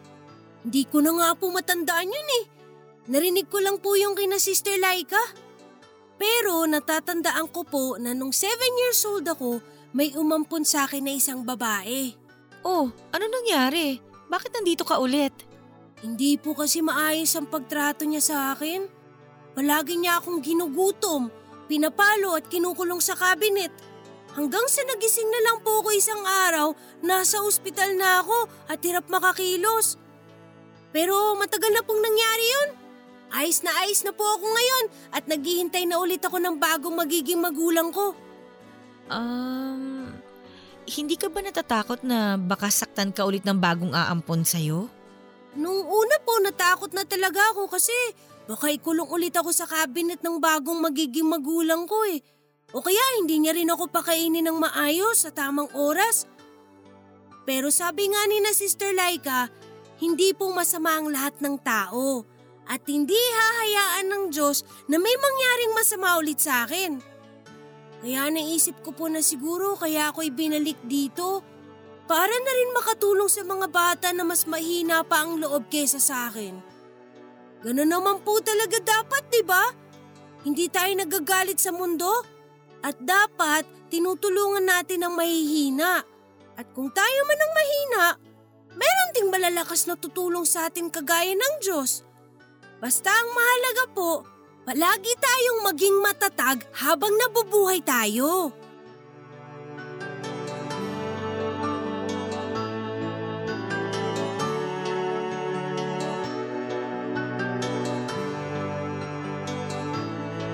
Hindi 0.63 0.87
ko 0.87 1.03
na 1.03 1.11
nga 1.11 1.29
po 1.35 1.51
matandaan 1.51 2.07
yun 2.07 2.29
eh. 2.39 2.43
Narinig 3.11 3.51
ko 3.51 3.59
lang 3.59 3.83
po 3.83 3.99
yung 3.99 4.15
kina 4.15 4.39
Sister 4.39 4.79
Laika. 4.79 5.19
Pero 6.15 6.63
natatandaan 6.69 7.51
ko 7.51 7.67
po 7.67 7.99
na 7.99 8.15
nung 8.15 8.31
seven 8.31 8.71
years 8.79 9.03
old 9.03 9.27
ako, 9.27 9.59
may 9.91 10.15
umampun 10.15 10.63
sa 10.63 10.87
akin 10.87 11.03
na 11.03 11.17
isang 11.19 11.43
babae. 11.43 12.20
Oh, 12.61 12.93
ano 12.93 13.25
nangyari? 13.25 13.97
Bakit 14.29 14.51
nandito 14.53 14.85
ka 14.85 15.01
ulit? 15.01 15.33
Hindi 16.01 16.37
po 16.37 16.53
kasi 16.53 16.81
maayos 16.81 17.33
ang 17.37 17.49
pagtrato 17.49 18.05
niya 18.05 18.21
sa 18.21 18.37
akin. 18.53 18.85
Palagi 19.57 19.97
niya 19.97 20.21
akong 20.21 20.41
ginugutom, 20.41 21.29
pinapalo 21.65 22.37
at 22.37 22.45
kinukulong 22.49 23.01
sa 23.01 23.17
kabinet. 23.17 23.73
Hanggang 24.31 24.63
sa 24.71 24.81
nagising 24.87 25.27
na 25.27 25.41
lang 25.43 25.57
po 25.59 25.83
ako 25.83 25.89
isang 25.91 26.23
araw, 26.23 26.71
nasa 27.03 27.43
ospital 27.43 27.99
na 27.99 28.23
ako 28.23 28.47
at 28.71 28.79
hirap 28.79 29.05
makakilos. 29.11 29.99
Pero 30.95 31.35
matagal 31.35 31.71
na 31.75 31.83
pong 31.83 31.99
nangyari 31.99 32.45
yun. 32.47 32.69
Ayos 33.31 33.63
na 33.63 33.71
ayos 33.83 34.03
na 34.03 34.11
po 34.15 34.23
ako 34.23 34.45
ngayon 34.47 34.85
at 35.15 35.23
naghihintay 35.27 35.83
na 35.87 35.99
ulit 35.99 36.23
ako 36.23 36.39
ng 36.39 36.55
bagong 36.59 36.95
magiging 36.95 37.39
magulang 37.39 37.91
ko. 37.91 38.15
Um, 39.11 40.00
hindi 40.91 41.15
ka 41.15 41.31
ba 41.31 41.39
natatakot 41.39 42.03
na 42.03 42.35
baka 42.35 42.67
saktan 42.67 43.15
ka 43.15 43.23
ulit 43.23 43.47
ng 43.47 43.55
bagong 43.55 43.95
aampon 43.95 44.43
sa'yo? 44.43 44.91
Nung 45.55 45.87
una 45.87 46.15
po 46.19 46.35
natakot 46.43 46.91
na 46.91 47.07
talaga 47.07 47.39
ako 47.55 47.71
kasi 47.71 47.95
baka 48.47 48.67
ikulong 48.71 49.07
ulit 49.07 49.31
ako 49.35 49.55
sa 49.55 49.63
cabinet 49.63 50.19
ng 50.19 50.43
bagong 50.43 50.83
magiging 50.83 51.27
magulang 51.27 51.87
ko 51.87 51.95
eh. 52.11 52.19
O 52.71 52.83
kaya 52.83 52.99
hindi 53.19 53.39
niya 53.39 53.55
rin 53.55 53.71
ako 53.71 53.91
pakainin 53.91 54.47
ng 54.47 54.57
maayos 54.59 55.27
sa 55.27 55.31
tamang 55.31 55.67
oras. 55.75 56.27
Pero 57.43 57.67
sabi 57.71 58.07
nga 58.11 58.21
ni 58.27 58.39
na 58.39 58.55
Sister 58.55 58.95
Laika, 58.95 59.51
hindi 59.99 60.31
po 60.31 60.51
masama 60.55 60.95
ang 60.95 61.11
lahat 61.11 61.35
ng 61.43 61.55
tao 61.59 62.23
at 62.67 62.81
hindi 62.87 63.17
hahayaan 63.17 64.07
ng 64.07 64.23
Diyos 64.31 64.63
na 64.87 64.95
may 64.95 65.15
mangyaring 65.19 65.75
masama 65.75 66.15
ulit 66.15 66.39
sa 66.39 66.63
akin. 66.63 67.10
Kaya 68.01 68.33
naisip 68.33 68.81
ko 68.81 68.97
po 68.97 69.05
na 69.05 69.21
siguro 69.21 69.77
kaya 69.77 70.09
ako 70.09 70.25
ibinalik 70.25 70.77
dito 70.89 71.45
para 72.09 72.33
na 72.33 72.51
rin 72.51 72.73
makatulong 72.73 73.29
sa 73.29 73.45
mga 73.45 73.67
bata 73.69 74.09
na 74.09 74.25
mas 74.25 74.49
mahina 74.49 75.05
pa 75.05 75.21
ang 75.21 75.37
loob 75.37 75.69
kesa 75.69 76.01
sa 76.01 76.33
akin. 76.33 76.57
Ganun 77.61 77.87
naman 77.87 78.25
po 78.25 78.41
talaga 78.41 78.81
dapat, 78.81 79.23
di 79.29 79.45
ba? 79.45 79.69
Hindi 80.41 80.65
tayo 80.73 80.89
nagagalit 80.97 81.61
sa 81.61 81.69
mundo 81.69 82.09
at 82.81 82.97
dapat 82.97 83.69
tinutulungan 83.93 84.65
natin 84.65 85.05
ang 85.05 85.13
mahihina. 85.13 86.01
At 86.57 86.67
kung 86.73 86.89
tayo 86.89 87.19
man 87.29 87.37
ang 87.37 87.53
mahina, 87.53 88.05
meron 88.73 89.13
ding 89.13 89.29
malalakas 89.29 89.85
na 89.85 89.93
tutulong 89.93 90.43
sa 90.43 90.73
atin 90.73 90.89
kagaya 90.89 91.37
ng 91.37 91.55
Diyos. 91.61 92.01
Basta 92.81 93.13
ang 93.13 93.29
mahalaga 93.29 93.85
po, 93.93 94.25
palagi 94.61 95.13
tayong 95.17 95.61
maging 95.65 95.95
matatag 96.05 96.61
habang 96.77 97.13
nabubuhay 97.17 97.81
tayo. 97.81 98.53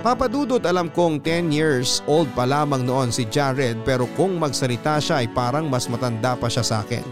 Papadudot 0.08 0.64
alam 0.64 0.88
kong 0.88 1.20
10 1.20 1.52
years 1.52 2.00
old 2.08 2.32
pa 2.32 2.48
lamang 2.48 2.88
noon 2.88 3.12
si 3.12 3.28
Jared 3.28 3.84
pero 3.84 4.08
kung 4.16 4.40
magsalita 4.40 5.04
siya 5.04 5.20
ay 5.20 5.28
parang 5.28 5.68
mas 5.68 5.92
matanda 5.92 6.32
pa 6.40 6.48
siya 6.48 6.64
sa 6.64 6.80
akin. 6.80 7.04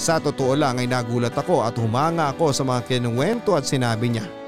Sa 0.00 0.16
totoo 0.16 0.56
lang 0.56 0.80
ay 0.80 0.88
nagulat 0.88 1.36
ako 1.36 1.60
at 1.60 1.76
humanga 1.76 2.32
ako 2.32 2.56
sa 2.56 2.64
mga 2.64 2.88
kinuwento 2.88 3.52
at 3.52 3.68
sinabi 3.68 4.16
niya. 4.16 4.43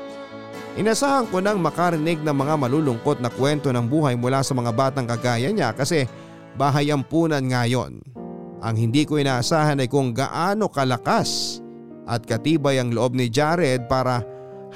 Inasahan 0.76 1.24
ko 1.32 1.40
nang 1.40 1.56
makarinig 1.64 2.20
ng 2.20 2.36
mga 2.36 2.54
malulungkot 2.60 3.24
na 3.24 3.32
kwento 3.32 3.72
ng 3.72 3.88
buhay 3.88 4.12
mula 4.12 4.44
sa 4.44 4.52
mga 4.52 4.76
batang 4.76 5.08
kagaya 5.08 5.48
niya 5.48 5.72
kasi 5.72 6.04
bahayampunan 6.60 7.40
nga 7.48 7.64
yon. 7.64 8.04
Ang 8.60 8.76
hindi 8.76 9.08
ko 9.08 9.16
inaasahan 9.16 9.80
ay 9.80 9.88
kung 9.88 10.12
gaano 10.12 10.68
kalakas 10.68 11.60
at 12.04 12.28
katibay 12.28 12.76
ang 12.76 12.92
loob 12.92 13.16
ni 13.16 13.32
Jared 13.32 13.88
para 13.88 14.20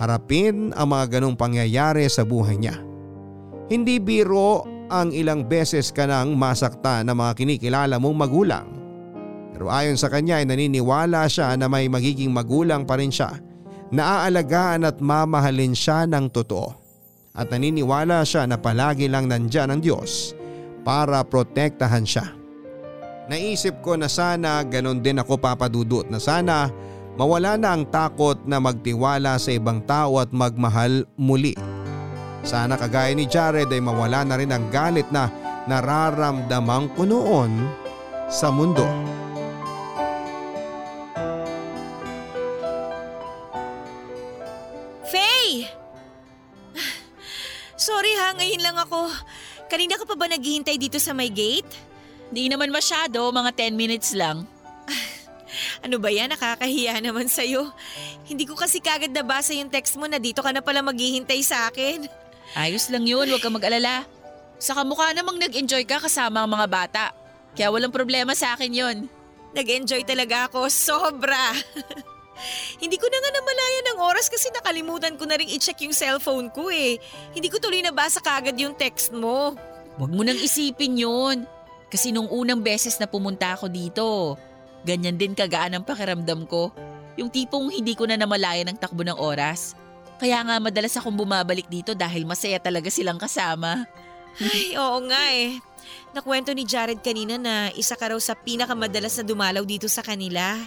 harapin 0.00 0.72
ang 0.72 0.88
mga 0.88 1.20
ganong 1.20 1.36
pangyayari 1.36 2.08
sa 2.08 2.24
buhay 2.24 2.56
niya. 2.56 2.80
Hindi 3.68 4.00
biro 4.00 4.64
ang 4.88 5.12
ilang 5.12 5.44
beses 5.44 5.92
ka 5.92 6.08
nang 6.08 6.32
masakta 6.32 7.04
ng 7.04 7.12
mga 7.12 7.32
kinikilala 7.36 8.00
mong 8.00 8.16
magulang. 8.16 8.66
Pero 9.52 9.68
ayon 9.68 10.00
sa 10.00 10.08
kanya 10.08 10.40
ay 10.40 10.48
naniniwala 10.48 11.28
siya 11.28 11.52
na 11.60 11.68
may 11.68 11.92
magiging 11.92 12.32
magulang 12.32 12.88
pa 12.88 12.96
rin 12.96 13.12
siya. 13.12 13.49
Naaalagaan 13.90 14.86
at 14.86 15.02
mamahalin 15.02 15.74
siya 15.74 16.06
ng 16.06 16.30
totoo. 16.30 16.78
At 17.34 17.50
naniniwala 17.50 18.22
siya 18.26 18.46
na 18.46 18.58
palagi 18.58 19.06
lang 19.06 19.30
nandyan 19.30 19.70
ang 19.70 19.80
Diyos 19.82 20.34
para 20.82 21.22
protektahan 21.22 22.06
siya. 22.06 22.26
Naisip 23.30 23.78
ko 23.82 23.94
na 23.94 24.10
sana 24.10 24.66
ganon 24.66 24.98
din 24.98 25.22
ako 25.22 25.38
papadudot 25.38 26.06
na 26.10 26.18
sana 26.18 26.66
mawala 27.14 27.54
na 27.54 27.78
ang 27.78 27.86
takot 27.86 28.42
na 28.42 28.58
magtiwala 28.58 29.38
sa 29.38 29.54
ibang 29.54 29.78
tao 29.86 30.18
at 30.18 30.34
magmahal 30.34 31.06
muli. 31.14 31.54
Sana 32.42 32.74
kagaya 32.74 33.14
ni 33.14 33.30
Jared 33.30 33.70
ay 33.70 33.78
mawala 33.78 34.26
na 34.26 34.34
rin 34.34 34.50
ang 34.50 34.66
galit 34.74 35.06
na 35.14 35.30
nararamdaman 35.70 36.90
ko 36.98 37.06
noon 37.06 37.70
sa 38.26 38.50
mundo. 38.50 38.86
Ha, 48.30 48.38
ngayon 48.38 48.62
lang 48.62 48.78
ako. 48.78 49.10
Kanina 49.66 49.98
ka 49.98 50.06
pa 50.06 50.14
ba 50.14 50.30
naghihintay 50.30 50.78
dito 50.78 51.02
sa 51.02 51.10
may 51.10 51.34
gate? 51.34 51.66
Di 52.30 52.46
naman 52.46 52.70
masyado, 52.70 53.26
mga 53.34 53.50
10 53.58 53.74
minutes 53.74 54.14
lang. 54.14 54.46
Ano 55.82 55.98
ba 55.98 56.14
yan? 56.14 56.30
Nakakahiya 56.30 57.02
naman 57.02 57.26
sa'yo. 57.26 57.74
Hindi 58.30 58.46
ko 58.46 58.54
kasi 58.54 58.78
kagad 58.78 59.10
nabasa 59.10 59.50
yung 59.50 59.66
text 59.66 59.98
mo 59.98 60.06
na 60.06 60.22
dito 60.22 60.46
ka 60.46 60.54
na 60.54 60.62
pala 60.62 60.78
maghihintay 60.78 61.42
sa 61.42 61.66
akin. 61.66 62.06
Ayos 62.54 62.86
lang 62.86 63.02
yun, 63.02 63.26
huwag 63.26 63.42
kang 63.42 63.58
mag-alala. 63.58 64.06
Saka 64.62 64.86
mukha 64.86 65.10
namang 65.10 65.42
nag-enjoy 65.42 65.82
ka 65.82 65.98
kasama 65.98 66.46
ang 66.46 66.54
mga 66.54 66.66
bata. 66.70 67.04
Kaya 67.58 67.74
walang 67.74 67.90
problema 67.90 68.30
sa 68.38 68.54
akin 68.54 68.70
yon. 68.70 68.96
Nag-enjoy 69.58 70.06
talaga 70.06 70.46
ako, 70.46 70.70
sobra. 70.70 71.50
Hindi 72.78 72.96
ko 72.96 73.06
na 73.06 73.18
nga 73.20 73.30
namalayan 73.36 73.86
ng 73.92 73.98
oras 74.00 74.26
kasi 74.28 74.48
nakalimutan 74.54 75.14
ko 75.16 75.24
na 75.28 75.36
rin 75.36 75.50
i-check 75.50 75.80
yung 75.84 75.96
cellphone 75.96 76.48
ko 76.50 76.68
eh. 76.72 76.96
Hindi 77.36 77.48
ko 77.52 77.60
tuloy 77.60 77.84
nabasa 77.84 78.20
kagad 78.22 78.56
yung 78.56 78.74
text 78.74 79.12
mo. 79.12 79.54
Huwag 80.00 80.12
mo 80.12 80.22
nang 80.24 80.38
isipin 80.38 80.96
yun. 80.96 81.44
Kasi 81.90 82.14
nung 82.14 82.30
unang 82.30 82.62
beses 82.62 82.96
na 83.02 83.10
pumunta 83.10 83.52
ako 83.52 83.66
dito, 83.66 84.38
ganyan 84.86 85.18
din 85.18 85.34
kagaan 85.34 85.76
ang 85.76 85.84
pakiramdam 85.84 86.46
ko. 86.46 86.70
Yung 87.18 87.28
tipong 87.28 87.74
hindi 87.74 87.98
ko 87.98 88.06
na 88.06 88.14
namalayan 88.14 88.70
ang 88.70 88.78
takbo 88.78 89.02
ng 89.02 89.18
oras. 89.18 89.74
Kaya 90.20 90.40
nga 90.46 90.56
madalas 90.62 90.94
akong 90.94 91.16
bumabalik 91.16 91.66
dito 91.66 91.96
dahil 91.96 92.28
masaya 92.28 92.60
talaga 92.62 92.88
silang 92.92 93.18
kasama. 93.18 93.88
Ay, 94.38 94.78
oo 94.78 94.98
nga 95.10 95.22
eh. 95.34 95.58
Nakwento 96.14 96.54
ni 96.54 96.62
Jared 96.68 97.02
kanina 97.02 97.34
na 97.40 97.54
isa 97.74 97.98
ka 97.98 98.14
raw 98.14 98.20
sa 98.20 98.38
pinakamadalas 98.38 99.18
na 99.20 99.24
dumalaw 99.26 99.64
dito 99.66 99.90
sa 99.90 100.04
kanila. 100.04 100.60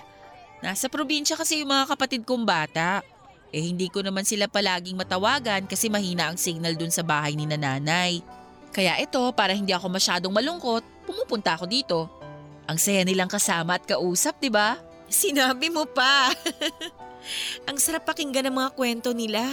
Nasa 0.64 0.88
probinsya 0.88 1.36
kasi 1.36 1.60
yung 1.60 1.76
mga 1.76 1.92
kapatid 1.92 2.24
kong 2.24 2.48
bata. 2.48 3.04
Eh 3.52 3.68
hindi 3.68 3.92
ko 3.92 4.00
naman 4.00 4.24
sila 4.24 4.48
palaging 4.48 4.96
matawagan 4.96 5.68
kasi 5.68 5.92
mahina 5.92 6.32
ang 6.32 6.40
signal 6.40 6.80
dun 6.80 6.88
sa 6.88 7.04
bahay 7.04 7.36
ni 7.36 7.44
nanay. 7.44 8.24
Kaya 8.72 8.96
ito, 8.98 9.20
para 9.36 9.52
hindi 9.52 9.76
ako 9.76 9.92
masyadong 9.92 10.32
malungkot, 10.32 10.82
pumupunta 11.04 11.60
ako 11.60 11.68
dito. 11.68 12.00
Ang 12.64 12.80
saya 12.80 13.04
nilang 13.04 13.28
kasama 13.28 13.76
at 13.76 13.84
kausap, 13.84 14.40
di 14.40 14.48
ba? 14.48 14.80
Sinabi 15.12 15.68
mo 15.68 15.84
pa. 15.84 16.32
Ang 17.70 17.78
sarap 17.78 18.08
pakinggan 18.08 18.48
ng 18.48 18.56
mga 18.56 18.72
kwento 18.74 19.12
nila. 19.12 19.44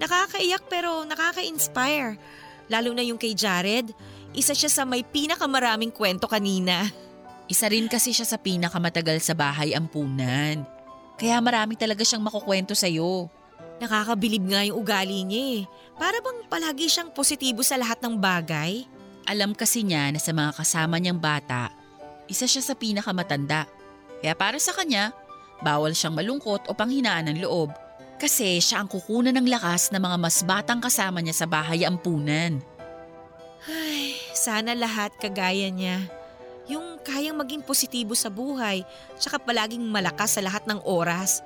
Nakakaiyak 0.00 0.64
pero 0.72 1.04
nakaka-inspire. 1.04 2.16
Lalo 2.72 2.90
na 2.96 3.04
yung 3.04 3.20
kay 3.20 3.36
Jared. 3.36 3.92
Isa 4.32 4.56
siya 4.56 4.72
sa 4.72 4.82
may 4.88 5.04
pinakamaraming 5.04 5.92
kwento 5.92 6.24
kanina. 6.24 6.88
Isa 7.50 7.66
rin 7.66 7.90
kasi 7.90 8.14
siya 8.14 8.22
sa 8.22 8.38
pinakamatagal 8.38 9.18
sa 9.18 9.34
bahay 9.34 9.74
ampunan. 9.74 10.62
Kaya 11.18 11.42
marami 11.42 11.74
talaga 11.74 12.06
siyang 12.06 12.22
makukwento 12.22 12.78
sa'yo. 12.78 13.26
Nakakabilib 13.82 14.46
nga 14.46 14.62
yung 14.62 14.78
ugali 14.78 15.26
niya 15.26 15.42
eh. 15.58 15.62
Para 15.98 16.22
bang 16.22 16.46
palagi 16.46 16.86
siyang 16.86 17.10
positibo 17.10 17.66
sa 17.66 17.74
lahat 17.74 17.98
ng 18.06 18.14
bagay. 18.22 18.86
Alam 19.26 19.50
kasi 19.50 19.82
niya 19.82 20.14
na 20.14 20.22
sa 20.22 20.30
mga 20.30 20.62
kasama 20.62 20.96
niyang 21.02 21.18
bata, 21.18 21.74
isa 22.30 22.46
siya 22.46 22.62
sa 22.62 22.78
pinakamatanda. 22.78 23.66
Kaya 24.22 24.38
para 24.38 24.62
sa 24.62 24.70
kanya, 24.70 25.10
bawal 25.58 25.90
siyang 25.90 26.14
malungkot 26.14 26.70
o 26.70 26.72
panghinaan 26.72 27.34
ng 27.34 27.42
loob 27.42 27.74
kasi 28.20 28.60
siya 28.60 28.84
ang 28.84 28.88
kukunan 28.92 29.32
ng 29.32 29.48
lakas 29.48 29.90
ng 29.90 29.98
mga 29.98 30.16
mas 30.20 30.44
batang 30.44 30.78
kasama 30.78 31.24
niya 31.24 31.34
sa 31.34 31.46
bahay 31.48 31.88
ampunan. 31.88 32.60
Ay, 33.64 34.14
sana 34.36 34.76
lahat 34.76 35.16
kagaya 35.16 35.72
niya. 35.72 36.19
Yung 36.70 37.02
kayang 37.02 37.34
maging 37.34 37.66
positibo 37.66 38.14
sa 38.14 38.30
buhay, 38.30 38.86
tsaka 39.18 39.42
palaging 39.42 39.82
malakas 39.82 40.38
sa 40.38 40.40
lahat 40.40 40.62
ng 40.70 40.78
oras. 40.86 41.42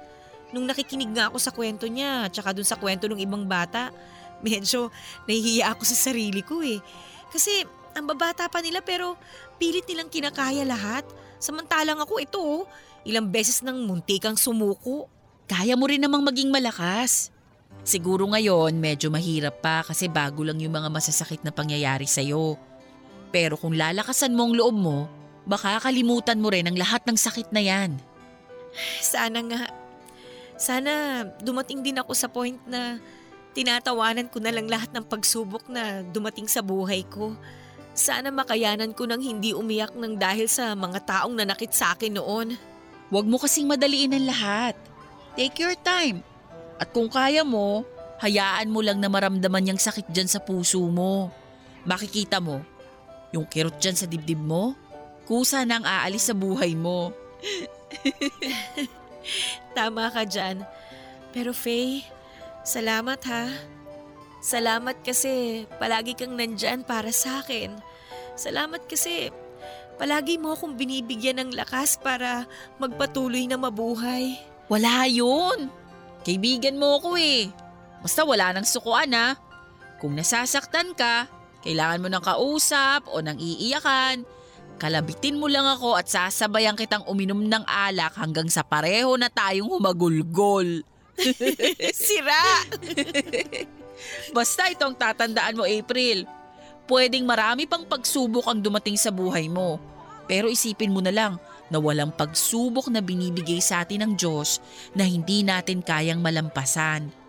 Nung 0.53 0.69
nakikinig 0.69 1.09
nga 1.17 1.33
ako 1.33 1.41
sa 1.41 1.51
kwento 1.51 1.89
niya, 1.89 2.29
tsaka 2.29 2.53
dun 2.53 2.69
sa 2.69 2.77
kwento 2.77 3.09
ng 3.09 3.19
ibang 3.25 3.49
bata, 3.49 3.89
medyo 4.45 4.93
nahihiya 5.25 5.73
ako 5.73 5.83
sa 5.89 5.97
sarili 6.13 6.45
ko 6.45 6.61
eh. 6.61 6.79
Kasi 7.33 7.65
ang 7.97 8.05
babata 8.05 8.45
pa 8.53 8.61
nila 8.61 8.85
pero 8.85 9.17
pilit 9.57 9.89
nilang 9.89 10.13
kinakaya 10.13 10.67
lahat. 10.69 11.09
Samantalang 11.41 11.99
ako 12.05 12.21
ito, 12.21 12.39
oh, 12.39 12.63
ilang 13.09 13.27
beses 13.33 13.65
nang 13.65 13.81
muntikang 13.89 14.37
sumuko. 14.37 15.09
Kaya 15.49 15.73
mo 15.77 15.89
rin 15.89 16.05
namang 16.05 16.25
maging 16.25 16.53
malakas. 16.53 17.33
Siguro 17.85 18.25
ngayon 18.25 18.73
medyo 18.81 19.13
mahirap 19.13 19.61
pa 19.61 19.85
kasi 19.85 20.09
bago 20.09 20.41
lang 20.41 20.57
yung 20.57 20.73
mga 20.73 20.89
masasakit 20.89 21.45
na 21.45 21.53
pangyayari 21.53 22.09
sa'yo. 22.09 22.57
Pero 23.35 23.59
kung 23.59 23.75
lalakasan 23.75 24.31
mo 24.39 24.47
ang 24.47 24.55
loob 24.55 24.79
mo, 24.79 25.11
baka 25.43 25.83
kalimutan 25.83 26.39
mo 26.39 26.55
rin 26.55 26.71
ang 26.71 26.79
lahat 26.79 27.03
ng 27.03 27.19
sakit 27.19 27.51
na 27.51 27.59
yan. 27.59 27.99
Sana 29.03 29.43
nga. 29.43 29.67
Sana 30.55 31.27
dumating 31.43 31.83
din 31.83 31.99
ako 31.99 32.15
sa 32.15 32.31
point 32.31 32.55
na 32.63 33.03
tinatawanan 33.59 34.31
ko 34.31 34.39
na 34.39 34.55
lang 34.55 34.71
lahat 34.71 34.95
ng 34.95 35.03
pagsubok 35.03 35.67
na 35.67 36.07
dumating 36.15 36.47
sa 36.47 36.63
buhay 36.63 37.03
ko. 37.11 37.35
Sana 37.91 38.31
makayanan 38.31 38.95
ko 38.95 39.07
nang 39.07 39.23
hindi 39.23 39.51
umiyak 39.51 39.99
ng 39.99 40.15
dahil 40.15 40.47
sa 40.47 40.75
mga 40.79 41.03
taong 41.03 41.35
nanakit 41.35 41.75
sa 41.75 41.95
akin 41.95 42.15
noon. 42.15 42.55
Huwag 43.11 43.27
mo 43.27 43.39
kasing 43.43 43.67
madaliin 43.67 44.15
ang 44.15 44.27
lahat. 44.31 44.75
Take 45.35 45.59
your 45.59 45.75
time. 45.83 46.23
At 46.79 46.91
kung 46.91 47.11
kaya 47.11 47.43
mo, 47.43 47.83
hayaan 48.19 48.71
mo 48.71 48.83
lang 48.83 48.99
na 48.99 49.11
maramdaman 49.11 49.75
yung 49.75 49.79
sakit 49.83 50.11
dyan 50.11 50.27
sa 50.31 50.43
puso 50.43 50.83
mo. 50.87 51.31
Makikita 51.87 52.43
mo, 52.43 52.63
yung 53.35 53.51
kirot 53.51 53.75
dyan 53.83 53.99
sa 53.99 54.07
dibdib 54.07 54.39
mo, 54.39 54.79
kusa 55.27 55.67
nang 55.67 55.83
aalis 55.83 56.31
sa 56.31 56.35
buhay 56.39 56.79
mo. 56.79 57.11
Tama 59.77 60.15
ka 60.15 60.23
dyan. 60.23 60.63
Pero 61.35 61.51
Faye, 61.51 62.07
salamat 62.63 63.19
ha. 63.27 63.51
Salamat 64.39 65.03
kasi 65.03 65.67
palagi 65.83 66.15
kang 66.15 66.39
nandyan 66.39 66.87
para 66.87 67.11
sa 67.11 67.43
akin. 67.43 67.75
Salamat 68.39 68.87
kasi 68.87 69.35
palagi 69.99 70.39
mo 70.39 70.55
akong 70.55 70.79
binibigyan 70.79 71.43
ng 71.43 71.51
lakas 71.59 71.99
para 71.99 72.47
magpatuloy 72.79 73.51
na 73.51 73.59
mabuhay. 73.59 74.39
Wala 74.71 75.11
yun. 75.11 75.73
Kaibigan 76.23 76.79
mo 76.79 77.03
ko 77.03 77.19
eh. 77.19 77.51
Basta 78.05 78.23
wala 78.23 78.53
nang 78.53 78.69
sukuan 78.69 79.17
ha. 79.17 79.35
Kung 79.99 80.13
nasasaktan 80.13 80.93
ka, 80.93 81.27
kailangan 81.65 82.05
mo 82.05 82.09
ng 82.13 82.21
kausap 82.21 83.09
o 83.09 83.25
ng 83.25 83.41
iiyakan, 83.41 84.29
kalabitin 84.77 85.41
mo 85.41 85.49
lang 85.49 85.65
ako 85.65 85.97
at 85.97 86.05
sasabayan 86.13 86.77
kitang 86.77 87.03
uminom 87.09 87.41
ng 87.41 87.65
alak 87.65 88.13
hanggang 88.21 88.53
sa 88.53 88.61
pareho 88.61 89.17
na 89.17 89.33
tayong 89.33 89.73
humagulgol. 89.73 90.85
Sira! 92.05 92.69
Basta 94.37 94.69
itong 94.69 94.93
tatandaan 94.93 95.57
mo 95.57 95.65
April. 95.65 96.29
Pwedeng 96.85 97.25
marami 97.25 97.65
pang 97.65 97.89
pagsubok 97.89 98.45
ang 98.45 98.61
dumating 98.61 99.01
sa 99.01 99.09
buhay 99.09 99.49
mo. 99.49 99.81
Pero 100.29 100.53
isipin 100.53 100.93
mo 100.93 101.01
na 101.01 101.13
lang 101.13 101.41
na 101.73 101.81
walang 101.81 102.13
pagsubok 102.13 102.93
na 102.93 103.01
binibigay 103.01 103.65
sa 103.65 103.81
atin 103.85 104.05
ng 104.05 104.13
Diyos 104.21 104.61
na 104.93 105.09
hindi 105.09 105.41
natin 105.41 105.81
kayang 105.81 106.21
malampasan. 106.21 107.24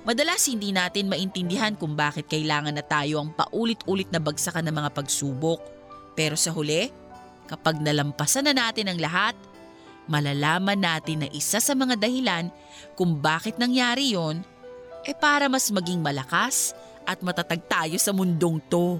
Madalas 0.00 0.48
hindi 0.48 0.72
natin 0.72 1.12
maintindihan 1.12 1.76
kung 1.76 1.92
bakit 1.92 2.24
kailangan 2.24 2.72
na 2.72 2.80
tayo 2.80 3.20
ang 3.20 3.36
paulit-ulit 3.36 4.08
na 4.08 4.16
bagsakan 4.16 4.64
ng 4.64 4.76
mga 4.80 4.90
pagsubok. 4.96 5.60
Pero 6.16 6.40
sa 6.40 6.56
huli, 6.56 6.88
kapag 7.44 7.84
nalampasan 7.84 8.48
na 8.48 8.56
natin 8.56 8.88
ang 8.88 8.96
lahat, 8.96 9.36
malalaman 10.08 10.80
natin 10.80 11.24
na 11.24 11.28
isa 11.28 11.60
sa 11.60 11.76
mga 11.76 12.00
dahilan 12.00 12.48
kung 12.96 13.20
bakit 13.20 13.60
nangyari 13.60 14.16
yon 14.16 14.40
ay 15.04 15.12
para 15.20 15.52
mas 15.52 15.68
maging 15.68 16.00
malakas 16.00 16.72
at 17.04 17.20
matatag 17.20 17.60
tayo 17.68 17.96
sa 18.00 18.16
mundong 18.16 18.56
to. 18.72 18.96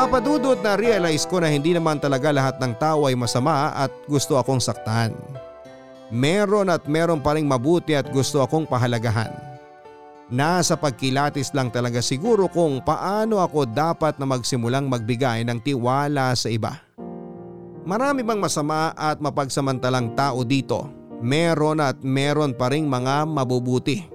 Papadudot 0.00 0.56
na 0.64 0.80
realize 0.80 1.28
ko 1.28 1.44
na 1.44 1.52
hindi 1.52 1.76
naman 1.76 2.00
talaga 2.00 2.32
lahat 2.32 2.56
ng 2.56 2.72
tao 2.80 3.04
ay 3.04 3.12
masama 3.12 3.68
at 3.76 3.92
gusto 4.08 4.40
akong 4.40 4.56
saktan. 4.56 5.12
Meron 6.08 6.72
at 6.72 6.88
meron 6.88 7.20
pa 7.20 7.36
rin 7.36 7.44
mabuti 7.44 7.92
at 7.92 8.08
gusto 8.08 8.40
akong 8.40 8.64
pahalagahan. 8.64 9.28
Nasa 10.32 10.80
pagkilatis 10.80 11.52
lang 11.52 11.68
talaga 11.68 12.00
siguro 12.00 12.48
kung 12.48 12.80
paano 12.80 13.44
ako 13.44 13.68
dapat 13.68 14.16
na 14.16 14.24
magsimulang 14.24 14.88
magbigay 14.88 15.44
ng 15.44 15.60
tiwala 15.60 16.32
sa 16.32 16.48
iba. 16.48 16.80
Marami 17.84 18.24
bang 18.24 18.40
masama 18.40 18.96
at 18.96 19.20
mapagsamantalang 19.20 20.16
tao 20.16 20.48
dito, 20.48 20.88
meron 21.20 21.76
at 21.76 22.00
meron 22.00 22.56
pa 22.56 22.72
rin 22.72 22.88
mga 22.88 23.28
mabubuti. 23.28 24.08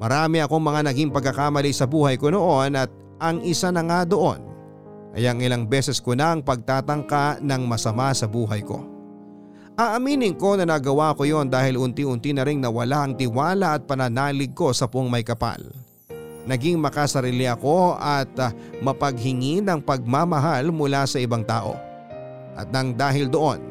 Marami 0.00 0.40
akong 0.40 0.64
mga 0.64 0.88
naging 0.88 1.12
pagkakamali 1.12 1.68
sa 1.68 1.84
buhay 1.84 2.16
ko 2.16 2.32
noon 2.32 2.80
at 2.80 2.88
ang 3.20 3.44
isa 3.44 3.68
na 3.68 3.84
nga 3.84 4.08
doon 4.08 4.51
ay 5.12 5.28
ang 5.28 5.38
ilang 5.44 5.68
beses 5.68 6.00
ko 6.00 6.16
na 6.16 6.32
ang 6.32 6.40
pagtatangka 6.40 7.44
ng 7.44 7.62
masama 7.68 8.12
sa 8.16 8.24
buhay 8.24 8.64
ko. 8.64 8.80
Aaminin 9.72 10.36
ko 10.36 10.56
na 10.56 10.68
nagawa 10.68 11.16
ko 11.16 11.24
yon 11.24 11.48
dahil 11.48 11.80
unti-unti 11.80 12.36
na 12.36 12.44
ring 12.44 12.60
nawala 12.60 13.08
ang 13.08 13.16
tiwala 13.16 13.76
at 13.76 13.88
pananalig 13.88 14.52
ko 14.52 14.72
sa 14.72 14.84
pong 14.84 15.08
may 15.08 15.24
kapal. 15.24 15.60
Naging 16.44 16.76
makasarili 16.76 17.46
ako 17.46 17.96
at 17.96 18.28
uh, 18.36 18.50
mapaghingi 18.82 19.62
ng 19.62 19.80
pagmamahal 19.80 20.74
mula 20.74 21.06
sa 21.06 21.22
ibang 21.22 21.46
tao. 21.46 21.78
At 22.52 22.68
nang 22.68 22.92
dahil 22.92 23.32
doon, 23.32 23.62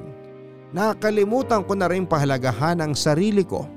nakalimutan 0.73 1.61
ko 1.67 1.77
na 1.77 1.85
rin 1.91 2.07
pahalagahan 2.07 2.81
ang 2.81 2.97
sarili 2.97 3.45
ko. 3.45 3.67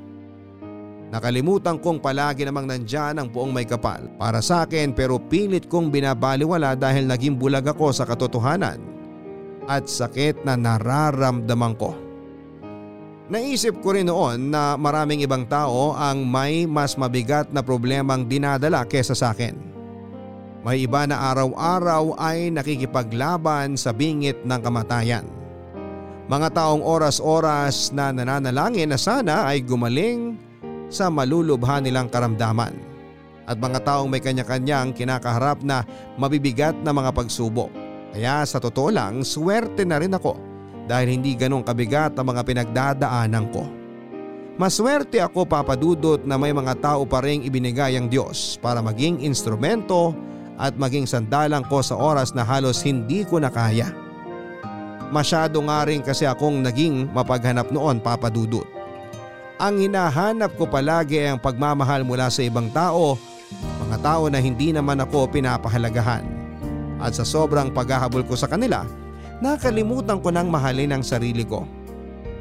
Nakalimutan 1.13 1.77
kong 1.79 2.01
palagi 2.01 2.49
namang 2.49 2.69
nandyan 2.69 3.21
ang 3.21 3.29
buong 3.29 3.53
may 3.53 3.69
kapal 3.69 4.09
para 4.17 4.41
sa 4.41 4.65
akin 4.65 4.97
pero 4.97 5.21
pilit 5.21 5.69
kong 5.69 5.93
binabaliwala 5.93 6.73
dahil 6.75 7.05
naging 7.05 7.37
bulag 7.37 7.69
ako 7.69 7.93
sa 7.93 8.09
katotohanan 8.09 8.81
at 9.69 9.89
sakit 9.89 10.45
na 10.45 10.57
nararamdaman 10.57 11.75
ko. 11.77 11.97
Naisip 13.25 13.81
ko 13.81 13.97
rin 13.97 14.05
noon 14.05 14.53
na 14.53 14.77
maraming 14.77 15.25
ibang 15.25 15.49
tao 15.49 15.97
ang 15.97 16.29
may 16.29 16.69
mas 16.69 16.93
mabigat 17.01 17.49
na 17.57 17.65
problemang 17.65 18.29
dinadala 18.29 18.85
kesa 18.85 19.17
sa 19.17 19.33
akin. 19.33 19.57
May 20.65 20.85
iba 20.85 21.09
na 21.09 21.33
araw-araw 21.33 22.21
ay 22.21 22.53
nakikipaglaban 22.53 23.81
sa 23.81 23.97
bingit 23.97 24.45
ng 24.45 24.61
kamatayan. 24.61 25.25
Mga 26.25 26.57
taong 26.57 26.81
oras-oras 26.81 27.93
na 27.93 28.09
nananalangin 28.13 28.89
na 28.89 28.97
sana 28.97 29.45
ay 29.45 29.61
gumaling 29.61 30.37
sa 30.89 31.13
malulubha 31.13 31.81
nilang 31.81 32.09
karamdaman. 32.09 32.75
At 33.45 33.61
mga 33.61 33.85
taong 33.85 34.09
may 34.09 34.25
kanya-kanyang 34.25 34.97
kinakaharap 34.97 35.61
na 35.61 35.85
mabibigat 36.17 36.75
na 36.81 36.97
mga 36.97 37.13
pagsubok. 37.13 37.69
Kaya 38.17 38.47
sa 38.49 38.57
totoo 38.57 38.89
lang, 38.89 39.21
swerte 39.21 39.85
na 39.85 40.01
rin 40.01 40.17
ako 40.17 40.39
dahil 40.89 41.17
hindi 41.19 41.37
ganong 41.37 41.65
kabigat 41.65 42.17
ang 42.17 42.33
mga 42.33 42.43
pinagdadaanan 42.45 43.47
ko. 43.53 43.65
Maswerte 44.55 45.19
ako 45.19 45.51
papadudot 45.51 46.23
na 46.23 46.39
may 46.39 46.55
mga 46.55 46.79
tao 46.79 47.03
pa 47.03 47.19
rin 47.27 47.43
ibinigay 47.43 47.99
ang 47.99 48.07
Diyos 48.07 48.55
para 48.63 48.79
maging 48.79 49.19
instrumento 49.27 50.15
at 50.55 50.79
maging 50.79 51.11
sandalang 51.11 51.67
ko 51.67 51.83
sa 51.83 51.99
oras 51.99 52.31
na 52.39 52.47
halos 52.47 52.79
hindi 52.87 53.27
ko 53.27 53.43
na 53.43 53.51
kaya. 53.51 53.91
Masyado 55.11 55.59
nga 55.67 55.83
rin 55.83 56.07
kasi 56.07 56.23
akong 56.23 56.63
naging 56.63 57.11
mapaghanap 57.11 57.75
noon 57.75 57.99
papadudot. 57.99 58.67
Ang 59.55 59.87
hinahanap 59.87 60.59
ko 60.59 60.67
palagi 60.67 61.23
ay 61.23 61.29
ang 61.31 61.39
pagmamahal 61.39 62.03
mula 62.03 62.27
sa 62.27 62.43
ibang 62.43 62.67
tao, 62.75 63.15
mga 63.87 64.03
tao 64.03 64.27
na 64.27 64.43
hindi 64.43 64.75
naman 64.75 64.99
ako 64.99 65.31
pinapahalagahan. 65.31 66.27
At 66.99 67.15
sa 67.15 67.23
sobrang 67.23 67.71
paghahabol 67.71 68.27
ko 68.27 68.35
sa 68.35 68.51
kanila, 68.51 68.83
nakalimutan 69.39 70.19
ko 70.19 70.35
nang 70.35 70.51
mahalin 70.51 70.99
ang 70.99 71.07
sarili 71.07 71.47
ko. 71.47 71.63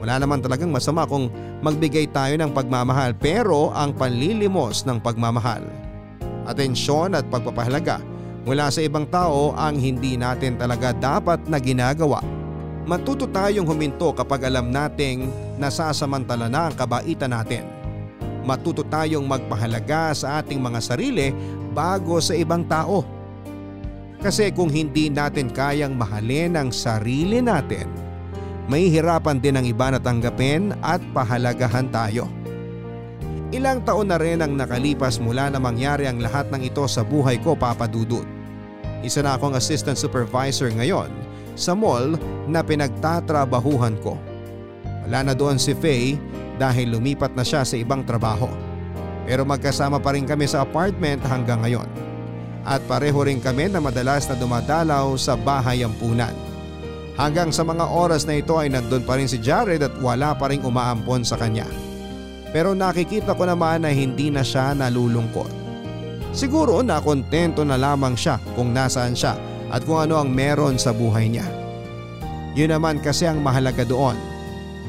Wala 0.01 0.25
naman 0.25 0.41
talagang 0.41 0.73
masama 0.73 1.05
kung 1.05 1.29
magbigay 1.61 2.09
tayo 2.09 2.33
ng 2.33 2.49
pagmamahal 2.49 3.13
pero 3.13 3.69
ang 3.77 3.93
panlilimos 3.93 4.81
ng 4.81 4.97
pagmamahal. 4.97 5.61
Atensyon 6.49 7.13
at 7.13 7.29
pagpapahalaga 7.29 8.01
mula 8.41 8.73
sa 8.73 8.81
ibang 8.81 9.05
tao 9.05 9.53
ang 9.53 9.77
hindi 9.77 10.17
natin 10.17 10.57
talaga 10.57 10.91
dapat 10.97 11.45
na 11.45 11.61
ginagawa. 11.61 12.25
Matuto 12.83 13.31
tayong 13.31 13.63
huminto 13.63 14.11
kapag 14.11 14.51
alam 14.51 14.67
nating 14.67 15.31
nasasamantala 15.55 16.51
na 16.51 16.67
ang 16.67 16.75
kabaitan 16.75 17.31
natin. 17.31 17.63
Matuto 18.43 18.83
tayong 18.83 19.23
magpahalaga 19.23 20.11
sa 20.11 20.43
ating 20.43 20.59
mga 20.59 20.83
sarili 20.83 21.31
bago 21.71 22.19
sa 22.19 22.35
ibang 22.35 22.67
tao. 22.67 23.07
Kasi 24.19 24.51
kung 24.51 24.67
hindi 24.67 25.07
natin 25.07 25.47
kayang 25.47 25.95
mahalin 25.95 26.59
ang 26.59 26.75
sarili 26.75 27.39
natin, 27.39 27.87
may 28.67 28.91
hirapan 28.91 29.39
din 29.39 29.55
ang 29.55 29.63
iba 29.67 29.87
na 29.87 29.99
tanggapin 29.99 30.75
at 30.83 30.99
pahalagahan 31.15 31.87
tayo. 31.87 32.27
Ilang 33.55 33.87
taon 33.87 34.11
na 34.11 34.19
rin 34.19 34.43
ang 34.43 34.59
nakalipas 34.59 35.23
mula 35.23 35.47
na 35.47 35.59
mangyari 35.59 36.03
ang 36.03 36.19
lahat 36.19 36.51
ng 36.51 36.67
ito 36.67 36.83
sa 36.91 36.99
buhay 36.99 37.39
ko 37.39 37.55
papadudot. 37.55 38.27
Isa 39.07 39.23
na 39.23 39.39
akong 39.39 39.55
assistant 39.55 39.95
supervisor 39.95 40.67
ngayon 40.67 41.32
sa 41.53 41.77
mall 41.77 42.17
na 42.49 42.61
pinagtatrabahuhan 42.65 43.97
ko. 44.01 44.17
Wala 45.05 45.31
na 45.31 45.33
doon 45.35 45.59
si 45.59 45.75
Faye 45.77 46.17
dahil 46.57 46.93
lumipat 46.93 47.33
na 47.33 47.43
siya 47.45 47.65
sa 47.65 47.75
ibang 47.77 48.05
trabaho. 48.05 48.49
Pero 49.23 49.47
magkasama 49.47 49.99
pa 50.03 50.15
rin 50.15 50.27
kami 50.27 50.47
sa 50.47 50.67
apartment 50.67 51.23
hanggang 51.27 51.63
ngayon. 51.63 51.87
At 52.63 52.83
pareho 52.87 53.27
rin 53.27 53.43
kami 53.43 53.67
na 53.71 53.83
madalas 53.83 54.27
na 54.27 54.35
dumadalaw 54.39 55.15
sa 55.19 55.35
bahay 55.35 55.83
ampunan. 55.83 56.31
Hanggang 57.13 57.53
sa 57.53 57.61
mga 57.61 57.85
oras 57.93 58.25
na 58.25 58.39
ito 58.39 58.57
ay 58.57 58.73
nandun 58.73 59.05
pa 59.05 59.19
rin 59.19 59.29
si 59.29 59.37
Jared 59.37 59.83
at 59.85 59.93
wala 60.01 60.33
pa 60.33 60.49
rin 60.49 60.63
umaampon 60.63 61.21
sa 61.21 61.37
kanya. 61.37 61.67
Pero 62.55 62.73
nakikita 62.73 63.37
ko 63.37 63.45
naman 63.45 63.85
na 63.85 63.91
hindi 63.91 64.33
na 64.33 64.41
siya 64.41 64.73
nalulungkot. 64.73 65.61
Siguro 66.33 66.81
na 66.81 66.97
kontento 66.97 67.61
na 67.61 67.77
lamang 67.77 68.17
siya 68.17 68.41
kung 68.57 68.73
nasaan 68.73 69.13
siya 69.13 69.37
at 69.73 69.81
kung 69.81 70.05
ano 70.05 70.21
ang 70.21 70.29
meron 70.29 70.77
sa 70.77 70.93
buhay 70.93 71.33
niya. 71.33 71.49
Yun 72.53 72.69
naman 72.69 73.01
kasi 73.01 73.25
ang 73.25 73.41
mahalaga 73.41 73.81
doon. 73.81 74.13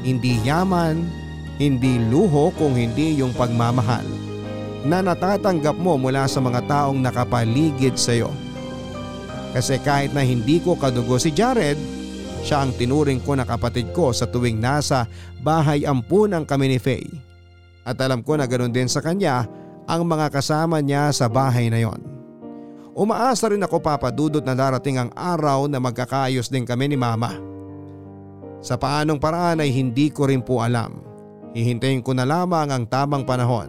Hindi 0.05 0.37
yaman, 0.45 1.01
hindi 1.57 1.97
luho 2.13 2.53
kung 2.53 2.77
hindi 2.77 3.17
yung 3.17 3.33
pagmamahal 3.33 4.05
na 4.85 5.01
natatanggap 5.01 5.73
mo 5.73 5.97
mula 5.97 6.29
sa 6.29 6.37
mga 6.37 6.61
taong 6.69 7.01
nakapaligid 7.01 7.97
sa 7.97 8.13
iyo. 8.13 8.29
Kasi 9.57 9.81
kahit 9.81 10.13
na 10.13 10.21
hindi 10.21 10.61
ko 10.61 10.77
kadugo 10.77 11.17
si 11.17 11.33
Jared, 11.33 11.81
siya 12.45 12.61
ang 12.61 12.77
tinuring 12.77 13.25
ko 13.25 13.33
na 13.33 13.49
kapatid 13.49 13.89
ko 13.97 14.13
sa 14.13 14.29
tuwing 14.29 14.61
nasa 14.61 15.09
bahay 15.41 15.89
ampunan 15.89 16.45
kami 16.45 16.69
ni 16.69 16.77
Faye. 16.77 17.09
At 17.81 17.97
alam 17.97 18.21
ko 18.21 18.37
na 18.37 18.45
ganoon 18.45 18.69
din 18.69 18.85
sa 18.85 19.01
kanya 19.01 19.49
ang 19.89 20.05
mga 20.05 20.29
kasama 20.29 20.77
niya 20.85 21.09
sa 21.09 21.25
bahay 21.25 21.73
na 21.73 21.81
yon. 21.81 22.14
Umaasa 22.95 23.51
rin 23.51 23.59
ako 23.59 23.83
papadudot 23.83 24.39
na 24.39 24.55
darating 24.55 24.95
ang 24.95 25.11
araw 25.11 25.67
na 25.67 25.83
magkakaayos 25.83 26.47
din 26.47 26.63
kami 26.63 26.87
ni 26.87 26.95
mama. 26.95 27.35
Sa 28.63 28.79
paanong 28.79 29.19
paraan 29.19 29.59
ay 29.59 29.67
hindi 29.67 30.07
ko 30.07 30.31
rin 30.31 30.39
po 30.39 30.63
alam. 30.63 31.03
Hihintayin 31.51 31.99
ko 31.99 32.15
na 32.15 32.23
lamang 32.23 32.71
ang 32.71 32.87
tamang 32.87 33.27
panahon 33.27 33.67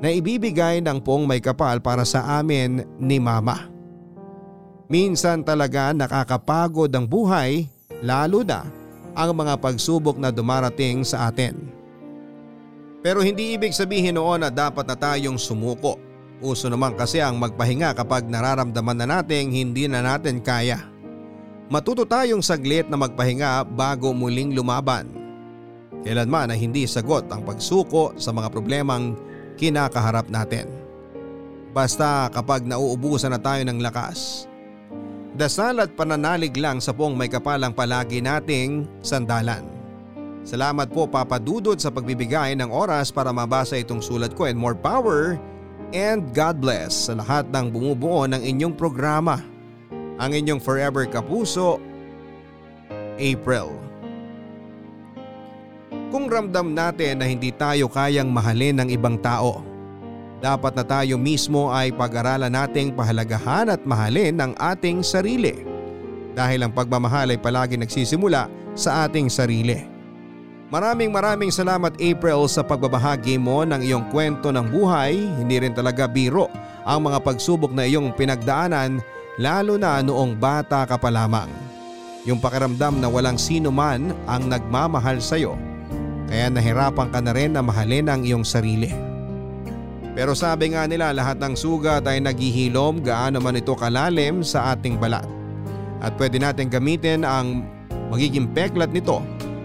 na 0.00 0.08
ibibigay 0.08 0.80
ng 0.80 1.04
pong 1.04 1.28
may 1.28 1.40
kapal 1.44 1.84
para 1.84 2.08
sa 2.08 2.40
amin 2.40 2.80
ni 2.96 3.20
mama. 3.20 3.68
Minsan 4.88 5.44
talaga 5.44 5.92
nakakapagod 5.92 6.88
ang 6.96 7.04
buhay 7.04 7.68
lalo 8.00 8.40
na 8.40 8.64
ang 9.12 9.36
mga 9.36 9.60
pagsubok 9.60 10.16
na 10.16 10.32
dumarating 10.32 11.04
sa 11.04 11.28
atin. 11.28 11.60
Pero 13.04 13.20
hindi 13.20 13.52
ibig 13.52 13.76
sabihin 13.76 14.16
noon 14.16 14.44
na 14.44 14.50
dapat 14.52 14.88
na 14.88 14.96
tayong 14.96 15.36
sumuko. 15.36 16.05
Uso 16.44 16.68
naman 16.68 16.92
kasi 16.92 17.24
ang 17.24 17.40
magpahinga 17.40 17.96
kapag 17.96 18.28
nararamdaman 18.28 18.98
na 19.00 19.06
nating 19.20 19.48
hindi 19.48 19.88
na 19.88 20.04
natin 20.04 20.44
kaya. 20.44 20.84
Matuto 21.72 22.04
tayong 22.04 22.44
saglit 22.44 22.86
na 22.92 23.00
magpahinga 23.00 23.64
bago 23.64 24.12
muling 24.12 24.52
lumaban. 24.52 25.08
Kailanman 26.04 26.52
ay 26.52 26.60
hindi 26.60 26.84
sagot 26.84 27.26
ang 27.32 27.42
pagsuko 27.42 28.14
sa 28.20 28.30
mga 28.30 28.52
problemang 28.52 29.16
kinakaharap 29.56 30.28
natin. 30.28 30.68
Basta 31.72 32.28
kapag 32.30 32.68
nauubusan 32.68 33.32
na 33.32 33.40
tayo 33.40 33.64
ng 33.66 33.80
lakas. 33.80 34.46
Dasal 35.36 35.82
at 35.84 35.92
pananalig 35.92 36.56
lang 36.56 36.80
sa 36.80 36.96
pong 36.96 37.16
may 37.16 37.28
kapalang 37.28 37.72
palagi 37.72 38.24
nating 38.24 38.88
sandalan. 39.04 39.64
Salamat 40.46 40.94
po 40.94 41.10
Papa 41.10 41.42
Dudod 41.42 41.76
sa 41.76 41.90
pagbibigay 41.90 42.54
ng 42.54 42.70
oras 42.70 43.10
para 43.10 43.34
mabasa 43.34 43.74
itong 43.76 44.00
sulat 44.00 44.32
ko 44.32 44.46
and 44.46 44.56
more 44.56 44.78
power 44.78 45.36
and 45.92 46.32
God 46.34 46.58
bless 46.58 47.10
sa 47.10 47.18
lahat 47.18 47.50
ng 47.52 47.70
bumubuo 47.70 48.26
ng 48.26 48.42
inyong 48.42 48.74
programa. 48.74 49.42
Ang 50.16 50.30
inyong 50.32 50.60
forever 50.62 51.04
kapuso, 51.04 51.78
April. 53.20 53.76
Kung 56.08 56.30
ramdam 56.30 56.72
natin 56.72 57.20
na 57.20 57.26
hindi 57.26 57.50
tayo 57.50 57.90
kayang 57.90 58.30
mahalin 58.30 58.80
ng 58.80 58.88
ibang 58.94 59.18
tao, 59.20 59.60
dapat 60.38 60.72
na 60.78 60.84
tayo 60.86 61.18
mismo 61.18 61.72
ay 61.74 61.90
pag-aralan 61.92 62.52
nating 62.52 62.94
pahalagahan 62.94 63.72
at 63.72 63.82
mahalin 63.82 64.38
ang 64.38 64.52
ating 64.56 65.02
sarili. 65.02 65.66
Dahil 66.36 66.64
ang 66.64 66.72
pagmamahal 66.72 67.32
ay 67.32 67.40
palagi 67.40 67.80
nagsisimula 67.80 68.48
sa 68.76 69.08
ating 69.08 69.32
sarili. 69.32 69.95
Maraming 70.66 71.14
maraming 71.14 71.54
salamat 71.54 71.94
April 72.02 72.50
sa 72.50 72.66
pagbabahagi 72.66 73.38
mo 73.38 73.62
ng 73.62 73.86
iyong 73.86 74.10
kwento 74.10 74.50
ng 74.50 74.66
buhay. 74.66 75.14
Hindi 75.14 75.62
rin 75.62 75.70
talaga 75.70 76.10
biro 76.10 76.50
ang 76.82 77.06
mga 77.06 77.22
pagsubok 77.22 77.70
na 77.70 77.86
iyong 77.86 78.10
pinagdaanan 78.18 78.98
lalo 79.38 79.78
na 79.78 80.02
noong 80.02 80.34
bata 80.34 80.82
ka 80.82 80.98
pa 80.98 81.06
lamang. 81.06 81.46
Yung 82.26 82.42
pakiramdam 82.42 82.98
na 82.98 83.06
walang 83.06 83.38
sino 83.38 83.70
man 83.70 84.10
ang 84.26 84.50
nagmamahal 84.50 85.22
sa 85.22 85.38
iyo. 85.38 85.54
Kaya 86.26 86.50
nahirapan 86.50 87.14
ka 87.14 87.22
na 87.22 87.30
rin 87.30 87.54
na 87.54 87.62
mahalin 87.62 88.10
ang 88.10 88.26
iyong 88.26 88.42
sarili. 88.42 88.90
Pero 90.18 90.34
sabi 90.34 90.74
nga 90.74 90.90
nila 90.90 91.14
lahat 91.14 91.38
ng 91.38 91.54
sugat 91.54 92.02
ay 92.10 92.18
naghihilom 92.18 93.06
gaano 93.06 93.38
man 93.38 93.54
ito 93.54 93.78
kalalim 93.78 94.42
sa 94.42 94.74
ating 94.74 94.98
balat. 94.98 95.30
At 96.02 96.18
pwede 96.18 96.42
natin 96.42 96.66
gamitin 96.66 97.22
ang 97.22 97.62
magiging 98.10 98.50
peklat 98.50 98.90
nito 98.90 99.22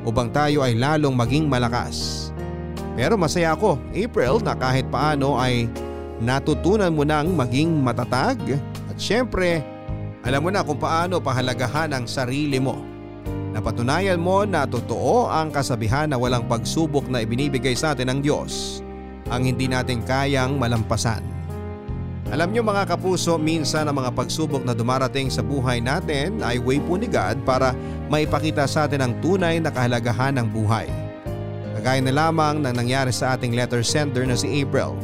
upang 0.07 0.33
tayo 0.33 0.65
ay 0.65 0.77
lalong 0.77 1.13
maging 1.13 1.45
malakas. 1.45 2.29
Pero 2.97 3.15
masaya 3.15 3.55
ako, 3.55 3.79
April, 3.95 4.43
na 4.43 4.53
kahit 4.57 4.85
paano 4.91 5.39
ay 5.39 5.69
natutunan 6.21 6.91
mo 6.93 7.07
nang 7.07 7.33
maging 7.33 7.81
matatag 7.81 8.37
at 8.91 8.97
syempre, 8.99 9.63
alam 10.21 10.45
mo 10.45 10.49
na 10.53 10.61
kung 10.61 10.77
paano 10.77 11.17
pahalagahan 11.17 11.97
ang 11.97 12.05
sarili 12.05 12.61
mo. 12.61 12.77
Napatunayan 13.51 14.21
mo 14.21 14.47
na 14.47 14.63
totoo 14.63 15.27
ang 15.27 15.51
kasabihan 15.51 16.07
na 16.07 16.15
walang 16.15 16.47
pagsubok 16.47 17.09
na 17.11 17.25
ibinibigay 17.25 17.75
sa 17.75 17.91
atin 17.91 18.07
ng 18.15 18.19
Diyos 18.23 18.79
ang 19.31 19.47
hindi 19.47 19.67
natin 19.67 20.03
kayang 20.03 20.59
malampasan. 20.59 21.40
Alam 22.31 22.55
niyo 22.55 22.63
mga 22.63 22.87
kapuso, 22.87 23.35
minsan 23.35 23.91
ang 23.91 23.99
mga 23.99 24.15
pagsubok 24.15 24.63
na 24.63 24.71
dumarating 24.71 25.27
sa 25.27 25.43
buhay 25.43 25.83
natin 25.83 26.39
ay 26.39 26.63
way 26.63 26.79
po 26.79 26.95
ni 26.95 27.11
God 27.11 27.43
para 27.43 27.75
maipakita 28.07 28.63
sa 28.71 28.87
atin 28.87 29.03
ang 29.03 29.19
tunay 29.19 29.59
na 29.59 29.67
kahalagahan 29.67 30.39
ng 30.39 30.47
buhay. 30.47 30.87
Kagaya 31.75 31.99
na 31.99 32.15
lamang 32.15 32.63
ng 32.63 32.71
nangyari 32.71 33.11
sa 33.11 33.35
ating 33.35 33.51
letter 33.51 33.83
sender 33.83 34.23
na 34.23 34.39
si 34.39 34.47
April. 34.63 34.95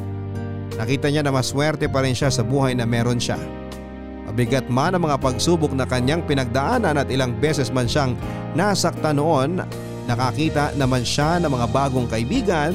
Nakita 0.79 1.11
niya 1.11 1.19
na 1.19 1.35
maswerte 1.35 1.91
pa 1.91 1.99
rin 1.99 2.15
siya 2.15 2.31
sa 2.31 2.47
buhay 2.47 2.71
na 2.79 2.87
meron 2.87 3.19
siya. 3.19 3.35
Mabigat 4.31 4.71
man 4.71 4.95
ang 4.95 5.03
mga 5.03 5.19
pagsubok 5.19 5.75
na 5.75 5.83
kanyang 5.83 6.23
pinagdaanan 6.23 6.95
at 6.95 7.11
ilang 7.11 7.35
beses 7.43 7.67
man 7.75 7.91
siyang 7.91 8.15
nasakta 8.55 9.11
noon, 9.11 9.67
nakakita 10.07 10.71
naman 10.79 11.03
siya 11.03 11.43
ng 11.43 11.51
mga 11.51 11.67
bagong 11.75 12.07
kaibigan 12.07 12.71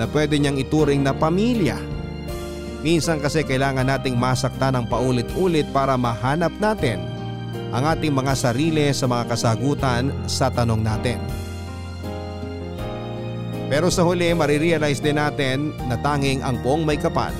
na 0.00 0.08
pwede 0.08 0.40
niyang 0.40 0.56
ituring 0.56 1.04
na 1.04 1.12
pamilya 1.12 1.76
Minsan 2.84 3.16
kasi 3.16 3.40
kailangan 3.48 3.88
nating 3.88 4.12
masakta 4.12 4.68
ng 4.68 4.84
paulit-ulit 4.84 5.64
para 5.72 5.96
mahanap 5.96 6.52
natin 6.60 7.00
ang 7.72 7.88
ating 7.88 8.12
mga 8.12 8.36
sarili 8.36 8.92
sa 8.92 9.08
mga 9.08 9.24
kasagutan 9.32 10.12
sa 10.28 10.52
tanong 10.52 10.84
natin. 10.84 11.16
Pero 13.72 13.88
sa 13.88 14.04
huli 14.04 14.28
marirealize 14.36 15.00
din 15.00 15.16
natin 15.16 15.72
na 15.88 15.96
tanging 15.96 16.44
ang 16.44 16.60
poong 16.60 16.84
may 16.84 17.00
kapal 17.00 17.32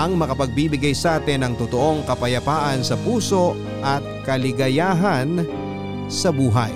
ang 0.00 0.14
makapagbibigay 0.16 0.94
sa 0.94 1.18
atin 1.18 1.44
ng 1.44 1.54
totoong 1.58 2.06
kapayapaan 2.06 2.80
sa 2.80 2.94
puso 2.96 3.58
at 3.82 4.00
kaligayahan 4.24 5.44
sa 6.06 6.30
buhay. 6.30 6.72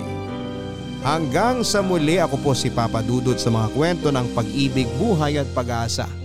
Hanggang 1.05 1.61
sa 1.61 1.85
muli 1.85 2.17
ako 2.17 2.41
po 2.41 2.51
si 2.57 2.73
Papa 2.73 3.01
Dudut 3.05 3.37
sa 3.37 3.53
mga 3.53 3.71
kwento 3.77 4.07
ng 4.09 4.33
pag-ibig, 4.33 4.89
buhay 4.97 5.37
at 5.37 5.49
pag-asa. 5.53 6.24